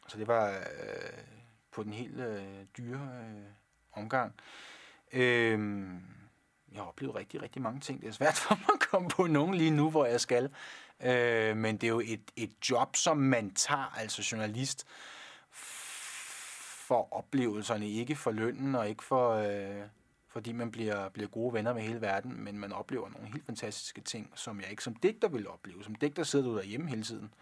så 0.08 0.17
det 0.17 0.28
var 0.28 0.50
øh, 0.50 1.23
på 1.71 1.84
den 1.84 1.93
helt 1.93 2.19
øh, 2.19 2.65
dyre 2.78 3.10
øh, 3.21 3.43
omgang. 3.93 4.34
Øh, 5.13 5.60
jeg 6.77 6.83
har 6.83 6.89
oplevet 6.89 7.15
rigtig, 7.15 7.41
rigtig 7.41 7.61
mange 7.61 7.79
ting. 7.79 8.01
Det 8.01 8.07
er 8.07 8.11
svært 8.11 8.37
for 8.47 8.55
mig 8.55 8.69
at 8.73 8.89
komme 8.89 9.09
på 9.09 9.27
nogen 9.27 9.53
lige 9.53 9.71
nu, 9.71 9.89
hvor 9.89 10.05
jeg 10.05 10.21
skal. 10.21 10.49
Øh, 11.03 11.57
men 11.57 11.77
det 11.77 11.83
er 11.83 11.91
jo 11.91 11.99
et, 11.99 12.31
et 12.35 12.69
job, 12.69 12.95
som 12.95 13.17
man 13.17 13.53
tager, 13.53 13.93
altså 13.97 14.29
journalist, 14.31 14.85
for 16.87 17.13
oplevelserne, 17.13 17.89
ikke 17.89 18.15
for 18.15 18.31
lønnen 18.31 18.75
og 18.75 18.89
ikke 18.89 19.03
for, 19.03 19.31
øh, 19.33 19.87
fordi 20.27 20.51
man 20.51 20.71
bliver, 20.71 21.09
bliver 21.09 21.29
gode 21.29 21.53
venner 21.53 21.73
med 21.73 21.81
hele 21.81 22.01
verden, 22.01 22.43
men 22.43 22.59
man 22.59 22.73
oplever 22.73 23.09
nogle 23.09 23.27
helt 23.27 23.45
fantastiske 23.45 24.01
ting, 24.01 24.31
som 24.35 24.61
jeg 24.61 24.69
ikke 24.71 24.83
som 24.83 24.95
digter 24.95 25.27
vil 25.27 25.47
opleve. 25.47 25.83
Som 25.83 25.95
digter 25.95 26.23
sidder 26.23 26.45
du 26.45 26.55
derhjemme 26.55 26.89
hele 26.89 27.03
tiden, 27.03 27.33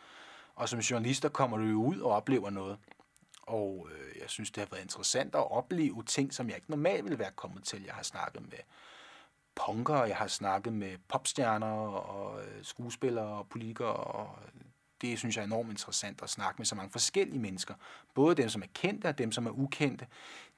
og 0.56 0.70
som 0.70 0.80
journalister 0.80 1.30
kommer 1.30 1.58
du 1.58 1.64
jo 1.64 1.84
ud 1.84 2.00
og 2.00 2.12
oplever 2.12 2.50
noget. 2.50 2.78
Og 3.42 3.90
øh, 3.92 4.22
jeg 4.22 4.30
synes, 4.30 4.52
det 4.52 4.62
har 4.64 4.68
været 4.72 4.84
interessant 4.84 5.36
at 5.36 5.52
opleve 5.52 6.04
ting, 6.04 6.34
som 6.34 6.48
jeg 6.48 6.56
ikke 6.56 6.70
normalt 6.70 7.04
ville 7.04 7.20
være 7.20 7.32
kommet 7.36 7.64
til. 7.64 7.84
Jeg 7.86 7.94
har 7.94 8.04
snakket 8.04 8.42
med 8.42 8.60
punker, 9.56 10.06
jeg 10.06 10.16
har 10.16 10.28
snakket 10.28 10.74
med 10.74 10.98
popstjerner 11.08 11.68
og 11.68 12.44
øh, 12.44 12.64
skuespillere 12.64 13.26
og 13.26 13.48
politikere, 13.50 13.94
og 13.94 14.40
øh, 14.46 14.62
det 15.02 15.20
synes 15.20 15.36
jeg 15.36 15.42
er 15.42 15.46
enormt 15.46 15.70
interessant 15.70 16.22
at 16.24 16.30
snakke 16.30 16.58
med 16.58 16.66
så 16.66 16.76
mange 16.76 16.92
forskellige 16.92 17.40
mennesker. 17.40 17.74
Både 18.14 18.36
dem, 18.36 18.50
som 18.50 18.62
er 18.62 18.68
kendte 18.74 19.08
og 19.08 19.18
dem, 19.18 19.32
som 19.32 19.46
er 19.46 19.52
ukendte. 19.52 20.08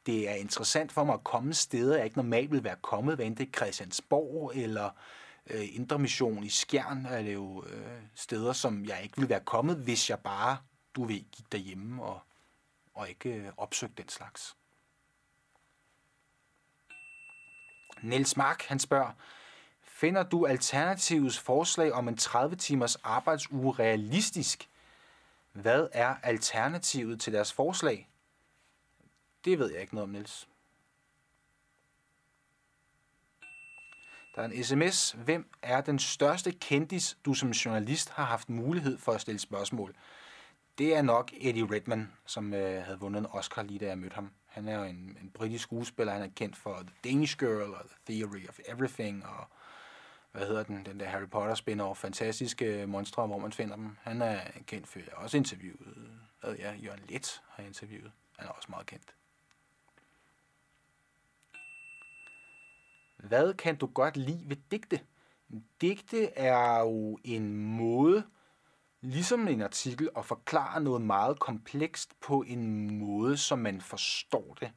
Det 0.05 0.29
er 0.29 0.33
interessant 0.33 0.91
for 0.91 1.03
mig 1.03 1.13
at 1.13 1.23
komme 1.23 1.53
steder, 1.53 1.95
jeg 1.95 2.05
ikke 2.05 2.17
normalt 2.17 2.51
vil 2.51 2.63
være 2.63 2.75
kommet, 2.81 3.15
hvad 3.15 3.25
enten 3.25 3.47
det 3.47 3.53
er 3.53 3.57
Christiansborg 3.57 4.51
eller 4.55 4.89
øh, 5.49 5.75
Indre 5.75 5.99
Mission 5.99 6.43
i 6.43 6.49
Skjern, 6.49 7.05
er 7.05 7.21
det 7.21 7.33
jo 7.33 7.63
øh, 7.65 8.01
steder, 8.15 8.53
som 8.53 8.86
jeg 8.86 8.99
ikke 9.03 9.15
ville 9.15 9.29
være 9.29 9.43
kommet, 9.45 9.77
hvis 9.77 10.10
jeg 10.10 10.19
bare, 10.19 10.57
du 10.95 11.03
ved, 11.03 11.31
gik 11.31 11.51
derhjemme 11.51 12.03
og, 12.03 12.19
og 12.93 13.10
ikke 13.10 13.29
øh, 13.29 13.49
opsøgte 13.57 14.01
den 14.03 14.10
slags. 14.10 14.57
Niels 18.01 18.38
Mark, 18.38 18.62
han 18.62 18.79
spørger, 18.79 19.12
finder 19.81 20.23
du 20.23 20.45
Alternativets 20.45 21.39
forslag 21.39 21.93
om 21.93 22.07
en 22.07 22.17
30-timers 22.21 22.95
arbejdsuge 22.95 23.73
realistisk? 23.73 24.69
Hvad 25.51 25.88
er 25.91 26.15
alternativet 26.23 27.21
til 27.21 27.33
deres 27.33 27.53
forslag? 27.53 28.10
Det 29.45 29.60
ved 29.60 29.71
jeg 29.71 29.81
ikke 29.81 29.95
noget 29.95 30.03
om, 30.03 30.10
Niels. 30.10 30.47
Der 34.36 34.43
er 34.43 34.47
en 34.47 34.63
sms. 34.63 35.12
Hvem 35.12 35.49
er 35.62 35.81
den 35.81 35.99
største 35.99 36.51
kendis, 36.51 37.17
du 37.25 37.33
som 37.33 37.49
journalist 37.49 38.10
har 38.10 38.23
haft 38.23 38.49
mulighed 38.49 38.97
for 38.97 39.12
at 39.12 39.21
stille 39.21 39.39
spørgsmål? 39.39 39.95
Det 40.77 40.95
er 40.95 41.01
nok 41.01 41.31
Eddie 41.33 41.67
Redman, 41.75 42.12
som 42.25 42.53
øh, 42.53 42.83
havde 42.83 42.99
vundet 42.99 43.19
en 43.19 43.27
Oscar 43.31 43.63
lige 43.63 43.79
da 43.79 43.86
jeg 43.86 43.97
mødte 43.97 44.15
ham. 44.15 44.31
Han 44.57 44.67
er 44.67 44.77
jo 44.77 44.83
en, 44.83 45.17
en 45.21 45.31
britisk 45.33 45.63
skuespiller. 45.63 46.13
Han 46.13 46.21
er 46.21 46.29
kendt 46.35 46.57
for 46.57 46.75
The 46.75 47.11
Danish 47.11 47.37
Girl 47.37 47.73
og 47.73 47.85
The 47.89 48.13
Theory 48.13 48.47
of 48.49 48.59
Everything 48.65 49.25
og 49.25 49.47
hvad 50.31 50.47
hedder 50.47 50.63
den, 50.63 50.85
den 50.85 50.99
der 50.99 51.05
Harry 51.05 51.29
Potter 51.29 51.55
spin-off, 51.55 51.93
fantastiske 51.93 52.87
monstre, 52.87 53.27
hvor 53.27 53.37
man 53.37 53.51
finder 53.51 53.75
dem. 53.75 53.97
Han 54.01 54.21
er 54.21 54.39
kendt 54.65 54.87
for, 54.87 54.99
jeg 54.99 55.07
har 55.15 55.23
også 55.23 55.37
interviewet, 55.37 56.11
hvad 56.41 56.55
ja, 56.55 56.73
Jørgen 56.73 57.03
Let 57.09 57.41
har 57.49 57.63
jeg 57.63 57.67
interviewet. 57.67 58.11
Han 58.37 58.47
er 58.47 58.51
også 58.51 58.67
meget 58.69 58.85
kendt. 58.85 59.15
Hvad 63.17 63.53
kan 63.53 63.75
du 63.75 63.87
godt 63.87 64.17
lide 64.17 64.43
ved 64.45 64.57
digte? 64.71 64.99
Digte 65.81 66.25
er 66.33 66.79
jo 66.79 67.19
en 67.23 67.57
måde, 67.57 68.23
ligesom 69.07 69.47
en 69.47 69.61
artikel, 69.61 70.09
og 70.15 70.25
forklare 70.25 70.81
noget 70.81 71.01
meget 71.01 71.39
komplekst 71.39 72.19
på 72.21 72.43
en 72.47 72.97
måde, 72.99 73.37
som 73.37 73.59
man 73.59 73.81
forstår 73.81 74.57
det. 74.59 74.71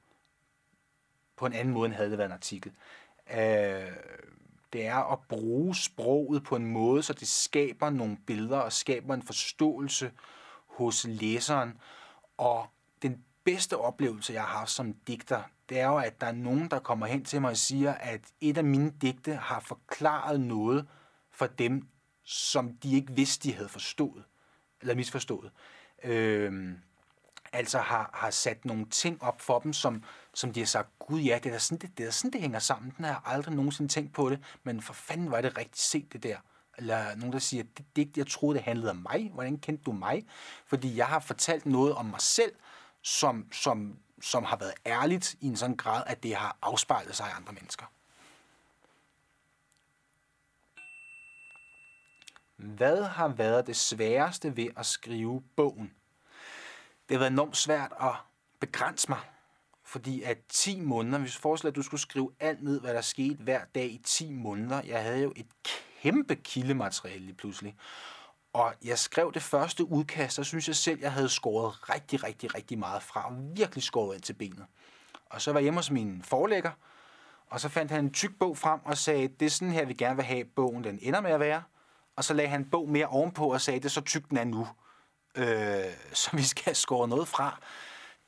På 1.37 1.47
en 1.47 1.53
anden 1.53 1.75
måde, 1.75 1.87
end 1.87 1.95
havde 1.95 2.11
det 2.11 2.19
været 2.19 2.29
en 2.29 2.33
artikel. 2.33 2.73
Øh, 3.33 3.93
det 4.73 4.87
er 4.87 5.13
at 5.13 5.19
bruge 5.29 5.75
sproget 5.75 6.45
på 6.45 6.57
en 6.57 6.67
måde, 6.67 7.03
så 7.03 7.13
det 7.13 7.29
skaber 7.29 7.91
nogle 7.91 8.17
billeder 8.27 8.59
og 8.59 8.73
skaber 8.73 9.15
en 9.15 9.23
forståelse 9.23 10.11
hos 10.67 11.07
læseren. 11.09 11.79
Og 12.37 12.67
den 13.03 13.25
bedste 13.45 13.77
oplevelse, 13.77 14.33
jeg 14.33 14.43
har 14.43 14.59
haft 14.59 14.71
som 14.71 14.93
digter, 14.93 15.43
det 15.69 15.81
er 15.81 15.87
jo, 15.87 15.99
at 15.99 16.21
der 16.21 16.27
er 16.27 16.33
nogen, 16.33 16.69
der 16.71 16.79
kommer 16.79 17.07
hen 17.07 17.25
til 17.25 17.41
mig 17.41 17.51
og 17.51 17.57
siger, 17.57 17.93
at 17.93 18.21
et 18.41 18.59
af 18.59 18.65
mine 18.65 18.91
digte 19.03 19.35
har 19.35 19.61
forklaret 19.61 20.41
noget 20.41 20.89
for 21.31 21.47
dem, 21.47 21.89
som 22.31 22.77
de 22.77 22.95
ikke 22.95 23.13
vidste, 23.13 23.49
de 23.49 23.55
havde 23.55 23.69
forstået, 23.69 24.25
eller 24.81 24.95
misforstået. 24.95 25.51
Øh, 26.05 26.73
altså 27.53 27.79
har, 27.79 28.11
har 28.15 28.31
sat 28.31 28.65
nogle 28.65 28.87
ting 28.87 29.23
op 29.23 29.41
for 29.41 29.59
dem, 29.59 29.73
som, 29.73 30.05
som 30.35 30.53
de 30.53 30.61
har 30.61 30.67
sagt, 30.67 30.89
gud 30.99 31.21
ja, 31.21 31.39
det 31.43 31.55
er, 31.55 31.59
sådan, 31.59 31.79
det, 31.79 31.99
det 31.99 32.07
er 32.07 32.11
sådan, 32.11 32.31
det 32.31 32.41
hænger 32.41 32.59
sammen. 32.59 32.95
Den 32.97 33.05
har 33.05 33.13
jeg 33.13 33.21
aldrig 33.25 33.55
nogensinde 33.55 33.93
tænkt 33.93 34.13
på 34.13 34.31
det, 34.31 34.41
men 34.63 34.83
for 34.83 34.93
fanden 34.93 35.31
var 35.31 35.41
det 35.41 35.59
rigtigt 35.59 35.79
set 35.79 36.13
det 36.13 36.23
der. 36.23 36.37
Eller 36.79 37.15
nogen, 37.15 37.33
der 37.33 37.39
siger, 37.39 37.65
det 37.77 37.87
digt, 37.97 38.17
jeg 38.17 38.27
troede, 38.27 38.57
det 38.57 38.65
handlede 38.65 38.91
om 38.91 39.07
mig. 39.11 39.31
Hvordan 39.35 39.59
kendte 39.59 39.85
du 39.85 39.93
mig? 39.93 40.27
Fordi 40.67 40.97
jeg 40.97 41.07
har 41.07 41.21
fortalt 41.21 41.67
noget 41.67 41.95
om 41.95 42.07
mig 42.07 42.21
selv, 42.21 42.53
som, 43.03 43.53
som, 43.53 43.99
som 44.23 44.45
har 44.45 44.57
været 44.57 44.75
ærligt 44.87 45.37
i 45.41 45.47
en 45.47 45.57
sådan 45.57 45.77
grad, 45.77 46.03
at 46.07 46.23
det 46.23 46.35
har 46.35 46.57
afspejlet 46.63 47.17
sig 47.17 47.27
i 47.27 47.37
andre 47.37 47.53
mennesker. 47.53 47.87
Hvad 52.63 53.03
har 53.03 53.29
været 53.29 53.67
det 53.67 53.77
sværeste 53.77 54.57
ved 54.57 54.69
at 54.77 54.87
skrive 54.87 55.43
bogen? 55.57 55.93
Det 57.09 57.15
har 57.15 57.19
været 57.19 57.31
enormt 57.31 57.57
svært 57.57 57.93
at 58.01 58.15
begrænse 58.61 59.09
mig, 59.09 59.21
fordi 59.85 60.23
at 60.23 60.39
10 60.49 60.81
måneder, 60.81 61.19
hvis 61.19 61.35
du 61.35 61.41
forestiller, 61.41 61.71
at 61.71 61.77
du 61.77 61.83
skulle 61.83 62.01
skrive 62.01 62.31
alt 62.41 62.63
ned, 62.63 62.81
hvad 62.81 62.95
der 62.95 63.01
skete 63.01 63.43
hver 63.43 63.65
dag 63.75 63.85
i 63.85 64.01
10 64.05 64.33
måneder, 64.33 64.83
jeg 64.83 65.03
havde 65.03 65.23
jo 65.23 65.33
et 65.37 65.47
kæmpe 66.03 66.35
kildemateriale 66.35 67.25
lige 67.25 67.35
pludselig. 67.35 67.77
Og 68.53 68.75
jeg 68.85 68.99
skrev 68.99 69.33
det 69.35 69.43
første 69.43 69.85
udkast, 69.85 70.39
og 70.39 70.47
synes 70.47 70.69
jeg 70.69 70.77
selv, 70.77 71.01
jeg 71.01 71.13
havde 71.13 71.29
skåret 71.29 71.91
rigtig, 71.91 72.25
rigtig, 72.25 72.55
rigtig 72.55 72.79
meget 72.79 73.03
fra, 73.03 73.31
og 73.31 73.37
virkelig 73.57 73.83
skåret 73.83 74.15
ind 74.15 74.23
til 74.23 74.33
benet. 74.33 74.67
Og 75.27 75.41
så 75.41 75.53
var 75.53 75.59
jeg 75.59 75.63
hjemme 75.63 75.79
hos 75.79 75.91
min 75.91 76.23
forlægger, 76.23 76.71
og 77.47 77.61
så 77.61 77.69
fandt 77.69 77.91
han 77.91 78.05
en 78.05 78.13
tyk 78.13 78.39
bog 78.39 78.59
frem 78.59 78.81
og 78.85 78.99
sagde, 78.99 79.29
det 79.29 79.47
er 79.47 79.51
sådan 79.51 79.73
her, 79.73 79.85
vi 79.85 79.95
gerne 79.95 80.17
vil 80.17 80.25
have 80.25 80.45
bogen, 80.45 80.85
den 80.85 80.99
ender 81.03 81.21
med 81.21 81.31
at 81.31 81.41
være, 81.41 81.63
og 82.21 82.25
så 82.25 82.35
lagde 82.35 82.51
han 82.51 82.61
en 82.61 82.71
bog 82.71 82.89
mere 82.89 83.07
ovenpå 83.07 83.53
og 83.53 83.61
sagde, 83.61 83.81
det 83.81 83.85
er 83.85 83.91
så 83.91 84.01
tyk 84.01 84.29
den 84.29 84.37
er 84.37 84.45
nu. 84.45 84.69
Øh, 85.35 85.45
så 86.21 86.31
vi 86.33 86.43
skal 86.43 86.65
have 86.65 86.75
skåret 86.75 87.09
noget 87.09 87.29
fra. 87.29 87.61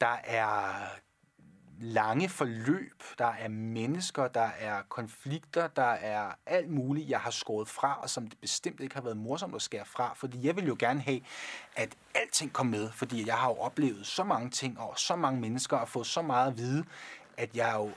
Der 0.01 0.17
er 0.25 0.75
lange 1.81 2.29
forløb, 2.29 3.03
der 3.19 3.27
er 3.27 3.49
mennesker, 3.49 4.29
der 4.29 4.51
er 4.59 4.83
konflikter, 4.89 5.67
der 5.67 5.83
er 5.83 6.33
alt 6.47 6.71
muligt, 6.71 7.11
jeg 7.11 7.21
har 7.21 7.31
skåret 7.31 7.69
fra, 7.69 7.99
og 8.03 8.11
som 8.11 8.27
det 8.27 8.39
bestemt 8.41 8.81
ikke 8.81 8.95
har 8.95 9.03
været 9.03 9.17
morsomt 9.17 9.55
at 9.55 9.63
skære 9.63 9.85
fra, 9.85 10.15
fordi 10.17 10.47
jeg 10.47 10.57
vil 10.57 10.67
jo 10.67 10.77
gerne 10.79 11.01
have, 11.01 11.21
at 11.77 11.89
alting 12.15 12.53
kom 12.53 12.67
med, 12.67 12.91
fordi 12.91 13.27
jeg 13.27 13.35
har 13.35 13.49
jo 13.49 13.55
oplevet 13.55 14.07
så 14.07 14.25
mange 14.25 14.51
ting, 14.51 14.81
og 14.81 14.99
så 14.99 15.17
mange 15.17 15.41
mennesker, 15.41 15.77
og 15.77 15.89
fået 15.89 16.07
så 16.07 16.23
meget 16.23 16.51
at 16.51 16.59
vide, 16.59 16.85
at 17.37 17.57
jeg 17.57 17.75
jo 17.77 17.91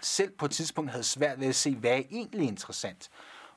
selv 0.00 0.30
på 0.30 0.44
et 0.44 0.50
tidspunkt 0.50 0.90
havde 0.90 1.04
svært 1.04 1.40
ved 1.40 1.46
at 1.46 1.54
se, 1.54 1.74
hvad 1.74 1.90
er 1.90 2.02
egentlig 2.10 2.48
interessant. 2.48 3.10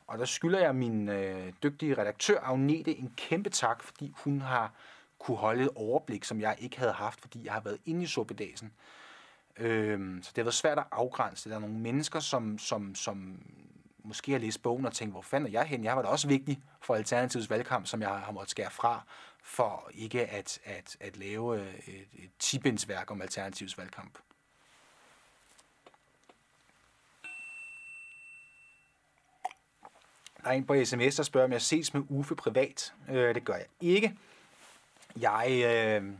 Og 0.07 0.17
der 0.17 0.25
skylder 0.25 0.59
jeg 0.59 0.75
min 0.75 1.09
øh, 1.09 1.53
dygtige 1.63 1.97
redaktør 1.97 2.39
Agnete 2.43 2.97
en 2.97 3.13
kæmpe 3.17 3.49
tak, 3.49 3.83
fordi 3.83 4.13
hun 4.15 4.41
har 4.41 4.71
kunne 5.19 5.37
holde 5.37 5.63
et 5.63 5.69
overblik, 5.75 6.23
som 6.23 6.41
jeg 6.41 6.55
ikke 6.59 6.79
havde 6.79 6.93
haft, 6.93 7.21
fordi 7.21 7.45
jeg 7.45 7.53
har 7.53 7.59
været 7.59 7.77
inde 7.85 8.03
i 8.03 8.07
suppedasen. 8.07 8.73
Øhm, 9.57 10.23
så 10.23 10.29
det 10.29 10.37
har 10.37 10.43
været 10.43 10.53
svært 10.53 10.77
at 10.77 10.83
afgrænse. 10.91 11.49
Der 11.49 11.55
er 11.55 11.59
nogle 11.59 11.75
mennesker, 11.75 12.19
som, 12.19 12.57
som, 12.57 12.95
som 12.95 13.41
måske 14.03 14.31
har 14.31 14.39
læst 14.39 14.61
bogen 14.61 14.85
og 14.85 14.93
tænkt, 14.93 15.13
hvor 15.13 15.21
fanden 15.21 15.47
er 15.47 15.51
jeg 15.51 15.65
hen? 15.65 15.83
Jeg 15.83 15.95
var 15.95 16.01
da 16.01 16.07
også 16.07 16.27
vigtig 16.27 16.61
for 16.81 16.95
Alternativets 16.95 17.49
valgkamp, 17.49 17.87
som 17.87 18.01
jeg 18.01 18.09
har 18.09 18.31
måttet 18.31 18.51
skære 18.51 18.71
fra, 18.71 19.03
for 19.43 19.89
ikke 19.93 20.25
at, 20.25 20.59
at, 20.65 20.97
at 20.99 21.17
lave 21.17 21.59
øh, 21.59 21.73
et, 21.87 22.07
et 22.13 22.29
tibindsværk 22.39 23.11
om 23.11 23.21
Alternativets 23.21 23.77
valgkamp. 23.77 24.19
Der 30.47 30.53
er 30.53 30.57
en 30.57 30.65
på 30.65 30.75
sms, 30.85 31.15
der 31.15 31.23
spørger, 31.23 31.45
om 31.45 31.51
jeg 31.51 31.61
ses 31.61 31.93
med 31.93 32.01
Uffe 32.09 32.35
privat. 32.35 32.93
Øh, 33.09 33.35
det 33.35 33.45
gør 33.45 33.53
jeg 33.53 33.65
ikke. 33.81 34.17
Jeg 35.19 35.61
øh, 35.65 36.11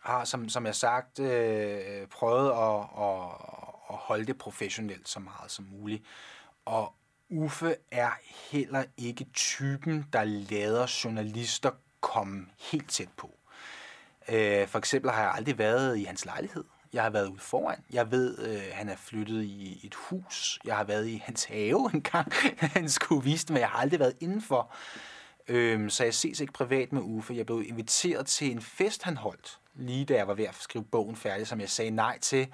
har, 0.00 0.24
som, 0.24 0.48
som 0.48 0.66
jeg 0.66 0.74
sagt, 0.74 1.18
øh, 1.18 2.06
prøvet 2.06 2.50
at, 2.50 3.04
at, 3.04 3.28
at 3.90 3.96
holde 3.96 4.26
det 4.26 4.38
professionelt 4.38 5.08
så 5.08 5.20
meget 5.20 5.50
som 5.50 5.64
muligt. 5.64 6.02
Og 6.64 6.94
Uffe 7.30 7.76
er 7.90 8.10
heller 8.50 8.84
ikke 8.96 9.26
typen, 9.32 10.06
der 10.12 10.24
lader 10.24 11.00
journalister 11.04 11.70
komme 12.00 12.46
helt 12.58 12.90
tæt 12.90 13.10
på. 13.16 13.30
Øh, 14.28 14.68
for 14.68 14.78
eksempel 14.78 15.10
har 15.10 15.22
jeg 15.22 15.32
aldrig 15.34 15.58
været 15.58 15.98
i 15.98 16.04
hans 16.04 16.24
lejlighed. 16.24 16.64
Jeg 16.94 17.02
har 17.02 17.10
været 17.10 17.28
ude 17.28 17.40
foran. 17.40 17.78
Jeg 17.92 18.10
ved, 18.10 18.38
øh, 18.38 18.62
han 18.72 18.88
er 18.88 18.96
flyttet 18.96 19.42
i 19.42 19.80
et 19.84 19.94
hus. 19.94 20.58
Jeg 20.64 20.76
har 20.76 20.84
været 20.84 21.06
i 21.06 21.22
hans 21.24 21.44
have 21.44 21.90
en 21.94 22.02
gang. 22.02 22.32
han 22.58 22.88
skulle 22.88 23.24
vise 23.24 23.46
det, 23.46 23.52
men 23.52 23.60
jeg 23.60 23.68
har 23.68 23.78
aldrig 23.78 24.00
været 24.00 24.14
indenfor. 24.20 24.74
Øhm, 25.48 25.90
så 25.90 26.04
jeg 26.04 26.14
ses 26.14 26.40
ikke 26.40 26.52
privat 26.52 26.92
med 26.92 27.02
Uffe. 27.04 27.34
Jeg 27.34 27.46
blev 27.46 27.62
inviteret 27.66 28.26
til 28.26 28.50
en 28.50 28.60
fest, 28.60 29.02
han 29.02 29.16
holdt, 29.16 29.58
lige 29.74 30.04
da 30.04 30.14
jeg 30.14 30.28
var 30.28 30.34
ved 30.34 30.44
at 30.44 30.54
skrive 30.60 30.84
bogen 30.84 31.16
færdig, 31.16 31.46
som 31.46 31.60
jeg 31.60 31.68
sagde 31.68 31.90
nej 31.90 32.18
til 32.18 32.48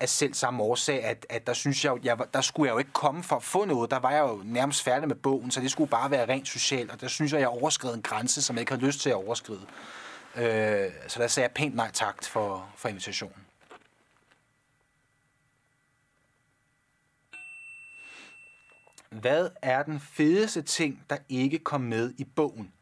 af 0.00 0.08
selv 0.08 0.34
samme 0.34 0.62
årsag, 0.62 1.04
at, 1.04 1.26
at 1.28 1.46
der 1.46 1.52
synes 1.52 1.84
jeg, 1.84 1.92
jeg, 2.02 2.18
der 2.34 2.40
skulle 2.40 2.68
jeg 2.68 2.74
jo 2.74 2.78
ikke 2.78 2.92
komme 2.92 3.22
for 3.22 3.36
at 3.36 3.42
få 3.42 3.64
noget. 3.64 3.90
Der 3.90 3.98
var 3.98 4.10
jeg 4.10 4.20
jo 4.20 4.42
nærmest 4.44 4.82
færdig 4.82 5.08
med 5.08 5.16
bogen, 5.16 5.50
så 5.50 5.60
det 5.60 5.70
skulle 5.70 5.90
bare 5.90 6.10
være 6.10 6.28
rent 6.28 6.48
socialt, 6.48 6.90
og 6.90 7.00
der 7.00 7.08
synes 7.08 7.32
jeg, 7.32 7.40
jeg 7.40 7.48
overskred 7.48 7.94
en 7.94 8.02
grænse, 8.02 8.42
som 8.42 8.56
jeg 8.56 8.60
ikke 8.60 8.72
har 8.72 8.80
lyst 8.80 9.00
til 9.00 9.10
at 9.10 9.16
overskride. 9.16 9.66
Øh, 10.36 10.92
så 11.08 11.20
der 11.20 11.26
sagde 11.26 11.44
jeg 11.48 11.54
pænt 11.54 11.74
nej 11.74 11.90
tak 11.92 12.24
for, 12.24 12.72
for 12.76 12.88
invitationen. 12.88 13.46
Hvad 19.10 19.50
er 19.62 19.82
den 19.82 20.00
fedeste 20.00 20.62
ting, 20.62 21.04
der 21.10 21.16
ikke 21.28 21.58
kom 21.58 21.80
med 21.80 22.14
i 22.18 22.24
bogen? 22.24 22.72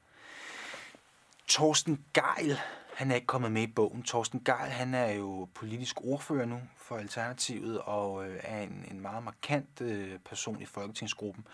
Torsten 1.47 2.05
Geil, 2.13 2.59
han 2.95 3.11
er 3.11 3.15
ikke 3.15 3.27
kommet 3.27 3.53
med 3.53 3.63
i 3.63 3.73
bogen. 3.73 4.03
Torsten 4.03 4.45
Geil, 4.45 4.71
han 4.71 4.95
er 4.95 5.13
jo 5.13 5.49
politisk 5.55 6.01
ordfører 6.05 6.47
nu 6.47 6.61
for 6.77 6.97
Alternativet, 6.97 7.81
og 7.81 8.29
øh, 8.29 8.41
er 8.43 8.63
en, 8.63 8.85
en 8.91 9.01
meget 9.01 9.25
markant 9.25 9.81
øh, 9.81 10.19
person 10.19 10.63
i 10.63 10.65
Folketingsgruppen. 10.65 11.47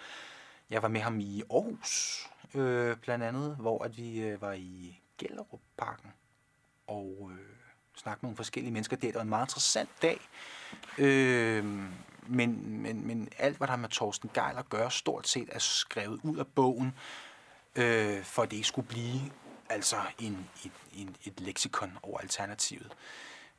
Jeg 0.71 0.83
var 0.83 0.89
med 0.89 1.01
ham 1.01 1.21
i 1.21 1.43
Aarhus, 1.51 2.27
øh, 2.55 2.97
blandt 2.97 3.25
andet, 3.25 3.57
hvor 3.57 3.85
at 3.85 3.97
vi 3.97 4.21
øh, 4.21 4.43
var 4.43 4.53
i 4.53 5.01
Gellerup-parken 5.21 6.11
og 6.87 7.31
øh, 7.33 7.39
snakke 7.97 8.23
med 8.23 8.29
nogle 8.29 8.37
forskellige 8.37 8.73
mennesker. 8.73 8.97
Det 8.97 9.15
var 9.15 9.21
en 9.21 9.29
meget 9.29 9.47
interessant 9.47 9.91
dag. 10.03 10.21
Øh, 10.99 11.65
men, 12.27 12.81
men, 12.83 13.07
men 13.07 13.29
alt, 13.39 13.57
hvad 13.57 13.67
der 13.67 13.73
har 13.73 13.79
med 13.79 13.89
Torsten 13.89 14.31
Geil 14.35 14.57
at 14.57 14.69
gøre, 14.69 14.91
stort 14.91 15.29
set 15.29 15.49
er 15.53 15.59
skrevet 15.59 16.21
ud 16.23 16.37
af 16.37 16.47
bogen, 16.47 16.95
øh, 17.77 18.25
for 18.25 18.43
at 18.43 18.51
det 18.51 18.57
ikke 18.57 18.69
skulle 18.69 18.89
blive 18.89 19.21
altså 19.69 19.97
en, 20.19 20.49
en, 20.65 20.73
en, 20.93 21.17
et 21.25 21.41
leksikon 21.41 21.99
over 22.03 22.19
alternativet. 22.19 22.93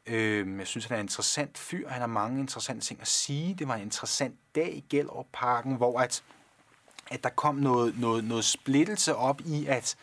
Øh, 0.06 0.58
jeg 0.60 0.68
synes, 0.68 0.86
han 0.86 0.96
er 0.96 1.00
en 1.00 1.06
interessant 1.06 1.58
fyr. 1.58 1.90
Han 1.90 2.00
har 2.00 2.08
mange 2.08 2.40
interessante 2.40 2.86
ting 2.86 3.02
at 3.02 3.08
sige. 3.08 3.54
Det 3.54 3.68
var 3.68 3.76
en 3.76 3.82
interessant 3.82 4.36
dag 4.56 4.74
i 4.74 4.86
Gellerup-parken, 4.90 5.76
hvor 5.76 6.00
at, 6.00 6.24
at 7.12 7.24
der 7.24 7.30
kom 7.30 7.56
noget, 7.56 8.00
noget, 8.00 8.24
noget 8.24 8.46
splittelse 8.46 9.16
op 9.16 9.42
i, 9.42 9.66
at 9.66 9.96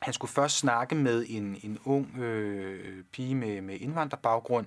han 0.00 0.12
skulle 0.14 0.30
først 0.30 0.58
snakke 0.58 0.94
med 0.94 1.26
en, 1.28 1.60
en 1.62 1.78
ung 1.84 2.18
øh, 2.18 3.04
pige 3.12 3.34
med, 3.34 3.60
med 3.60 3.80
indvandrerbaggrund, 3.80 4.66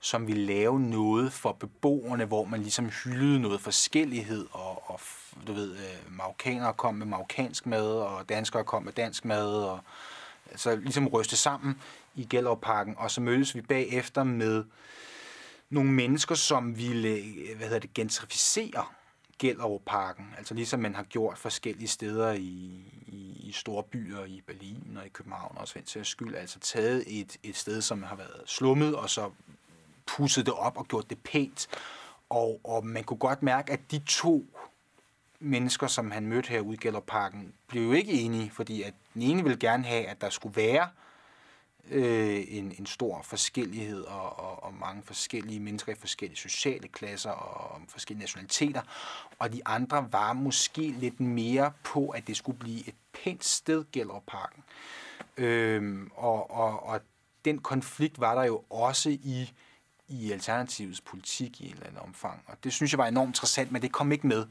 som 0.00 0.26
ville 0.26 0.46
lave 0.46 0.80
noget 0.80 1.32
for 1.32 1.52
beboerne, 1.52 2.24
hvor 2.24 2.44
man 2.44 2.60
ligesom 2.60 2.88
hyldede 3.04 3.40
noget 3.40 3.60
forskellighed, 3.60 4.46
og, 4.52 4.90
og 4.90 5.00
du 5.46 5.52
ved, 5.52 5.72
øh, 5.72 6.16
marokkanere 6.16 6.72
kom 6.72 6.94
med 6.94 7.06
marokkansk 7.06 7.66
mad, 7.66 7.86
og 7.86 8.28
danskere 8.28 8.64
kom 8.64 8.82
med 8.82 8.92
dansk 8.92 9.24
mad, 9.24 9.54
og 9.54 9.80
så 10.56 10.76
ligesom 10.76 11.08
ryste 11.08 11.36
sammen 11.36 11.80
i 12.14 12.26
Gellerup-parken, 12.30 12.94
og 12.98 13.10
så 13.10 13.20
mødtes 13.20 13.54
vi 13.54 13.60
bagefter 13.60 14.24
med 14.24 14.64
nogle 15.70 15.90
mennesker, 15.90 16.34
som 16.34 16.78
ville 16.78 17.08
øh, 17.08 17.56
hvad 17.56 17.66
hedder 17.66 17.78
det, 17.78 17.94
gentrificere 17.94 18.84
Gellerup-parken, 19.38 20.34
altså 20.38 20.54
ligesom 20.54 20.80
man 20.80 20.94
har 20.94 21.02
gjort 21.02 21.38
forskellige 21.38 21.88
steder 21.88 22.32
i, 22.32 22.82
i, 23.06 23.42
i 23.48 23.52
store 23.52 23.82
byer, 23.82 24.24
i 24.24 24.42
Berlin 24.46 24.96
og 25.00 25.06
i 25.06 25.08
København 25.08 25.56
og 25.58 25.68
Svend 25.68 26.04
skyld, 26.04 26.34
altså 26.34 26.58
taget 26.58 27.04
et, 27.06 27.36
et 27.42 27.56
sted, 27.56 27.82
som 27.82 28.02
har 28.02 28.16
været 28.16 28.42
slummet, 28.46 28.96
og 28.96 29.10
så 29.10 29.30
pusset 30.06 30.46
det 30.46 30.54
op 30.54 30.76
og 30.76 30.88
gjort 30.88 31.10
det 31.10 31.18
pænt. 31.18 31.68
Og, 32.28 32.60
og 32.64 32.86
man 32.86 33.04
kunne 33.04 33.18
godt 33.18 33.42
mærke, 33.42 33.72
at 33.72 33.90
de 33.90 33.98
to 33.98 34.46
mennesker, 35.40 35.86
som 35.86 36.10
han 36.10 36.26
mødte 36.26 36.48
herude 36.48 36.74
i 36.74 36.78
Gellerparken, 36.80 37.52
blev 37.68 37.82
jo 37.82 37.92
ikke 37.92 38.12
enige, 38.12 38.50
fordi 38.50 38.82
at 38.82 38.94
den 39.14 39.22
ene 39.22 39.42
ville 39.42 39.58
gerne 39.58 39.84
have, 39.84 40.06
at 40.06 40.20
der 40.20 40.30
skulle 40.30 40.56
være 40.56 40.82
øh, 40.82 41.05
Øh, 41.90 42.44
en, 42.48 42.74
en 42.78 42.86
stor 42.86 43.22
forskellighed 43.22 44.02
og, 44.02 44.38
og, 44.38 44.62
og 44.62 44.74
mange 44.74 45.02
forskellige 45.02 45.60
mennesker 45.60 45.92
i 45.92 45.94
forskellige 45.94 46.38
sociale 46.38 46.88
klasser 46.88 47.30
og, 47.30 47.70
og 47.70 47.80
forskellige 47.88 48.20
nationaliteter. 48.20 48.82
Og 49.38 49.52
de 49.52 49.66
andre 49.66 50.08
var 50.12 50.32
måske 50.32 50.80
lidt 50.90 51.20
mere 51.20 51.72
på, 51.84 52.08
at 52.08 52.26
det 52.26 52.36
skulle 52.36 52.58
blive 52.58 52.88
et 52.88 52.94
pænt 53.12 53.44
sted, 53.44 53.84
Gellerparken. 53.92 54.62
Øh, 55.36 56.06
og, 56.14 56.50
og, 56.50 56.82
og 56.82 57.00
den 57.44 57.58
konflikt 57.58 58.20
var 58.20 58.34
der 58.34 58.44
jo 58.44 58.62
også 58.70 59.10
i 59.10 59.52
i 60.08 60.32
Alternativets 60.32 61.00
politik 61.00 61.60
i 61.60 61.66
et 61.66 61.72
eller 61.72 61.86
andet 61.86 62.00
omfang. 62.00 62.42
Og 62.46 62.56
det 62.64 62.72
synes 62.72 62.92
jeg 62.92 62.98
var 62.98 63.06
enormt 63.06 63.28
interessant, 63.28 63.72
men 63.72 63.82
det 63.82 63.92
kom 63.92 64.12
ikke 64.12 64.26
med. 64.26 64.46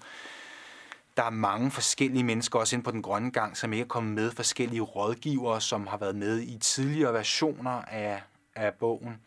Der 1.18 1.24
er 1.24 1.30
mange 1.30 1.72
forskellige 1.72 2.24
mennesker 2.24 2.60
også 2.60 2.76
ind 2.76 2.84
på 2.84 2.92
den 2.92 3.02
grønne 3.02 3.32
gang, 3.32 3.58
som 3.58 3.74
ikke 3.74 3.84
er 3.84 3.88
kommet 3.88 4.14
med. 4.14 4.32
Forskellige 4.32 4.82
rådgivere, 4.82 5.62
som 5.62 5.88
har 5.88 5.98
været 5.98 6.16
med 6.16 6.42
i 6.42 6.58
tidligere 6.58 7.14
versioner 7.14 7.72
af, 7.72 8.22
af 8.56 8.74
bogen. 8.74 9.22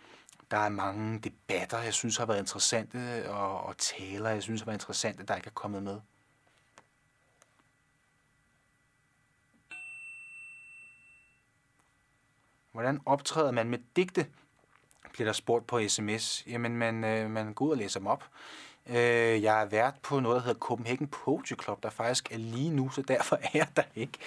Der 0.50 0.56
er 0.56 0.68
mange 0.68 1.18
debatter, 1.18 1.78
jeg 1.78 1.94
synes 1.94 2.16
har 2.16 2.26
været 2.26 2.38
interessante, 2.38 3.30
og, 3.30 3.60
og 3.60 3.78
taler, 3.78 4.30
jeg 4.30 4.42
synes 4.42 4.60
har 4.60 4.66
været 4.66 4.76
interessante, 4.76 5.26
der 5.26 5.36
ikke 5.36 5.46
er 5.46 5.52
kommet 5.54 5.82
med. 5.82 6.00
Hvordan 12.72 13.00
optræder 13.06 13.50
man 13.50 13.70
med 13.70 13.78
digte? 13.96 14.26
bliver 15.12 15.28
der 15.28 15.32
spurgt 15.32 15.66
på 15.66 15.88
sms. 15.88 16.46
Jamen, 16.46 16.76
man, 16.76 17.04
øh, 17.04 17.30
man 17.30 17.54
går 17.54 17.64
ud 17.64 17.70
og 17.70 17.76
læser 17.76 18.00
dem 18.00 18.06
op. 18.06 18.24
Øh, 18.88 19.42
jeg 19.42 19.62
er 19.62 19.64
vært 19.64 19.94
på 20.02 20.20
noget, 20.20 20.36
der 20.36 20.42
hedder 20.42 20.58
Copenhagen 20.58 21.06
Poetry 21.06 21.54
Club, 21.62 21.82
der 21.82 21.90
faktisk 21.90 22.32
er 22.32 22.36
lige 22.36 22.70
nu, 22.70 22.90
så 22.90 23.02
derfor 23.02 23.36
er 23.42 23.48
jeg 23.54 23.66
der 23.76 23.82
ikke. 23.94 24.18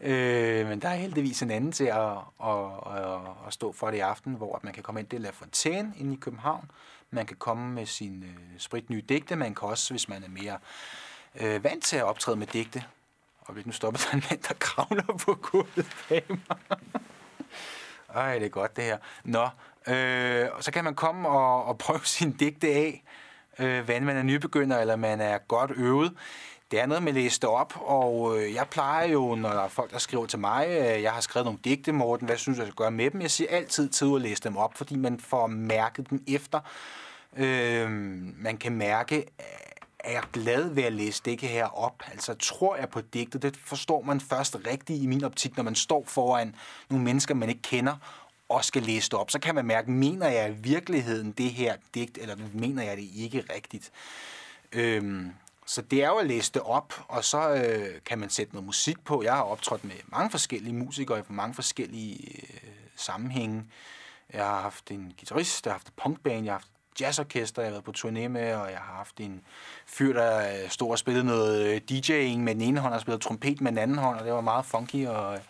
Øh, 0.00 0.66
men 0.68 0.82
der 0.82 0.88
er 0.88 0.94
heldigvis 0.94 1.42
en 1.42 1.50
anden 1.50 1.72
til 1.72 1.84
at, 1.84 2.10
at, 2.44 2.70
at, 2.96 3.20
at 3.46 3.52
stå 3.52 3.72
for 3.72 3.90
det 3.90 3.96
i 3.96 4.00
aften, 4.00 4.34
hvor 4.34 4.60
man 4.62 4.72
kan 4.72 4.82
komme 4.82 5.00
ind. 5.00 5.08
til 5.08 5.20
La 5.20 5.30
Fontaine 5.30 5.92
inde 5.96 6.14
i 6.14 6.18
København. 6.20 6.70
Man 7.10 7.26
kan 7.26 7.36
komme 7.36 7.74
med 7.74 7.86
sin 7.86 8.22
øh, 8.22 8.58
spritnye 8.58 9.00
digte. 9.00 9.36
Man 9.36 9.54
kan 9.54 9.68
også, 9.68 9.92
hvis 9.92 10.08
man 10.08 10.24
er 10.24 10.28
mere 10.28 10.58
øh, 11.40 11.64
vant 11.64 11.84
til 11.84 11.96
at 11.96 12.04
optræde 12.04 12.36
med 12.36 12.46
digte, 12.46 12.84
og 13.40 13.54
nu 13.64 13.72
stopper 13.72 14.00
der 14.00 14.16
en 14.16 14.22
mand, 14.30 14.42
der 14.42 14.54
kravler 14.54 15.18
på 15.24 15.34
gulvet 15.34 15.96
bag 16.08 16.24
mig. 16.28 16.58
Ej, 18.14 18.38
det 18.38 18.44
er 18.44 18.48
godt 18.48 18.76
det 18.76 18.84
her. 18.84 18.98
Nå, 19.24 19.48
Øh, 19.88 20.48
og 20.52 20.64
så 20.64 20.72
kan 20.72 20.84
man 20.84 20.94
komme 20.94 21.28
og, 21.28 21.64
og 21.64 21.78
prøve 21.78 22.00
sin 22.04 22.32
digte 22.32 22.68
af, 22.68 23.02
øh, 23.58 23.84
hvad 23.84 24.00
man 24.00 24.16
er 24.16 24.22
nybegynder 24.22 24.78
eller 24.78 24.96
man 24.96 25.20
er 25.20 25.38
godt 25.38 25.70
øvet. 25.76 26.12
Det 26.70 26.80
er 26.80 26.86
noget 26.86 27.02
med 27.02 27.12
at 27.12 27.14
læse 27.14 27.40
det 27.40 27.48
op, 27.48 27.72
og 27.80 28.38
øh, 28.38 28.54
jeg 28.54 28.66
plejer 28.70 29.08
jo, 29.08 29.34
når 29.34 29.48
der 29.48 29.60
er 29.60 29.68
folk, 29.68 29.90
der 29.90 29.98
skriver 29.98 30.26
til 30.26 30.38
mig, 30.38 30.66
øh, 30.68 31.02
jeg 31.02 31.12
har 31.12 31.20
skrevet 31.20 31.44
nogle 31.44 31.58
digte, 31.64 31.92
Morten, 31.92 32.26
hvad 32.26 32.36
synes 32.36 32.58
du, 32.58 32.62
jeg 32.62 32.68
skal 32.68 32.76
gøre 32.76 32.90
med 32.90 33.10
dem? 33.10 33.20
Jeg 33.20 33.30
siger 33.30 33.50
altid 33.50 33.88
til 33.88 34.04
at 34.14 34.20
læse 34.20 34.42
dem 34.42 34.56
op, 34.56 34.74
fordi 34.76 34.96
man 34.96 35.20
får 35.20 35.46
mærket 35.46 36.10
dem 36.10 36.22
efter. 36.28 36.60
Øh, 37.36 37.90
man 38.36 38.56
kan 38.56 38.72
mærke, 38.72 39.24
er 39.98 40.12
jeg 40.12 40.22
glad 40.32 40.68
ved 40.68 40.82
at 40.82 40.92
læse 40.92 41.22
det 41.24 41.40
her 41.40 41.66
op? 41.78 42.02
Altså, 42.12 42.34
tror 42.34 42.76
jeg 42.76 42.88
på 42.88 43.00
digtet? 43.00 43.42
Det 43.42 43.56
forstår 43.56 44.02
man 44.02 44.20
først 44.20 44.56
rigtigt 44.66 45.02
i 45.02 45.06
min 45.06 45.24
optik, 45.24 45.56
når 45.56 45.64
man 45.64 45.74
står 45.74 46.04
foran 46.06 46.54
nogle 46.90 47.04
mennesker, 47.04 47.34
man 47.34 47.48
ikke 47.48 47.62
kender, 47.62 47.96
og 48.48 48.64
skal 48.64 48.82
læse 48.82 49.10
det 49.10 49.18
op. 49.18 49.30
Så 49.30 49.38
kan 49.38 49.54
man 49.54 49.64
mærke, 49.64 49.90
mener 49.90 50.28
jeg 50.28 50.50
i 50.50 50.54
virkeligheden 50.54 51.32
det 51.32 51.50
her 51.50 51.76
digt, 51.94 52.18
eller 52.18 52.36
mener 52.52 52.82
jeg 52.82 52.96
det 52.96 53.08
ikke 53.14 53.44
rigtigt? 53.54 53.92
Øhm, 54.72 55.32
så 55.66 55.82
det 55.82 56.04
er 56.04 56.08
jo 56.08 56.16
at 56.16 56.26
læse 56.26 56.52
det 56.52 56.62
op, 56.62 56.94
og 57.08 57.24
så 57.24 57.54
øh, 57.54 58.00
kan 58.06 58.18
man 58.18 58.30
sætte 58.30 58.52
noget 58.52 58.66
musik 58.66 59.04
på. 59.04 59.22
Jeg 59.22 59.34
har 59.34 59.42
optrådt 59.42 59.84
med 59.84 59.94
mange 60.06 60.30
forskellige 60.30 60.74
musikere 60.74 61.18
i 61.18 61.22
mange 61.28 61.54
forskellige 61.54 62.42
øh, 62.42 62.70
sammenhænge. 62.96 63.64
Jeg 64.32 64.44
har 64.44 64.60
haft 64.60 64.90
en 64.90 65.14
guitarist, 65.18 65.66
jeg 65.66 65.72
har 65.72 65.78
haft 65.78 65.86
en 65.86 65.92
punkband, 65.96 66.44
jeg 66.44 66.52
har 66.52 66.58
haft 66.58 66.68
jazzorkester, 67.00 67.62
jeg 67.62 67.68
har 67.68 67.72
været 67.72 67.84
på 67.84 67.92
turné 67.98 68.28
med, 68.28 68.54
og 68.54 68.70
jeg 68.70 68.78
har 68.78 68.94
haft 68.94 69.20
en 69.20 69.42
fyr, 69.86 70.12
der 70.12 70.62
øh, 70.62 70.70
stod 70.70 70.90
og 70.90 70.98
spillede 70.98 71.24
noget 71.24 71.66
øh, 71.66 71.80
DJ'ing 71.90 72.38
med 72.38 72.54
den 72.54 72.62
ene 72.62 72.80
hånd, 72.80 72.94
og 72.94 73.00
spillede 73.00 73.22
trompet 73.22 73.60
med 73.60 73.70
den 73.72 73.78
anden 73.78 73.98
hånd, 73.98 74.18
og 74.18 74.24
det 74.24 74.32
var 74.32 74.40
meget 74.40 74.66
funky 74.66 75.06
og, 75.06 75.34
øh, 75.34 75.40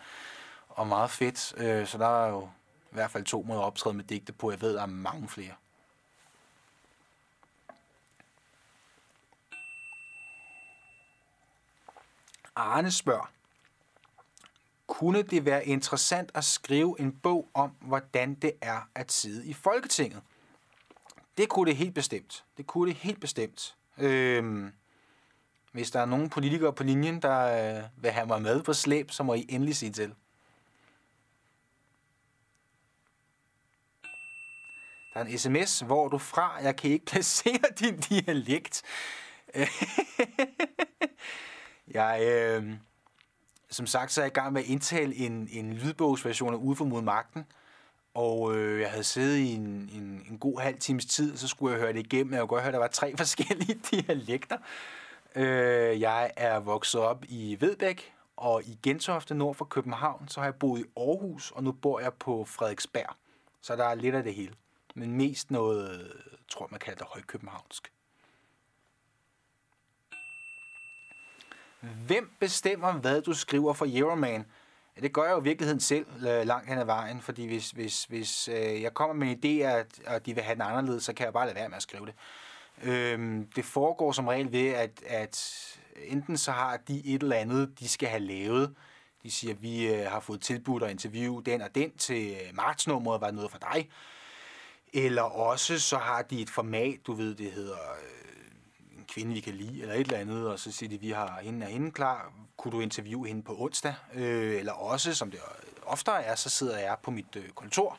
og 0.69 0.87
meget 0.87 1.09
fedt. 1.09 1.53
Øh, 1.57 1.87
så 1.87 1.97
der 1.97 2.25
er 2.25 2.29
jo 2.29 2.49
i 2.91 2.95
hvert 2.95 3.11
fald 3.11 3.23
to 3.23 3.41
måder 3.41 3.61
at 3.61 3.65
optræde 3.65 3.95
med 3.95 4.03
digte 4.03 4.33
på. 4.33 4.51
Jeg 4.51 4.61
ved, 4.61 4.73
der 4.73 4.81
er 4.81 4.85
mange 4.85 5.29
flere. 5.29 5.53
Arne 12.55 12.91
spørger, 12.91 13.31
kunne 14.87 15.21
det 15.21 15.45
være 15.45 15.65
interessant 15.65 16.31
at 16.33 16.43
skrive 16.43 16.99
en 16.99 17.11
bog 17.11 17.49
om, 17.53 17.69
hvordan 17.81 18.33
det 18.33 18.51
er 18.61 18.89
at 18.95 19.11
sidde 19.11 19.47
i 19.47 19.53
Folketinget? 19.53 20.21
Det 21.37 21.49
kunne 21.49 21.69
det 21.69 21.77
helt 21.77 21.95
bestemt. 21.95 22.43
Det 22.57 22.67
kunne 22.67 22.89
det 22.89 22.97
helt 22.97 23.21
bestemt. 23.21 23.75
Øhm, 23.97 24.71
hvis 25.71 25.91
der 25.91 25.99
er 25.99 26.05
nogen 26.05 26.29
politikere 26.29 26.73
på 26.73 26.83
linjen, 26.83 27.21
der 27.21 27.77
øh, 27.77 27.83
vil 28.03 28.11
have 28.11 28.27
mig 28.27 28.41
med 28.41 28.63
på 28.63 28.73
slæb, 28.73 29.11
så 29.11 29.23
må 29.23 29.33
I 29.33 29.45
endelig 29.49 29.75
sige 29.75 29.91
til. 29.91 30.15
Der 35.19 35.25
er 35.25 35.29
en 35.29 35.37
sms, 35.37 35.79
hvor 35.79 36.07
du 36.07 36.17
fra, 36.17 36.57
jeg 36.61 36.75
kan 36.75 36.91
ikke 36.91 37.05
placere 37.11 37.69
din 37.79 37.97
dialekt. 37.97 38.83
jeg, 41.97 42.21
øh, 42.23 42.73
som 43.69 43.87
sagt, 43.87 44.11
så 44.11 44.21
er 44.21 44.25
jeg 44.25 44.31
i 44.31 44.33
gang 44.33 44.53
med 44.53 44.61
at 44.61 44.67
indtale 44.67 45.15
en, 45.15 45.49
en 45.51 45.73
lydbogsversion 45.73 46.53
af 46.53 46.57
Ude 46.57 46.75
for 46.75 46.85
mod 46.85 47.01
magten. 47.01 47.45
Og 48.13 48.55
øh, 48.55 48.81
jeg 48.81 48.89
havde 48.89 49.03
siddet 49.03 49.37
i 49.37 49.53
en, 49.53 49.89
en, 49.93 50.25
en 50.29 50.37
god 50.39 50.59
halv 50.59 50.79
times 50.79 51.05
tid, 51.05 51.37
så 51.37 51.47
skulle 51.47 51.73
jeg 51.73 51.81
høre 51.81 51.93
det 51.93 51.99
igennem. 51.99 52.33
Jeg 52.33 52.39
kunne 52.39 52.47
godt 52.47 52.61
høre, 52.61 52.67
at 52.67 52.73
der 52.73 52.79
var 52.79 52.87
tre 52.87 53.17
forskellige 53.23 53.79
dialekter. 53.91 54.57
Øh, 55.35 56.01
jeg 56.01 56.31
er 56.35 56.59
vokset 56.59 57.01
op 57.01 57.25
i 57.27 57.57
Vedbæk 57.59 58.13
og 58.37 58.63
i 58.63 58.79
Gentofte 58.83 59.35
nord 59.35 59.55
for 59.55 59.65
København. 59.65 60.27
Så 60.27 60.39
har 60.39 60.47
jeg 60.47 60.55
boet 60.55 60.79
i 60.79 60.85
Aarhus, 60.97 61.51
og 61.51 61.63
nu 61.63 61.71
bor 61.71 61.99
jeg 61.99 62.13
på 62.13 62.45
Frederiksberg. 62.45 63.15
Så 63.61 63.75
der 63.75 63.85
er 63.85 63.95
lidt 63.95 64.15
af 64.15 64.23
det 64.23 64.33
hele. 64.33 64.53
Men 64.99 65.13
mest 65.13 65.51
noget, 65.51 66.01
øh, 66.01 66.09
tror 66.47 66.67
man 66.71 66.79
kalder 66.79 66.97
det 66.97 67.07
højkøbenhavnsk. 67.07 67.91
Hvem 72.07 72.31
bestemmer, 72.39 72.93
hvad 72.93 73.21
du 73.21 73.33
skriver 73.33 73.73
for 73.73 73.85
Euroman? 73.89 74.45
Ja, 74.95 75.01
det 75.01 75.13
gør 75.13 75.23
jeg 75.23 75.31
jo 75.31 75.39
i 75.39 75.43
virkeligheden 75.43 75.79
selv 75.79 76.05
øh, 76.27 76.47
langt 76.47 76.69
hen 76.69 76.77
ad 76.77 76.85
vejen, 76.85 77.21
fordi 77.21 77.47
hvis, 77.47 77.71
hvis, 77.71 78.03
hvis 78.03 78.47
øh, 78.47 78.81
jeg 78.81 78.93
kommer 78.93 79.13
med 79.13 79.27
en 79.27 79.39
idé, 79.39 79.63
at, 79.63 79.99
at 80.05 80.25
de 80.25 80.33
vil 80.33 80.43
have 80.43 80.53
den 80.53 80.61
anderledes, 80.61 81.03
så 81.03 81.13
kan 81.13 81.25
jeg 81.25 81.33
bare 81.33 81.45
lade 81.45 81.55
være 81.55 81.69
med 81.69 81.77
at 81.77 81.83
skrive 81.83 82.05
det. 82.05 82.13
Øhm, 82.83 83.47
det 83.55 83.65
foregår 83.65 84.11
som 84.11 84.27
regel 84.27 84.51
ved, 84.51 84.67
at, 84.67 85.03
at 85.07 85.65
enten 85.95 86.37
så 86.37 86.51
har 86.51 86.77
de 86.77 87.05
et 87.05 87.23
eller 87.23 87.35
andet, 87.35 87.79
de 87.79 87.89
skal 87.89 88.09
have 88.09 88.23
lavet. 88.23 88.75
De 89.23 89.31
siger, 89.31 89.53
at 89.53 89.61
vi 89.61 89.93
øh, 89.93 90.11
har 90.11 90.19
fået 90.19 90.41
tilbudt 90.41 90.83
at 90.83 90.91
interviewe 90.91 91.43
den 91.43 91.61
og 91.61 91.75
den 91.75 91.97
til 91.97 92.31
øh, 92.31 92.55
martsnummeret, 92.55 93.21
var 93.21 93.31
noget 93.31 93.51
for 93.51 93.59
dig? 93.73 93.89
Eller 94.93 95.21
også 95.21 95.79
så 95.79 95.97
har 95.97 96.21
de 96.21 96.41
et 96.41 96.49
format, 96.49 96.99
du 97.07 97.13
ved, 97.13 97.35
det 97.35 97.51
hedder 97.51 97.91
øh, 97.91 98.97
en 98.97 99.05
kvinde, 99.07 99.33
vi 99.33 99.39
kan 99.39 99.53
lide, 99.53 99.81
eller 99.81 99.93
et 99.93 99.99
eller 99.99 100.17
andet, 100.17 100.47
og 100.47 100.59
så 100.59 100.71
siger 100.71 100.89
de, 100.89 100.99
vi 100.99 101.09
har 101.09 101.39
hende 101.41 101.65
og 101.65 101.71
hende 101.71 101.91
klar, 101.91 102.33
kunne 102.57 102.71
du 102.71 102.79
interviewe 102.79 103.27
hende 103.27 103.43
på 103.43 103.55
onsdag? 103.59 103.93
Øh, 104.13 104.59
eller 104.59 104.73
også, 104.73 105.15
som 105.15 105.31
det 105.31 105.39
oftere 105.85 106.23
er, 106.23 106.35
så 106.35 106.49
sidder 106.49 106.79
jeg 106.79 106.97
på 107.03 107.11
mit 107.11 107.35
øh, 107.35 107.49
kontor 107.49 107.97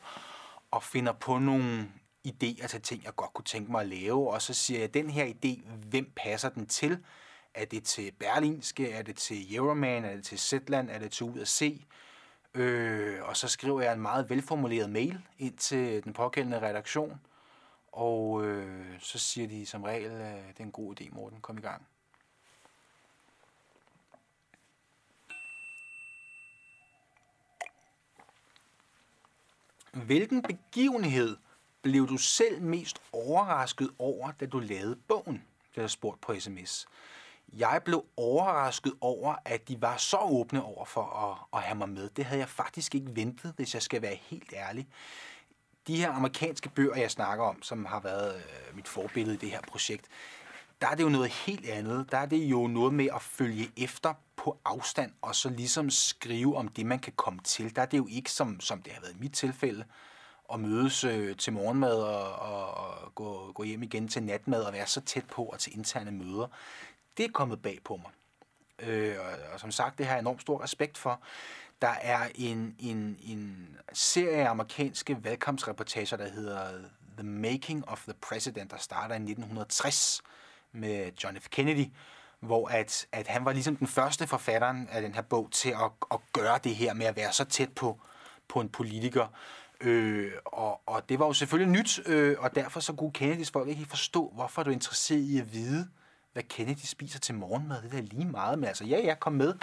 og 0.71 0.83
finder 0.83 1.13
på 1.13 1.39
nogle 1.39 1.91
idéer 2.27 2.67
til 2.67 2.81
ting, 2.81 3.03
jeg 3.03 3.15
godt 3.15 3.33
kunne 3.33 3.45
tænke 3.45 3.71
mig 3.71 3.81
at 3.81 3.87
lave, 3.87 4.33
og 4.33 4.41
så 4.41 4.53
siger 4.53 4.79
jeg, 4.79 4.93
den 4.93 5.09
her 5.09 5.25
idé, 5.25 5.69
hvem 5.89 6.11
passer 6.15 6.49
den 6.49 6.65
til? 6.65 6.97
Er 7.53 7.65
det 7.65 7.83
til 7.83 8.11
Berlinske? 8.19 8.91
Er 8.91 9.01
det 9.01 9.15
til 9.15 9.55
Euroman? 9.55 10.05
Er 10.05 10.15
det 10.15 10.23
til 10.25 10.39
Zetland? 10.39 10.89
Er 10.89 10.99
det 10.99 11.11
til 11.11 11.25
Ud 11.25 11.39
at 11.39 11.47
se? 11.47 11.85
Øh, 12.53 13.23
og 13.23 13.37
så 13.37 13.47
skriver 13.47 13.81
jeg 13.81 13.93
en 13.93 14.01
meget 14.01 14.29
velformuleret 14.29 14.89
mail 14.89 15.21
ind 15.37 15.57
til 15.57 16.03
den 16.03 16.13
pågældende 16.13 16.61
redaktion, 16.61 17.21
og 17.91 18.45
øh, 18.45 18.99
så 18.99 19.19
siger 19.19 19.47
de 19.47 19.65
som 19.65 19.83
regel, 19.83 20.11
at 20.11 20.43
det 20.47 20.59
er 20.59 20.63
en 20.63 20.71
god 20.71 21.01
idé, 21.01 21.15
Morten, 21.15 21.41
kom 21.41 21.57
i 21.57 21.61
gang. 21.61 21.87
Hvilken 29.93 30.41
begivenhed 30.41 31.37
blev 31.81 32.07
du 32.07 32.17
selv 32.17 32.61
mest 32.61 33.01
overrasket 33.11 33.89
over, 33.99 34.31
da 34.31 34.45
du 34.45 34.59
lavede 34.59 34.95
bogen? 34.95 35.45
Det 35.75 35.83
er 35.83 35.87
spurgt 35.87 36.21
på 36.21 36.39
sms. 36.39 36.87
Jeg 37.53 37.81
blev 37.85 38.05
overrasket 38.17 38.93
over, 39.01 39.35
at 39.45 39.67
de 39.67 39.81
var 39.81 39.97
så 39.97 40.17
åbne 40.17 40.63
over 40.63 40.85
for 40.85 41.03
at, 41.03 41.59
at 41.59 41.63
have 41.63 41.77
mig 41.77 41.89
med. 41.89 42.09
Det 42.09 42.25
havde 42.25 42.39
jeg 42.39 42.49
faktisk 42.49 42.95
ikke 42.95 43.15
ventet, 43.15 43.53
hvis 43.55 43.73
jeg 43.73 43.81
skal 43.81 44.01
være 44.01 44.15
helt 44.15 44.53
ærlig. 44.53 44.87
De 45.87 45.95
her 45.95 46.11
amerikanske 46.11 46.69
bøger, 46.69 46.95
jeg 46.95 47.11
snakker 47.11 47.45
om, 47.45 47.63
som 47.63 47.85
har 47.85 47.99
været 47.99 48.35
øh, 48.35 48.75
mit 48.75 48.87
forbillede 48.87 49.35
i 49.35 49.37
det 49.37 49.51
her 49.51 49.61
projekt, 49.67 50.05
der 50.81 50.87
er 50.87 50.95
det 50.95 51.03
jo 51.03 51.09
noget 51.09 51.29
helt 51.29 51.69
andet. 51.69 52.11
Der 52.11 52.17
er 52.17 52.25
det 52.25 52.37
jo 52.37 52.67
noget 52.67 52.93
med 52.93 53.07
at 53.15 53.21
følge 53.21 53.71
efter 53.77 54.13
på 54.35 54.59
afstand, 54.65 55.11
og 55.21 55.35
så 55.35 55.49
ligesom 55.49 55.89
skrive 55.89 56.57
om 56.57 56.67
det, 56.67 56.85
man 56.85 56.99
kan 56.99 57.13
komme 57.15 57.39
til. 57.43 57.75
Der 57.75 57.81
er 57.81 57.85
det 57.85 57.97
jo 57.97 58.07
ikke, 58.09 58.31
som, 58.31 58.59
som 58.59 58.81
det 58.81 58.93
har 58.93 59.01
været 59.01 59.13
i 59.13 59.19
mit 59.19 59.33
tilfælde, 59.33 59.83
at 60.53 60.59
mødes 60.59 61.03
øh, 61.03 61.37
til 61.37 61.53
morgenmad 61.53 61.93
og, 61.93 62.33
og, 62.33 62.73
og 62.73 63.15
gå, 63.15 63.51
gå 63.51 63.63
hjem 63.63 63.83
igen 63.83 64.07
til 64.07 64.23
natmad 64.23 64.63
og 64.63 64.73
være 64.73 64.87
så 64.87 65.01
tæt 65.01 65.25
på 65.25 65.43
og 65.43 65.59
til 65.59 65.77
interne 65.77 66.11
møder. 66.11 66.47
Det 67.17 67.25
er 67.25 67.29
kommet 67.33 67.61
bag 67.61 67.79
på 67.85 67.95
mig. 67.95 68.11
Øh, 68.89 69.15
og, 69.19 69.53
og 69.53 69.59
som 69.59 69.71
sagt, 69.71 69.97
det 69.97 70.05
har 70.05 70.13
jeg 70.13 70.19
enormt 70.19 70.41
stor 70.41 70.63
respekt 70.63 70.97
for. 70.97 71.21
Der 71.81 71.95
er 72.01 72.27
en, 72.35 72.75
en, 72.79 73.17
en 73.23 73.77
serie 73.93 74.45
af 74.45 74.49
amerikanske 74.49 75.23
valgkampsreportager, 75.23 76.17
der 76.17 76.29
hedder 76.29 76.71
The 77.17 77.23
Making 77.27 77.89
of 77.89 78.03
the 78.03 78.13
President, 78.21 78.71
der 78.71 78.77
starter 78.77 79.15
i 79.15 79.17
1960 79.17 80.21
med 80.71 81.11
John 81.23 81.39
F. 81.39 81.47
Kennedy, 81.49 81.85
hvor 82.39 82.67
at, 82.67 83.07
at 83.11 83.27
han 83.27 83.45
var 83.45 83.53
ligesom 83.53 83.75
den 83.75 83.87
første 83.87 84.27
forfatteren 84.27 84.87
af 84.91 85.01
den 85.01 85.13
her 85.13 85.21
bog 85.21 85.49
til 85.51 85.69
at, 85.69 85.91
at 86.11 86.19
gøre 86.33 86.59
det 86.63 86.75
her 86.75 86.93
med 86.93 87.05
at 87.05 87.15
være 87.15 87.33
så 87.33 87.45
tæt 87.45 87.73
på, 87.73 87.99
på 88.47 88.59
en 88.59 88.69
politiker. 88.69 89.27
Øh, 89.81 90.31
og, 90.45 90.81
og 90.85 91.09
det 91.09 91.19
var 91.19 91.25
jo 91.25 91.33
selvfølgelig 91.33 91.79
nyt, 91.79 91.99
øh, 92.07 92.35
og 92.39 92.55
derfor 92.55 92.79
så 92.79 92.93
kunne 92.93 93.11
Kennedys 93.11 93.51
folk 93.51 93.69
ikke 93.69 93.85
forstå, 93.85 94.31
hvorfor 94.35 94.63
du 94.63 94.69
er 94.69 94.73
interesseret 94.73 95.21
i 95.21 95.39
at 95.39 95.53
vide, 95.53 95.87
hvad 96.33 96.43
Kennedy 96.43 96.83
spiser 96.83 97.19
til 97.19 97.35
morgenmad. 97.35 97.81
Det 97.81 97.93
er 97.93 98.01
lige 98.01 98.25
meget 98.25 98.59
med. 98.59 98.67
Altså, 98.67 98.85
ja, 98.85 98.99
ja, 98.99 99.15
kom 99.15 99.33
med 99.33 99.53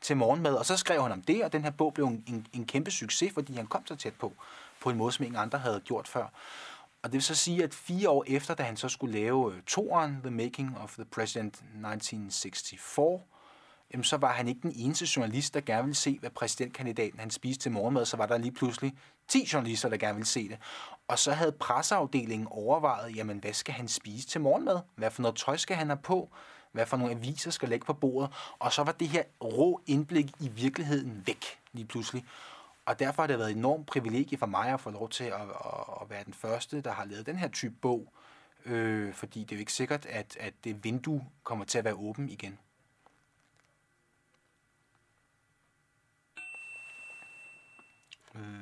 til 0.00 0.16
morgenmad, 0.16 0.54
og 0.54 0.66
så 0.66 0.76
skrev 0.76 1.02
han 1.02 1.12
om 1.12 1.22
det, 1.22 1.44
og 1.44 1.52
den 1.52 1.64
her 1.64 1.70
bog 1.70 1.94
blev 1.94 2.06
en, 2.06 2.24
en, 2.28 2.46
en 2.52 2.66
kæmpe 2.66 2.90
succes, 2.90 3.32
fordi 3.32 3.54
han 3.54 3.66
kom 3.66 3.86
så 3.86 3.96
tæt 3.96 4.14
på, 4.14 4.32
på 4.80 4.90
en 4.90 4.96
måde, 4.96 5.12
som 5.12 5.24
ingen 5.24 5.40
andre 5.40 5.58
havde 5.58 5.80
gjort 5.80 6.08
før. 6.08 6.26
Og 7.02 7.12
det 7.12 7.12
vil 7.12 7.22
så 7.22 7.34
sige, 7.34 7.64
at 7.64 7.74
fire 7.74 8.10
år 8.10 8.24
efter, 8.26 8.54
da 8.54 8.62
han 8.62 8.76
så 8.76 8.88
skulle 8.88 9.18
lave 9.18 9.52
toren, 9.52 9.62
toeren, 9.66 10.20
The 10.22 10.30
Making 10.30 10.78
of 10.78 10.94
the 10.94 11.04
President 11.04 11.54
1964, 11.54 13.22
jamen, 13.92 14.04
så 14.04 14.16
var 14.16 14.32
han 14.32 14.48
ikke 14.48 14.60
den 14.62 14.72
eneste 14.76 15.06
journalist, 15.16 15.54
der 15.54 15.60
gerne 15.60 15.82
ville 15.82 15.94
se, 15.94 16.18
hvad 16.18 16.30
præsidentkandidaten 16.30 17.20
han 17.20 17.30
spiste 17.30 17.62
til 17.62 17.72
morgenmad. 17.72 18.04
Så 18.04 18.16
var 18.16 18.26
der 18.26 18.38
lige 18.38 18.52
pludselig 18.52 18.92
10 19.28 19.48
journalister, 19.52 19.88
der 19.88 19.96
gerne 19.96 20.14
ville 20.14 20.26
se 20.26 20.48
det. 20.48 20.58
Og 21.08 21.18
så 21.18 21.32
havde 21.32 21.52
presseafdelingen 21.52 22.48
overvejet, 22.50 23.16
jamen 23.16 23.38
hvad 23.38 23.52
skal 23.52 23.74
han 23.74 23.88
spise 23.88 24.28
til 24.28 24.40
morgenmad? 24.40 24.80
Hvad 24.94 25.10
for 25.10 25.22
noget 25.22 25.36
tøj 25.36 25.56
skal 25.56 25.76
han 25.76 25.86
have 25.86 26.00
på? 26.02 26.30
Hvad 26.72 26.86
for 26.86 26.96
nogle 26.96 27.14
aviser 27.14 27.50
skal 27.50 27.68
lægge 27.68 27.86
på 27.86 27.92
bordet? 27.92 28.30
Og 28.58 28.72
så 28.72 28.82
var 28.82 28.92
det 28.92 29.08
her 29.08 29.22
rå 29.44 29.80
indblik 29.86 30.30
i 30.40 30.48
virkeligheden 30.48 31.22
væk 31.26 31.44
lige 31.72 31.86
pludselig. 31.86 32.24
Og 32.86 32.98
derfor 32.98 33.22
har 33.22 33.26
det 33.26 33.38
været 33.38 33.50
et 33.50 33.56
enormt 33.56 33.86
privilegie 33.86 34.38
for 34.38 34.46
mig 34.46 34.68
at 34.68 34.80
få 34.80 34.90
lov 34.90 35.08
til 35.08 35.24
at, 35.24 35.32
at, 35.32 35.84
at 36.02 36.10
være 36.10 36.24
den 36.24 36.34
første, 36.34 36.80
der 36.80 36.92
har 36.92 37.04
lavet 37.04 37.26
den 37.26 37.36
her 37.36 37.48
type 37.48 37.74
bog. 37.82 38.12
Øh, 38.64 39.14
fordi 39.14 39.40
det 39.40 39.52
er 39.52 39.56
jo 39.56 39.60
ikke 39.60 39.72
sikkert, 39.72 40.06
at, 40.06 40.36
at 40.40 40.54
det 40.64 40.84
vindue 40.84 41.26
kommer 41.44 41.64
til 41.64 41.78
at 41.78 41.84
være 41.84 41.94
åben 41.94 42.28
igen. 42.28 42.58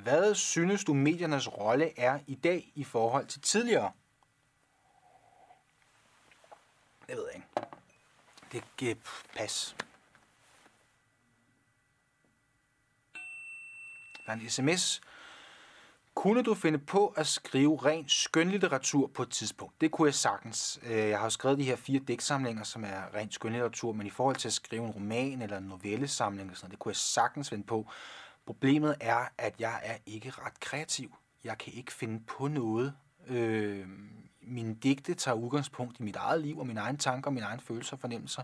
Hvad 0.03 0.35
synes 0.35 0.85
du 0.85 0.95
mediernes 0.95 1.59
rolle 1.59 1.99
er 1.99 2.18
i 2.27 2.35
dag 2.35 2.72
i 2.75 2.85
forhold 2.85 3.27
til 3.27 3.41
tidligere? 3.41 3.93
Det 7.07 7.16
ved 7.16 7.25
jeg 7.27 7.35
ikke. 7.35 7.68
Det 8.53 8.64
giver 8.77 8.95
pas. 9.37 9.77
Der 14.27 14.33
er 14.33 14.37
en 14.37 14.51
sms. 14.51 15.01
Kunne 16.14 16.43
du 16.43 16.55
finde 16.55 16.79
på 16.79 17.07
at 17.07 17.27
skrive 17.27 17.77
ren 17.77 18.09
skønlitteratur 18.09 19.07
på 19.07 19.22
et 19.22 19.31
tidspunkt? 19.31 19.81
Det 19.81 19.91
kunne 19.91 20.07
jeg 20.07 20.14
sagtens. 20.14 20.81
Øh, 20.83 21.09
jeg 21.09 21.18
har 21.18 21.27
jo 21.27 21.31
skrevet 21.31 21.59
de 21.59 21.64
her 21.64 21.77
fire 21.77 21.99
digtsamlinger, 21.99 22.64
som 22.64 22.85
er 22.85 23.14
ren 23.14 23.31
skønlitteratur, 23.31 23.93
men 23.93 24.07
i 24.07 24.11
forhold 24.11 24.37
til 24.37 24.49
at 24.49 24.53
skrive 24.53 24.85
en 24.85 24.91
roman 24.91 25.43
eller 25.43 25.59
en 25.59 25.64
novellesamling, 25.64 26.51
og 26.51 26.57
sådan, 26.57 26.70
det 26.70 26.79
kunne 26.79 26.91
jeg 26.91 26.97
sagtens 26.97 27.49
finde 27.49 27.64
på. 27.64 27.87
Problemet 28.47 28.97
er, 29.01 29.28
at 29.38 29.55
jeg 29.59 29.80
er 29.84 29.97
ikke 30.07 30.30
ret 30.30 30.61
kreativ. 30.61 31.16
Jeg 31.45 31.59
kan 31.59 31.72
ikke 31.72 31.92
finde 31.92 32.20
på 32.20 32.49
noget. 32.49 32.95
Øh, 33.26 33.88
mine 34.40 34.74
digte 34.74 35.14
tager 35.14 35.34
udgangspunkt 35.34 36.01
i 36.01 36.03
mit 36.03 36.16
eget 36.16 36.40
liv 36.40 36.59
og 36.59 36.66
mine 36.66 36.80
egne 36.80 36.99
tanker 36.99 37.28
og 37.28 37.34
mine 37.34 37.47
egne 37.47 37.61
følelser 37.61 37.97
og 37.97 38.01
fornemmelser. 38.01 38.42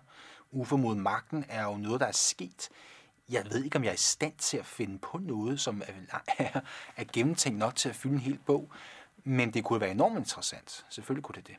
Ufo 0.50 0.76
mod 0.76 0.94
magten 0.94 1.44
er 1.48 1.64
jo 1.64 1.76
noget, 1.76 2.00
der 2.00 2.06
er 2.06 2.12
sket. 2.12 2.68
Jeg 3.28 3.44
ved 3.50 3.64
ikke, 3.64 3.76
om 3.76 3.84
jeg 3.84 3.90
er 3.90 3.94
i 3.94 3.96
stand 3.96 4.32
til 4.38 4.56
at 4.56 4.66
finde 4.66 4.98
på 4.98 5.18
noget, 5.18 5.60
som 5.60 5.82
er, 5.86 5.92
er, 6.38 6.60
er 6.96 7.04
gennemtænkt 7.12 7.58
nok 7.58 7.76
til 7.76 7.88
at 7.88 7.94
fylde 7.94 8.14
en 8.14 8.20
hel 8.20 8.38
bog. 8.38 8.70
Men 9.24 9.54
det 9.54 9.64
kunne 9.64 9.80
være 9.80 9.90
enormt 9.90 10.18
interessant. 10.18 10.86
Selvfølgelig 10.88 11.24
kunne 11.24 11.36
det 11.36 11.46
det. 11.46 11.56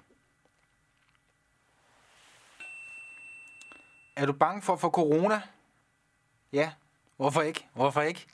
Er 4.15 4.25
du 4.25 4.33
bange 4.33 4.61
for 4.61 4.73
at 4.73 4.79
få 4.79 4.89
corona? 4.89 5.41
Ja. 6.53 6.71
Hvorfor 7.21 7.41
ikke? 7.41 7.67
Hvorfor 7.73 8.01
ikke? 8.01 8.27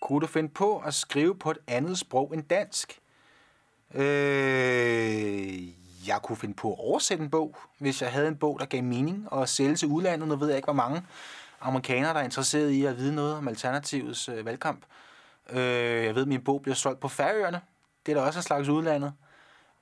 Kunne 0.00 0.20
du 0.20 0.26
finde 0.26 0.48
på 0.48 0.78
at 0.78 0.94
skrive 0.94 1.38
på 1.38 1.50
et 1.50 1.58
andet 1.66 1.98
sprog 1.98 2.34
end 2.34 2.42
dansk? 2.42 3.00
Øh, 3.94 4.02
jeg 6.08 6.20
kunne 6.22 6.36
finde 6.36 6.54
på 6.54 6.72
at 6.72 6.78
oversætte 6.78 7.24
en 7.24 7.30
bog, 7.30 7.56
hvis 7.78 8.02
jeg 8.02 8.12
havde 8.12 8.28
en 8.28 8.36
bog, 8.36 8.60
der 8.60 8.66
gav 8.66 8.82
mening 8.82 9.32
og 9.32 9.48
sælge 9.48 9.76
til 9.76 9.88
udlandet. 9.88 10.28
Nu 10.28 10.36
ved 10.36 10.48
jeg 10.48 10.56
ikke, 10.56 10.66
hvor 10.66 10.72
mange 10.72 11.02
amerikanere, 11.60 12.14
der 12.14 12.20
er 12.20 12.24
interesseret 12.24 12.70
i 12.70 12.84
at 12.84 12.96
vide 12.96 13.14
noget 13.14 13.34
om 13.36 13.48
Alternativets 13.48 14.28
øh, 14.28 14.44
valgkamp. 14.44 14.84
Øh, 15.50 16.04
jeg 16.04 16.14
ved, 16.14 16.22
at 16.22 16.28
min 16.28 16.44
bog 16.44 16.62
bliver 16.62 16.76
solgt 16.76 17.00
på 17.00 17.08
Færøerne. 17.08 17.60
Det 18.06 18.12
er 18.12 18.20
da 18.20 18.26
også 18.26 18.38
en 18.38 18.42
slags 18.42 18.68
udlandet. 18.68 19.12
Øh, 19.12 19.29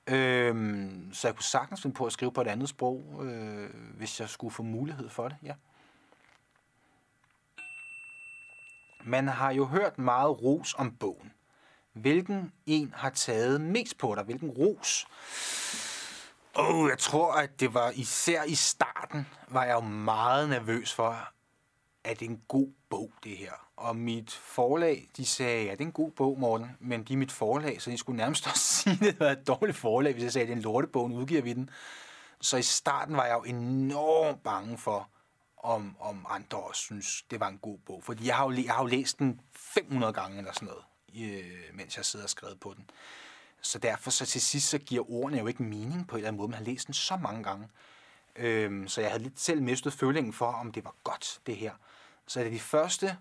Øhm, 0.09 1.09
så 1.13 1.27
jeg 1.27 1.35
kunne 1.35 1.43
sagtens 1.43 1.81
finde 1.81 1.95
på 1.95 2.05
at 2.05 2.13
skrive 2.13 2.31
på 2.31 2.41
et 2.41 2.47
andet 2.47 2.69
sprog, 2.69 3.25
øh, 3.25 3.69
hvis 3.97 4.19
jeg 4.19 4.29
skulle 4.29 4.53
få 4.53 4.63
mulighed 4.63 5.09
for 5.09 5.27
det, 5.27 5.37
ja. 5.43 5.53
Man 9.03 9.27
har 9.27 9.51
jo 9.51 9.65
hørt 9.65 9.97
meget 9.97 10.41
ros 10.41 10.75
om 10.77 10.91
bogen. 10.91 11.33
Hvilken 11.93 12.51
en 12.65 12.93
har 12.97 13.09
taget 13.09 13.61
mest 13.61 13.97
på 13.97 14.15
dig? 14.15 14.23
Hvilken 14.23 14.49
ros? 14.49 15.07
Oh, 16.55 16.89
jeg 16.89 16.97
tror, 16.97 17.33
at 17.33 17.59
det 17.59 17.73
var 17.73 17.91
især 17.95 18.43
i 18.43 18.55
starten, 18.55 19.27
var 19.47 19.63
jeg 19.63 19.73
jo 19.73 19.79
meget 19.79 20.49
nervøs 20.49 20.93
for, 20.93 21.29
at 22.03 22.19
det 22.19 22.29
en 22.29 22.41
god 22.47 22.67
bog, 22.89 23.11
det 23.23 23.37
her. 23.37 23.51
Og 23.75 23.95
mit 23.95 24.31
forlag, 24.31 25.09
de 25.17 25.25
sagde, 25.25 25.65
ja, 25.65 25.71
det 25.71 25.81
er 25.81 25.85
en 25.85 25.91
god 25.91 26.11
bog, 26.11 26.39
Morten, 26.39 26.71
men 26.79 27.03
de 27.03 27.13
er 27.13 27.17
mit 27.17 27.31
forlag, 27.31 27.81
så 27.81 27.91
de 27.91 27.97
skulle 27.97 28.17
nærmest 28.17 28.47
også 28.51 28.63
sige, 28.63 28.93
at 28.93 28.99
det 28.99 29.19
var 29.19 29.31
et 29.31 29.47
dårligt 29.47 29.77
forlag, 29.77 30.13
hvis 30.13 30.23
jeg 30.23 30.31
sagde, 30.31 30.43
at 30.43 30.47
det 30.47 30.53
er 30.53 30.57
en 30.57 30.63
lortebog, 30.63 31.09
nu 31.09 31.17
udgiver 31.17 31.41
vi 31.41 31.53
den. 31.53 31.69
Så 32.41 32.57
i 32.57 32.61
starten 32.61 33.17
var 33.17 33.25
jeg 33.25 33.33
jo 33.33 33.43
enormt 33.43 34.43
bange 34.43 34.77
for, 34.77 35.09
om, 35.57 35.95
om 35.99 36.25
andre 36.29 36.57
også 36.57 36.81
synes, 36.81 37.23
det 37.31 37.39
var 37.39 37.47
en 37.47 37.57
god 37.57 37.77
bog. 37.77 38.03
Fordi 38.03 38.27
jeg 38.27 38.35
har 38.35 38.43
jo, 38.43 38.51
jeg 38.51 38.73
har 38.73 38.83
jo 38.83 38.87
læst 38.87 39.19
den 39.19 39.41
500 39.53 40.13
gange 40.13 40.37
eller 40.37 40.51
sådan 40.53 40.67
noget, 40.67 40.83
øh, 41.15 41.75
mens 41.75 41.97
jeg 41.97 42.05
sidder 42.05 42.25
og 42.25 42.29
skrevet 42.29 42.59
på 42.59 42.73
den. 42.77 42.89
Så 43.61 43.79
derfor 43.79 44.11
så 44.11 44.25
til 44.25 44.41
sidst, 44.41 44.69
så 44.69 44.77
giver 44.77 45.11
ordene 45.11 45.39
jo 45.39 45.47
ikke 45.47 45.63
mening 45.63 46.07
på 46.07 46.15
en 46.15 46.19
eller 46.19 46.27
anden 46.27 46.37
måde. 46.37 46.49
Man 46.49 46.57
har 46.57 46.65
læst 46.65 46.87
den 46.87 46.93
så 46.93 47.15
mange 47.15 47.43
gange. 47.43 47.67
Øhm, 48.35 48.87
så 48.87 49.01
jeg 49.01 49.09
havde 49.09 49.23
lidt 49.23 49.39
selv 49.39 49.61
mistet 49.61 49.93
følingen 49.93 50.33
for, 50.33 50.45
om 50.45 50.71
det 50.71 50.83
var 50.83 50.95
godt, 51.03 51.39
det 51.45 51.55
her. 51.55 51.73
Så 52.27 52.39
da 52.43 52.49
de 52.49 52.59
første 52.59 53.17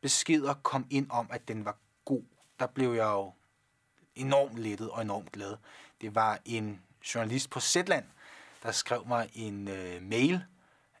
beskeder 0.00 0.54
kom 0.54 0.86
ind 0.90 1.06
om, 1.10 1.28
at 1.30 1.48
den 1.48 1.64
var 1.64 1.76
god, 2.04 2.22
der 2.60 2.66
blev 2.66 2.92
jeg 2.92 3.04
jo 3.04 3.32
enormt 4.14 4.58
lettet 4.58 4.90
og 4.90 5.02
enormt 5.02 5.32
glad. 5.32 5.56
Det 6.00 6.14
var 6.14 6.38
en 6.44 6.82
journalist 7.14 7.50
på 7.50 7.60
Zetland, 7.60 8.04
der 8.62 8.72
skrev 8.72 9.06
mig 9.06 9.30
en 9.34 9.68
øh, 9.68 10.02
mail, 10.02 10.44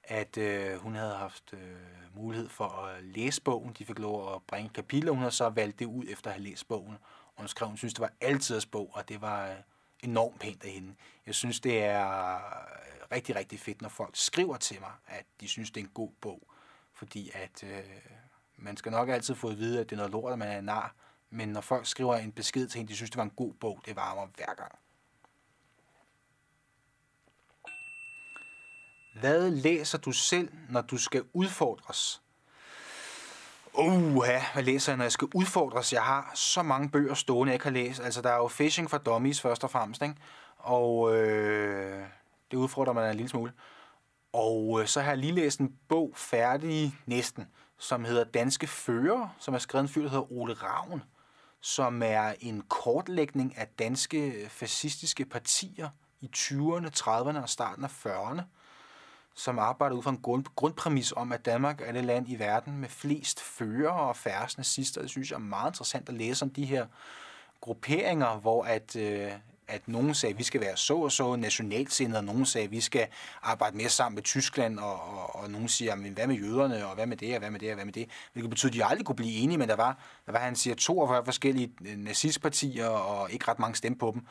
at 0.04 0.36
øh, 0.36 0.76
hun 0.76 0.94
havde 0.94 1.14
haft 1.14 1.52
øh, 1.52 1.60
mulighed 2.14 2.48
for 2.48 2.68
at 2.68 3.04
læse 3.04 3.42
bogen. 3.42 3.72
De 3.78 3.84
fik 3.84 3.98
lov 3.98 4.34
at 4.34 4.42
bringe 4.42 4.70
kapitler, 4.74 5.12
hun 5.12 5.20
havde 5.20 5.32
så 5.32 5.48
valgt 5.48 5.78
det 5.78 5.86
ud 5.86 6.04
efter 6.08 6.30
at 6.30 6.36
have 6.36 6.44
læst 6.44 6.68
bogen. 6.68 6.96
Og 7.26 7.40
hun 7.40 7.48
skrev, 7.48 7.68
hun 7.68 7.76
synes, 7.76 7.94
det 7.94 8.00
var 8.00 8.12
altidens 8.20 8.66
bog, 8.66 8.90
og 8.92 9.08
det 9.08 9.20
var 9.20 9.48
øh, 9.48 9.56
enormt 10.02 10.40
pænt 10.40 10.64
af 10.64 10.70
hende. 10.70 10.94
Jeg 11.26 11.34
synes, 11.34 11.60
det 11.60 11.84
er 11.84 12.38
rigtig, 13.12 13.36
rigtig 13.36 13.60
fedt, 13.60 13.82
når 13.82 13.88
folk 13.88 14.16
skriver 14.16 14.56
til 14.56 14.80
mig, 14.80 14.92
at 15.06 15.26
de 15.40 15.48
synes, 15.48 15.70
det 15.70 15.80
er 15.80 15.84
en 15.84 15.92
god 15.94 16.10
bog. 16.20 16.42
Fordi 16.92 17.30
at 17.34 17.64
øh, 17.64 17.84
man 18.56 18.76
skal 18.76 18.92
nok 18.92 19.08
altid 19.08 19.34
få 19.34 19.48
at 19.48 19.58
vide, 19.58 19.80
at 19.80 19.90
det 19.90 19.92
er 19.92 19.96
noget 19.96 20.12
lort, 20.12 20.32
at 20.32 20.38
man 20.38 20.48
er 20.48 20.60
nar. 20.60 20.94
Men 21.30 21.48
når 21.48 21.60
folk 21.60 21.86
skriver 21.86 22.16
en 22.16 22.32
besked 22.32 22.68
til 22.68 22.80
en, 22.80 22.88
de 22.88 22.96
synes, 22.96 23.10
det 23.10 23.16
var 23.16 23.22
en 23.22 23.30
god 23.30 23.54
bog, 23.54 23.80
det 23.86 23.96
varmer 23.96 24.26
hver 24.36 24.54
gang. 24.54 24.72
Hvad 29.20 29.50
læser 29.50 29.98
du 29.98 30.12
selv, 30.12 30.52
når 30.68 30.80
du 30.80 30.98
skal 30.98 31.24
udfordres? 31.32 32.22
Uh, 33.78 34.12
hvad 34.52 34.62
læser 34.62 34.92
jeg, 34.92 34.96
når 34.96 35.04
jeg 35.04 35.12
skal 35.12 35.28
udfordres? 35.34 35.92
Jeg 35.92 36.02
har 36.02 36.32
så 36.34 36.62
mange 36.62 36.88
bøger 36.88 37.14
stående, 37.14 37.52
jeg 37.52 37.60
kan 37.60 37.72
læse. 37.72 38.04
Altså, 38.04 38.22
der 38.22 38.30
er 38.30 38.36
jo 38.36 38.48
Fishing 38.48 38.90
for 38.90 38.98
Dummies 38.98 39.40
først 39.40 39.64
og 39.64 39.70
fremmest, 39.70 40.02
ikke? 40.02 40.14
Og 40.58 41.16
øh, 41.16 42.06
det 42.54 42.60
udfordrer 42.60 42.92
man 42.92 43.10
en 43.10 43.16
lille 43.16 43.28
smule. 43.28 43.52
Og 44.32 44.80
øh, 44.80 44.86
så 44.86 45.00
har 45.00 45.10
jeg 45.10 45.18
lige 45.18 45.32
læst 45.32 45.60
en 45.60 45.72
bog 45.88 46.12
færdig 46.16 46.94
næsten, 47.06 47.48
som 47.78 48.04
hedder 48.04 48.24
Danske 48.24 48.66
Fører, 48.66 49.28
som 49.38 49.54
er 49.54 49.58
skrevet 49.58 49.82
en 49.82 49.88
fyr, 49.88 50.02
der 50.02 50.08
hedder 50.08 50.32
Ole 50.32 50.54
Ravn, 50.54 51.02
som 51.60 52.02
er 52.02 52.34
en 52.40 52.62
kortlægning 52.68 53.58
af 53.58 53.68
danske 53.78 54.30
øh, 54.30 54.48
fascistiske 54.48 55.24
partier 55.24 55.88
i 56.20 56.30
20'erne, 56.36 56.88
30'erne 56.98 57.42
og 57.42 57.48
starten 57.48 57.84
af 57.84 58.06
40'erne 58.06 58.42
som 59.36 59.58
arbejder 59.58 59.96
ud 59.96 60.02
fra 60.02 60.10
en 60.10 60.22
grund, 60.22 60.44
grundpræmis 60.56 61.12
om, 61.16 61.32
at 61.32 61.44
Danmark 61.44 61.80
er 61.80 61.92
det 61.92 62.04
land 62.04 62.28
i 62.28 62.38
verden 62.38 62.78
med 62.78 62.88
flest 62.88 63.40
fører 63.40 63.90
og 63.90 64.16
færrest 64.16 64.58
nazister. 64.58 65.00
Det 65.00 65.10
synes 65.10 65.30
jeg 65.30 65.36
er 65.36 65.40
meget 65.40 65.70
interessant 65.70 66.08
at 66.08 66.14
læse 66.14 66.44
om 66.44 66.50
de 66.50 66.64
her 66.64 66.86
grupperinger, 67.60 68.36
hvor 68.36 68.64
at, 68.64 68.96
øh, 68.96 69.32
at 69.68 69.88
nogen 69.88 70.14
sagde, 70.14 70.32
at 70.32 70.38
vi 70.38 70.44
skal 70.44 70.60
være 70.60 70.76
så 70.76 70.96
og 70.96 71.12
så 71.12 71.36
nationalsindet, 71.36 72.16
og 72.16 72.24
nogen 72.24 72.46
sagde, 72.46 72.64
at 72.64 72.70
vi 72.70 72.80
skal 72.80 73.06
arbejde 73.42 73.76
mere 73.76 73.88
sammen 73.88 74.14
med 74.14 74.22
Tyskland, 74.22 74.78
og, 74.78 75.00
og, 75.00 75.36
og 75.36 75.50
nogen 75.50 75.68
siger, 75.68 75.94
men 75.94 76.12
hvad 76.12 76.26
med 76.26 76.36
jøderne, 76.36 76.86
og 76.86 76.94
hvad 76.94 77.06
med 77.06 77.16
det, 77.16 77.34
og 77.34 77.38
hvad 77.38 77.50
med 77.50 77.60
det, 77.60 77.68
og 77.68 77.74
hvad 77.74 77.84
med 77.84 77.92
det. 77.92 78.08
Hvilket 78.32 78.50
betyder, 78.50 78.70
at 78.70 78.74
de 78.74 78.84
aldrig 78.84 79.06
kunne 79.06 79.16
blive 79.16 79.32
enige, 79.32 79.58
men 79.58 79.68
der 79.68 79.76
var, 79.76 79.98
der 80.26 80.32
var 80.32 80.38
han 80.38 80.56
siger, 80.56 80.74
42 80.76 81.24
forskellige 81.24 81.72
øh, 81.86 81.96
nazistpartier, 81.96 82.86
og 82.86 83.32
ikke 83.32 83.48
ret 83.48 83.58
mange 83.58 83.76
stemme 83.76 83.98
på 83.98 84.14
dem. 84.14 84.26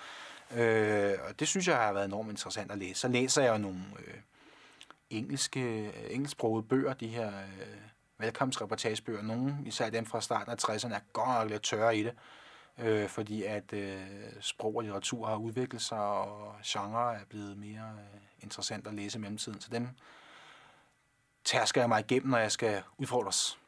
Øh, 0.59 1.13
og 1.27 1.39
det 1.39 1.47
synes 1.47 1.67
jeg 1.67 1.75
har 1.75 1.93
været 1.93 2.05
enormt 2.05 2.29
interessant 2.29 2.71
at 2.71 2.77
læse. 2.77 2.99
Så 2.99 3.07
læser 3.07 3.43
jeg 3.43 3.59
nogle... 3.59 3.79
Øh, 4.07 4.13
engelske, 5.09 5.59
øh, 5.59 5.93
engelsksprogede 6.09 6.67
bøger, 6.67 6.93
de 6.93 7.07
her 7.07 7.27
øh, 7.27 7.67
velkomstreportagebøger. 8.17 9.21
Nogle, 9.21 9.57
især 9.65 9.89
dem 9.89 10.05
fra 10.05 10.21
starten 10.21 10.51
af 10.51 10.55
60'erne, 10.69 10.95
er 10.95 10.99
godt 11.13 11.29
nok 11.29 11.49
lidt 11.49 11.63
tørre 11.63 11.97
i 11.97 12.03
det, 12.03 12.09
øh, 12.09 12.42
øh, 12.77 13.09
fordi 13.09 13.43
at 13.43 13.73
øh, 13.73 14.01
sprog 14.41 14.75
og 14.75 14.81
litteratur 14.81 15.27
har 15.27 15.35
udviklet 15.35 15.81
sig, 15.81 15.99
og 15.99 16.55
genre 16.65 17.15
er 17.15 17.25
blevet 17.29 17.57
mere 17.57 17.91
øh, 18.13 18.21
interessant 18.39 18.87
at 18.87 18.93
læse 18.93 19.17
i 19.17 19.21
mellemtiden. 19.21 19.61
Så 19.61 19.69
dem 19.71 19.89
tærsker 21.43 21.81
jeg 21.81 21.89
mig 21.89 21.99
igennem, 21.99 22.29
når 22.29 22.37
jeg 22.37 22.51
skal 22.51 22.83
udfordres. 22.97 23.59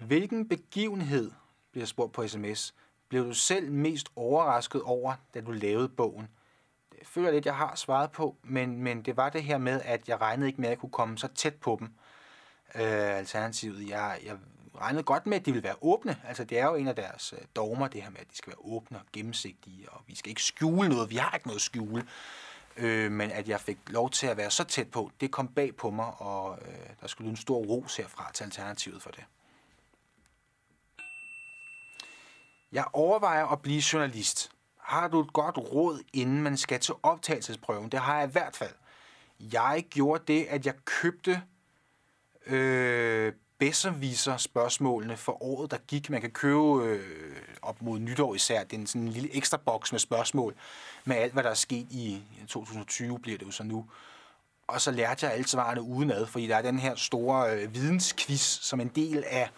Hvilken 0.00 0.48
begivenhed, 0.48 1.32
bliver 1.72 1.86
spurgt 1.86 2.12
på 2.12 2.28
sms, 2.28 2.74
blev 3.08 3.26
du 3.26 3.34
selv 3.34 3.72
mest 3.72 4.08
overrasket 4.16 4.82
over, 4.82 5.14
da 5.34 5.40
du 5.40 5.50
lavede 5.50 5.88
bogen? 5.88 6.28
det 6.98 7.06
føler 7.06 7.30
lidt, 7.30 7.46
jeg 7.46 7.56
har 7.56 7.74
svaret 7.74 8.10
på, 8.10 8.36
men, 8.42 8.82
men 8.82 9.02
det 9.02 9.16
var 9.16 9.28
det 9.28 9.42
her 9.42 9.58
med, 9.58 9.80
at 9.84 10.08
jeg 10.08 10.20
regnede 10.20 10.48
ikke 10.48 10.60
med, 10.60 10.68
at 10.68 10.70
jeg 10.70 10.78
kunne 10.78 10.90
komme 10.90 11.18
så 11.18 11.28
tæt 11.34 11.54
på 11.54 11.76
dem. 11.80 11.86
Øh, 12.74 13.16
alternativet, 13.18 13.88
jeg, 13.88 14.18
jeg 14.24 14.36
regnede 14.80 15.02
godt 15.02 15.26
med, 15.26 15.36
at 15.36 15.46
de 15.46 15.52
vil 15.52 15.62
være 15.62 15.76
åbne. 15.80 16.16
Altså, 16.24 16.44
det 16.44 16.58
er 16.58 16.64
jo 16.64 16.74
en 16.74 16.88
af 16.88 16.96
deres 16.96 17.32
øh, 17.32 17.44
dogmer, 17.56 17.88
det 17.88 18.02
her 18.02 18.10
med, 18.10 18.20
at 18.20 18.30
de 18.30 18.36
skal 18.36 18.50
være 18.50 18.72
åbne 18.72 18.98
og 18.98 19.04
gennemsigtige, 19.12 19.90
og 19.90 20.02
vi 20.06 20.14
skal 20.14 20.28
ikke 20.28 20.42
skjule 20.42 20.88
noget. 20.88 21.10
Vi 21.10 21.16
har 21.16 21.30
ikke 21.34 21.46
noget 21.46 21.58
at 21.58 21.62
skjule. 21.62 22.06
Øh, 22.76 23.12
men 23.12 23.30
at 23.30 23.48
jeg 23.48 23.60
fik 23.60 23.78
lov 23.86 24.10
til 24.10 24.26
at 24.26 24.36
være 24.36 24.50
så 24.50 24.64
tæt 24.64 24.90
på, 24.90 25.10
det 25.20 25.30
kom 25.30 25.48
bag 25.48 25.76
på 25.76 25.90
mig, 25.90 26.20
og 26.20 26.58
øh, 26.62 26.74
der 27.00 27.06
skulle 27.06 27.30
en 27.30 27.36
stor 27.36 27.58
ros 27.58 27.96
herfra 27.96 28.30
til 28.34 28.44
Alternativet 28.44 29.02
for 29.02 29.10
det. 29.10 29.24
Jeg 32.72 32.84
overvejer 32.92 33.46
at 33.46 33.62
blive 33.62 33.82
journalist. 33.92 34.50
Har 34.78 35.08
du 35.08 35.20
et 35.20 35.32
godt 35.32 35.58
råd, 35.58 36.02
inden 36.12 36.42
man 36.42 36.56
skal 36.56 36.80
til 36.80 36.94
optagelsesprøven? 37.02 37.88
Det 37.88 38.00
har 38.00 38.18
jeg 38.18 38.28
i 38.28 38.32
hvert 38.32 38.56
fald. 38.56 38.74
Jeg 39.40 39.86
gjorde 39.90 40.24
det, 40.32 40.44
at 40.44 40.66
jeg 40.66 40.74
købte 40.84 41.42
øh, 42.46 43.32
Besserviser 43.58 44.36
spørgsmålene 44.36 45.16
for 45.16 45.42
året, 45.42 45.70
der 45.70 45.78
gik. 45.78 46.10
Man 46.10 46.20
kan 46.20 46.30
købe 46.30 46.84
øh, 46.84 47.36
op 47.62 47.82
mod 47.82 47.98
nytår 47.98 48.34
især. 48.34 48.64
Det 48.64 48.72
er 48.72 48.80
en, 48.80 48.86
sådan 48.86 49.02
en 49.02 49.08
lille 49.08 49.36
ekstra 49.36 49.56
boks 49.56 49.92
med 49.92 50.00
spørgsmål 50.00 50.54
med 51.04 51.16
alt, 51.16 51.32
hvad 51.32 51.42
der 51.42 51.50
er 51.50 51.54
sket 51.54 51.86
i 51.90 52.22
2020, 52.48 53.18
bliver 53.18 53.38
det 53.38 53.46
jo 53.46 53.50
så 53.50 53.62
nu. 53.62 53.86
Og 54.66 54.80
så 54.80 54.90
lærte 54.90 55.26
jeg 55.26 55.34
alle 55.34 55.48
svarene 55.48 55.82
udenad, 55.82 56.26
fordi 56.26 56.46
der 56.46 56.56
er 56.56 56.62
den 56.62 56.78
her 56.78 56.94
store 56.94 57.52
øh, 57.52 57.74
vidensquiz 57.74 58.40
som 58.40 58.80
en 58.80 58.88
del 58.88 59.24
af 59.26 59.50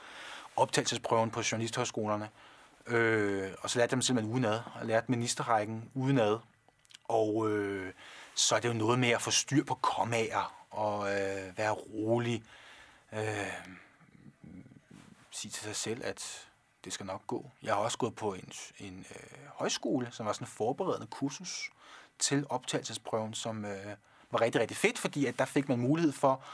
optagelsesprøven 0.57 1.31
på 1.31 1.43
journalisthøjskolerne. 1.53 2.29
Øh, 2.87 3.51
og 3.61 3.71
så 3.71 3.79
lærte 3.79 3.91
jeg 3.91 3.97
dem 3.97 4.03
simpelthen 4.03 4.35
udenad, 4.35 4.61
og 4.75 4.87
lærte 4.87 5.11
ministerrækken 5.11 5.91
udenad. 5.95 6.39
Og 7.05 7.51
øh, 7.51 7.93
så 8.35 8.57
er 8.57 8.61
det 8.61 8.69
jo 8.69 8.75
noget 8.75 8.99
med 8.99 9.11
at 9.11 9.23
få 9.23 9.31
styr 9.31 9.65
på 9.65 9.75
kommaer, 9.75 10.67
og 10.71 11.13
øh, 11.13 11.59
være 11.59 11.71
rolig. 11.71 12.43
Øh, 13.13 13.21
sige 15.39 15.53
til 15.53 15.65
sig 15.65 15.77
selv, 15.77 16.01
at 16.05 16.49
det 16.85 16.93
skal 16.93 17.07
nok 17.07 17.27
gå. 17.27 17.51
Jeg 17.63 17.75
har 17.75 17.81
også 17.81 17.99
gået 17.99 18.17
på 18.17 18.35
en, 18.35 18.53
en 18.79 19.07
øh, 19.11 19.47
højskole, 19.47 20.09
som 20.11 20.27
var 20.27 20.33
sådan 20.33 20.45
en 20.45 20.51
forberedende 20.51 21.07
kursus 21.07 21.71
til 22.19 22.47
optagelsesprøven, 22.49 23.35
som 23.35 23.65
øh, 23.65 23.97
var 24.31 24.41
rigtig, 24.41 24.61
rigtig 24.61 24.77
fedt, 24.77 24.99
fordi 24.99 25.27
at 25.27 25.39
der 25.39 25.45
fik 25.45 25.69
man 25.69 25.79
mulighed 25.79 26.13
for 26.13 26.45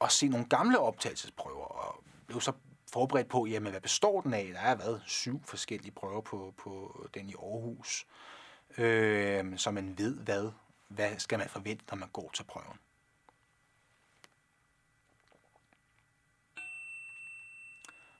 at 0.00 0.12
se 0.12 0.28
nogle 0.28 0.46
gamle 0.46 0.78
optagelsesprøver, 0.78 1.64
og 1.64 2.04
blev 2.26 2.40
så 2.40 2.52
forberedt 2.92 3.28
på, 3.28 3.46
jamen, 3.46 3.70
hvad 3.70 3.80
består 3.80 4.20
den 4.20 4.34
af? 4.34 4.50
Der 4.54 4.60
er 4.60 4.74
været 4.74 5.02
syv 5.06 5.42
forskellige 5.44 5.92
prøver 5.92 6.20
på, 6.20 6.54
på 6.56 7.04
den 7.14 7.30
i 7.30 7.34
Aarhus, 7.34 8.06
øh, 8.78 9.58
så 9.58 9.70
man 9.70 9.98
ved, 9.98 10.14
hvad, 10.14 10.50
hvad 10.88 11.18
skal 11.18 11.38
man 11.38 11.48
forvente, 11.48 11.84
når 11.90 11.96
man 11.96 12.08
går 12.08 12.30
til 12.34 12.44
prøven. 12.44 12.78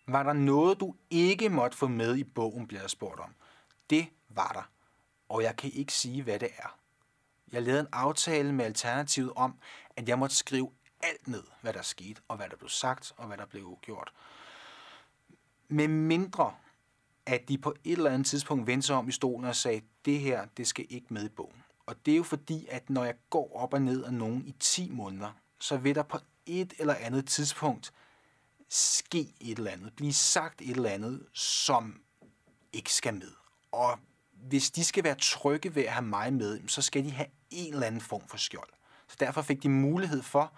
Var 0.09 0.23
der 0.23 0.33
noget, 0.33 0.81
du 0.81 0.95
ikke 1.11 1.49
måtte 1.49 1.77
få 1.77 1.89
med 1.89 2.17
i 2.17 2.25
bogen, 2.25 2.67
bliver 2.67 2.81
jeg 2.81 2.91
spurgt 2.91 3.21
om. 3.21 3.35
Det 3.91 4.09
var 4.29 4.53
der, 4.53 4.71
og 5.29 5.43
jeg 5.43 5.57
kan 5.57 5.71
ikke 5.71 5.93
sige, 5.93 6.23
hvad 6.23 6.39
det 6.39 6.49
er. 6.59 6.79
Jeg 7.53 7.63
lavede 7.63 7.81
en 7.81 7.89
aftale 7.93 8.53
med 8.53 8.65
Alternativet 8.65 9.33
om, 9.37 9.59
at 9.97 10.09
jeg 10.09 10.19
måtte 10.19 10.37
skrive 10.37 10.71
alt 11.03 11.29
ned, 11.29 11.43
hvad 11.61 11.73
der 11.73 11.83
skete, 11.83 12.21
og 12.29 12.37
hvad 12.37 12.49
der 12.49 12.57
blev 12.57 12.69
sagt, 12.69 13.13
og 13.17 13.27
hvad 13.27 13.37
der 13.37 13.47
blev 13.47 13.79
gjort. 13.83 14.13
Med 15.69 15.89
mindre, 15.89 16.55
at 17.27 17.49
de 17.49 17.59
på 17.59 17.75
et 17.85 17.93
eller 17.93 18.11
andet 18.11 18.27
tidspunkt 18.27 18.67
vendte 18.67 18.87
sig 18.87 18.97
om 18.97 19.09
i 19.09 19.13
stolen 19.13 19.49
og 19.49 19.57
sagde, 19.57 19.83
det 20.05 20.21
her, 20.21 20.47
det 20.57 20.67
skal 20.67 20.87
ikke 20.91 21.15
med 21.15 21.25
i 21.25 21.29
bogen. 21.29 21.65
Og 21.87 22.07
det 22.07 22.13
er 22.13 22.17
jo 22.17 22.23
fordi, 22.23 22.67
at 22.71 22.91
når 22.91 23.05
jeg 23.05 23.15
går 23.31 23.57
op 23.57 23.75
og 23.75 23.83
ned 23.83 24.05
af 24.05 24.15
nogen 24.15 24.47
i 24.47 24.55
10 24.61 24.91
måneder, 24.91 25.33
så 25.61 25.77
vil 25.77 25.95
der 25.95 26.03
på 26.03 26.19
et 26.47 26.75
eller 26.79 26.95
andet 26.95 27.27
tidspunkt 27.27 27.93
ske 28.69 29.35
et 29.41 29.59
eller 29.59 29.71
andet, 29.71 29.93
blive 29.97 30.13
sagt 30.13 30.61
et 30.61 30.71
eller 30.71 30.91
andet, 30.91 31.27
som 31.33 32.01
ikke 32.73 32.93
skal 32.93 33.15
med. 33.15 33.33
Og 33.73 33.99
hvis 34.33 34.71
de 34.71 34.85
skal 34.85 35.05
være 35.05 35.15
trygge 35.15 35.75
ved 35.75 35.83
at 35.85 35.93
have 35.93 36.07
mig 36.07 36.33
med, 36.33 36.69
så 36.69 36.83
skal 36.83 37.05
de 37.05 37.11
have 37.11 37.29
en 37.51 37.73
eller 37.73 37.87
anden 37.87 38.01
form 38.01 38.29
for 38.29 38.37
skjold. 38.37 38.71
Så 39.09 39.17
derfor 39.21 39.43
fik 39.43 39.63
de 39.63 39.69
mulighed 39.69 40.23
for 40.23 40.53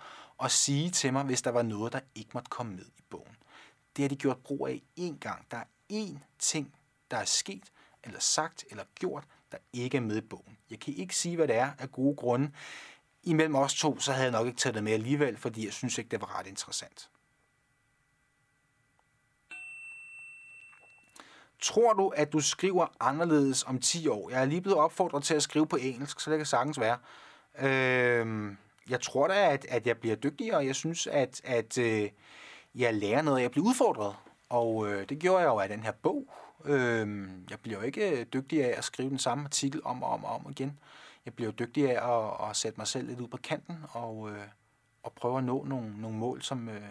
at 0.45 0.51
sige 0.51 0.91
til 0.91 1.13
mig, 1.13 1.25
hvis 1.25 1.43
der 1.43 1.51
var 1.51 1.63
noget, 1.63 1.93
der 1.93 2.01
ikke 2.15 2.31
måtte 2.35 2.49
komme 2.49 2.73
med 2.73 2.85
i 2.99 3.03
bogen. 3.11 3.37
Det 3.97 4.03
har 4.03 4.09
de 4.09 4.17
gjort 4.17 4.39
brug 4.39 4.69
af 4.69 4.83
én 4.99 5.19
gang. 5.19 5.47
Der 5.51 5.57
er 5.57 5.65
én 5.93 6.19
ting, 6.39 6.75
der 7.11 7.17
er 7.17 7.25
sket, 7.25 7.73
eller 8.05 8.21
sagt, 8.21 8.65
eller 8.71 8.85
gjort, 8.95 9.25
der 9.53 9.59
ikke 9.73 9.97
er 9.97 10.01
med 10.01 10.17
i 10.17 10.21
bogen. 10.21 10.59
Jeg 10.71 10.81
kan 10.81 10.95
ikke 10.95 11.17
sige, 11.17 11.37
hvad 11.37 11.49
det 11.49 11.57
er 11.57 11.71
af 11.79 11.93
gode 11.93 12.17
grunde. 12.17 12.51
Imellem 13.23 13.55
os 13.55 13.75
to, 13.75 13.99
så 13.99 14.13
havde 14.13 14.25
jeg 14.25 14.33
nok 14.33 14.47
ikke 14.47 14.59
taget 14.59 14.75
det 14.75 14.85
med 14.85 14.93
alligevel, 14.93 15.37
fordi 15.37 15.65
jeg 15.65 15.73
synes 15.73 15.99
ikke, 15.99 16.11
det 16.11 16.21
var 16.21 16.39
ret 16.39 16.47
interessant. 16.47 17.11
Tror 21.61 21.93
du, 21.93 22.09
at 22.09 22.33
du 22.33 22.41
skriver 22.41 22.87
anderledes 23.01 23.65
om 23.65 23.79
10 23.79 24.09
år? 24.09 24.31
Jeg 24.31 24.41
er 24.41 24.45
lige 24.45 24.61
blevet 24.61 24.79
opfordret 24.79 25.25
til 25.25 25.35
at 25.35 25.43
skrive 25.43 25.67
på 25.67 25.77
engelsk, 25.77 26.21
så 26.21 26.31
det 26.31 26.39
kan 26.39 26.47
sagtens 26.47 26.81
være. 26.81 26.99
Øh, 27.59 28.57
jeg 28.91 29.01
tror 29.01 29.29
da, 29.29 29.53
at, 29.53 29.67
at 29.69 29.87
jeg 29.87 29.99
bliver 29.99 30.17
dygtigere. 30.17 30.57
og 30.57 30.67
Jeg 30.67 30.75
synes, 30.75 31.07
at, 31.07 31.41
at 31.45 31.79
øh, 31.79 32.09
jeg 32.75 32.95
lærer 32.95 33.23
noget, 33.23 33.43
jeg 33.43 33.51
bliver 33.51 33.67
udfordret. 33.67 34.17
Og 34.49 34.89
øh, 34.89 35.09
det 35.09 35.19
gjorde 35.19 35.39
jeg 35.39 35.49
jo 35.49 35.59
af 35.59 35.69
den 35.69 35.83
her 35.83 35.93
bog. 35.93 36.27
Øh, 36.65 37.29
jeg 37.51 37.59
bliver 37.63 37.79
jo 37.79 37.85
ikke 37.85 38.25
dygtig 38.25 38.65
af 38.65 38.79
at 38.79 38.85
skrive 38.85 39.11
den 39.11 39.19
samme 39.19 39.45
artikel 39.45 39.81
om 39.85 40.03
og 40.03 40.11
om 40.11 40.25
og 40.25 40.35
om 40.35 40.47
igen. 40.51 40.79
Jeg 41.25 41.35
bliver 41.35 41.49
jo 41.49 41.55
dygtig 41.59 41.91
af 41.91 42.19
at, 42.19 42.51
at 42.51 42.57
sætte 42.57 42.81
mig 42.81 42.87
selv 42.87 43.09
lidt 43.09 43.21
ud 43.21 43.29
på 43.29 43.37
kanten 43.37 43.77
og, 43.93 44.31
øh, 44.31 44.47
og 45.03 45.13
prøve 45.13 45.39
at 45.39 45.45
nå 45.45 45.65
nogle, 45.65 46.01
nogle 46.01 46.17
mål, 46.17 46.43
som 46.43 46.69
øh, 46.69 46.83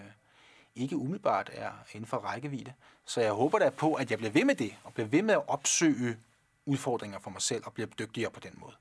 ikke 0.76 0.98
umiddelbart 0.98 1.50
er 1.54 1.72
inden 1.94 2.08
for 2.08 2.18
rækkevidde. 2.18 2.74
Så 3.10 3.22
jeg 3.22 3.32
håber 3.32 3.60
da 3.60 3.70
på, 3.70 3.94
at 3.94 4.12
jeg 4.12 4.18
bliver 4.18 4.32
ved 4.32 4.46
med 4.46 4.56
det, 4.56 4.76
og 4.84 4.94
bliver 4.94 5.08
ved 5.08 5.22
med 5.22 5.34
at 5.34 5.48
opsøge 5.48 6.18
udfordringer 6.66 7.20
for 7.20 7.30
mig 7.30 7.42
selv, 7.42 7.64
og 7.66 7.74
bliver 7.74 7.88
dygtigere 7.88 8.32
på 8.32 8.40
den 8.40 8.54
måde. 8.58 8.76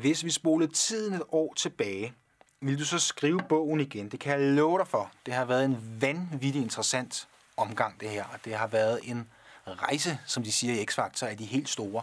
Hvis 0.00 0.24
vi 0.24 0.30
spolede 0.30 0.72
tiden 0.72 1.14
et 1.14 1.22
år 1.28 1.54
tilbage, 1.54 2.14
vil 2.60 2.78
du 2.78 2.84
så 2.84 2.98
skrive 2.98 3.40
bogen 3.48 3.80
igen? 3.80 4.08
Det 4.08 4.20
kan 4.20 4.32
jeg 4.32 4.40
love 4.40 4.78
dig 4.78 4.88
for. 4.88 5.12
Det 5.26 5.34
har 5.34 5.44
været 5.44 5.64
en 5.64 5.98
vanvittig 6.00 6.62
interessant 6.62 7.28
omgang, 7.56 8.00
det 8.00 8.10
her. 8.10 8.24
Og 8.24 8.44
det 8.44 8.54
har 8.54 8.66
været 8.66 9.00
en 9.02 9.30
rejse, 9.66 10.18
som 10.26 10.42
de 10.42 10.52
siger 10.52 10.74
i 10.74 10.86
X-Factor, 10.90 11.26
af 11.26 11.36
de 11.36 11.44
helt 11.44 11.68
store. 11.68 12.02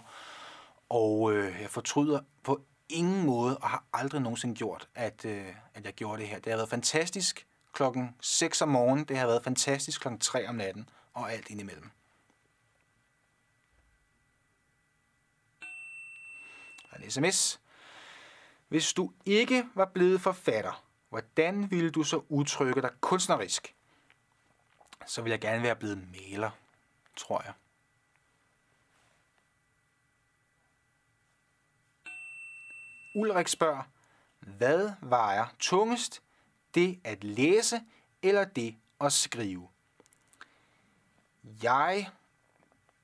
Og 0.90 1.34
øh, 1.34 1.62
jeg 1.62 1.70
fortryder 1.70 2.22
på 2.44 2.62
ingen 2.92 3.26
måde, 3.26 3.58
og 3.58 3.70
har 3.70 3.84
aldrig 3.94 4.22
nogensinde 4.22 4.56
gjort, 4.56 4.90
at, 4.96 5.26
øh, 5.26 5.56
at 5.74 5.86
jeg 5.86 5.94
gjorde 5.94 6.22
det 6.22 6.30
her. 6.30 6.40
Det 6.40 6.52
har 6.52 6.58
været 6.58 6.70
fantastisk 6.70 7.48
klokken 7.74 8.16
6 8.22 8.62
om 8.62 8.70
morgenen, 8.70 9.06
det 9.06 9.18
har 9.18 9.28
været 9.28 9.44
fantastisk 9.44 10.02
klokken 10.02 10.20
3 10.20 10.50
om 10.50 10.56
natten, 10.56 10.90
og 11.14 11.34
alt 11.34 11.50
indimellem. 11.50 11.92
En 17.04 17.12
sms. 17.12 17.60
Hvis 18.68 18.94
du 18.94 19.12
ikke 19.26 19.66
var 19.76 19.86
blevet 19.86 20.22
forfatter, 20.22 20.84
hvordan 21.10 21.72
ville 21.72 21.92
du 21.92 22.04
så 22.04 22.22
udtrykke 22.30 22.82
dig 22.82 22.92
kunstnerisk? 23.02 23.76
Så 25.08 25.22
vil 25.22 25.30
jeg 25.30 25.40
gerne 25.40 25.64
være 25.64 25.76
blevet 25.76 26.08
maler, 26.12 26.50
tror 27.16 27.42
jeg. 27.46 27.54
Ulrik 33.14 33.48
spørger, 33.48 33.84
hvad 34.40 34.92
vejer 35.02 35.46
tungest? 35.60 36.22
Det 36.76 37.00
at 37.04 37.24
læse 37.24 37.82
eller 38.22 38.44
det 38.44 38.76
at 39.02 39.14
skrive? 39.14 39.68
Jeg 41.64 42.10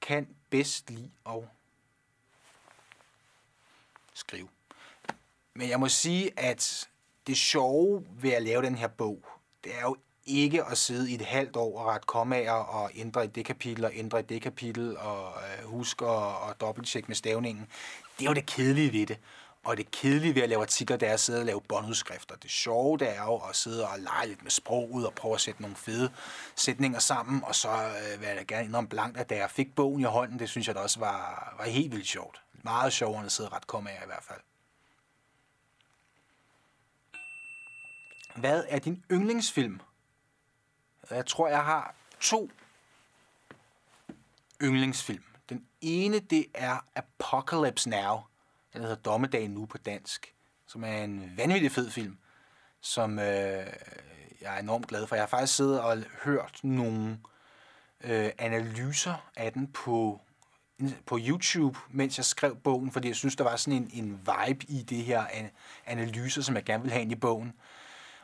kan 0.02 0.36
bedst 0.50 0.90
lide 0.90 1.12
at 1.26 1.44
skrive. 4.14 4.48
Men 5.54 5.70
jeg 5.70 5.80
må 5.80 5.88
sige, 5.88 6.40
at 6.40 6.90
det 7.28 7.38
sjove 7.38 8.06
ved 8.10 8.32
at 8.32 8.44
lave 8.44 8.62
den 8.62 8.76
her 8.76 8.88
bog, 8.88 9.26
det 9.64 9.76
er 9.76 9.82
jo 9.82 9.98
ikke 10.26 10.64
at 10.64 10.78
sidde 10.78 11.12
i 11.12 11.16
et 11.16 11.22
halvt 11.22 11.56
år 11.56 11.80
og 11.80 11.86
ret 11.86 12.08
kommaer 12.08 12.52
og 12.52 12.92
ændre 12.96 13.26
i 13.26 13.28
det 13.28 13.46
kapitel 13.46 13.86
og 13.86 13.92
ændre 13.94 14.20
i 14.20 14.24
det 14.24 14.42
kapitel 14.42 14.98
og 14.98 15.28
øh, 15.28 15.66
huske 15.66 16.06
og, 16.06 16.50
at 16.50 16.62
dobbelttjekke 16.62 17.08
med 17.08 17.16
stavningen. 17.16 17.68
Det 18.20 18.26
er 18.26 18.30
jo 18.30 18.34
det 18.34 18.46
kedelige 18.46 18.94
ved 18.94 19.08
det. 19.08 19.20
Og 19.68 19.78
det 19.78 19.92
kedelige 19.92 20.36
ved 20.36 20.42
at 20.42 20.50
lave 20.50 20.62
artikler, 20.62 20.98
det 20.98 21.10
er 21.10 21.14
at 21.14 21.20
sidde 21.20 21.40
og 21.40 21.46
lave 21.46 21.62
båndudskrifter. 21.62 22.36
Det 22.36 22.52
sjove, 22.52 22.98
det 22.98 23.16
er 23.16 23.24
jo 23.24 23.36
at 23.36 23.56
sidde 23.56 23.88
og 23.88 24.00
lege 24.00 24.28
lidt 24.28 24.44
med 24.44 24.52
sproget 24.52 25.08
og 25.08 25.14
prøve 25.14 25.36
at 25.36 25.42
sætte 25.42 25.62
nogle 25.62 25.76
fede 25.76 26.12
sætninger 26.56 27.00
sammen. 27.00 27.44
Og 27.44 27.56
så 27.56 27.70
øh, 27.70 28.22
vil 28.22 28.28
jeg 28.28 28.38
da 28.38 28.44
gerne 28.44 28.66
indrømme 28.66 28.90
blankt, 28.90 29.18
at 29.18 29.30
da 29.30 29.36
jeg 29.36 29.52
fik 29.52 29.76
bogen 29.76 30.02
i 30.02 30.04
hånden, 30.04 30.40
det 30.40 30.50
synes 30.50 30.68
jeg 30.68 30.76
da 30.76 30.80
også 30.80 31.00
var, 31.00 31.56
var 31.58 31.66
helt 31.66 31.92
vildt 31.92 32.08
sjovt. 32.08 32.42
Meget 32.54 32.94
sjovere 32.94 33.18
end 33.18 33.26
at 33.26 33.32
sidde 33.32 33.50
ret 33.50 33.68
komme 33.68 33.92
af 33.92 34.04
i 34.04 34.06
hvert 34.06 34.24
fald. 34.24 34.40
Hvad 38.36 38.64
er 38.68 38.80
din 38.80 39.04
yndlingsfilm? 39.12 39.80
Jeg 41.10 41.26
tror, 41.26 41.48
jeg 41.48 41.64
har 41.64 41.96
to 42.20 42.50
yndlingsfilm. 44.62 45.24
Den 45.50 45.66
ene, 45.82 46.20
det 46.20 46.46
er 46.54 46.86
Apocalypse 46.96 47.90
Now– 47.90 48.20
den 48.78 48.88
hedder 48.88 49.02
Dommedag 49.02 49.50
nu 49.50 49.66
på 49.66 49.78
dansk, 49.78 50.36
som 50.68 50.84
er 50.84 51.04
en 51.04 51.34
vanvittig 51.38 51.72
fed 51.72 51.90
film, 51.90 52.18
som 52.82 53.20
øh, 53.20 53.26
jeg 54.42 54.56
er 54.56 54.60
enormt 54.60 54.88
glad 54.88 55.08
for. 55.08 55.16
Jeg 55.16 55.22
har 55.22 55.28
faktisk 55.28 55.56
siddet 55.56 55.82
og 55.82 56.04
hørt 56.24 56.60
nogle 56.64 57.20
øh, 58.04 58.30
analyser 58.38 59.32
af 59.36 59.54
den 59.54 59.72
på 59.72 60.22
på 61.06 61.20
YouTube, 61.22 61.80
mens 61.90 62.18
jeg 62.18 62.26
skrev 62.26 62.56
bogen, 62.56 62.92
fordi 62.92 63.08
jeg 63.08 63.16
synes, 63.16 63.36
der 63.36 63.44
var 63.44 63.56
sådan 63.56 63.82
en, 63.84 63.90
en 63.94 64.20
vibe 64.20 64.66
i 64.66 64.82
det 64.82 65.04
her 65.04 65.26
analyser, 65.86 66.42
som 66.42 66.56
jeg 66.56 66.64
gerne 66.64 66.84
vil 66.84 66.92
have 66.92 67.02
ind 67.02 67.12
i 67.12 67.16
bogen. 67.16 67.54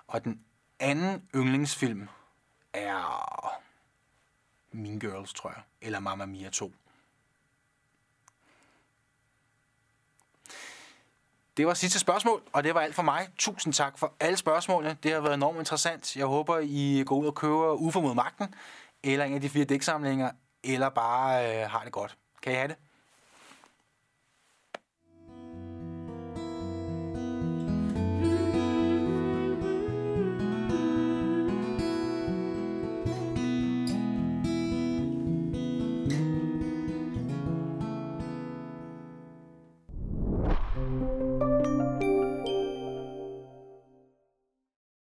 Og 0.08 0.24
den 0.24 0.42
anden 0.80 1.30
yndlingsfilm 1.36 2.10
er 2.74 3.60
Mean 4.72 5.00
Girls, 5.00 5.34
tror 5.34 5.50
jeg, 5.50 5.62
eller 5.82 6.00
Mamma 6.00 6.26
Mia 6.26 6.50
2. 6.50 6.74
Det 11.58 11.68
var 11.68 11.74
sidste 11.74 12.00
spørgsmål, 12.00 12.42
og 12.54 12.64
det 12.64 12.74
var 12.76 12.82
alt 12.82 12.96
for 12.96 13.04
mig. 13.04 13.28
Tusind 13.38 13.74
tak 13.74 14.00
for 14.00 14.14
alle 14.20 14.38
spørgsmålene. 14.38 14.98
Det 15.04 15.12
har 15.14 15.22
været 15.22 15.34
enormt 15.34 15.60
interessant. 15.60 16.16
Jeg 16.16 16.26
håber, 16.26 16.60
I 16.62 17.04
går 17.06 17.16
ud 17.16 17.28
og 17.28 17.36
køber 17.36 17.72
Ufo 17.74 18.02
mod 18.02 18.16
magten, 18.16 18.56
eller 19.04 19.26
en 19.26 19.34
af 19.34 19.42
de 19.42 19.50
fire 19.50 19.66
dæksamlinger, 19.66 20.32
eller 20.64 20.90
bare 20.90 21.62
øh, 21.64 21.70
har 21.70 21.84
det 21.84 21.92
godt. 21.92 22.18
Kan 22.44 22.52
I 22.52 22.56
have 22.56 22.68
det? 22.68 22.76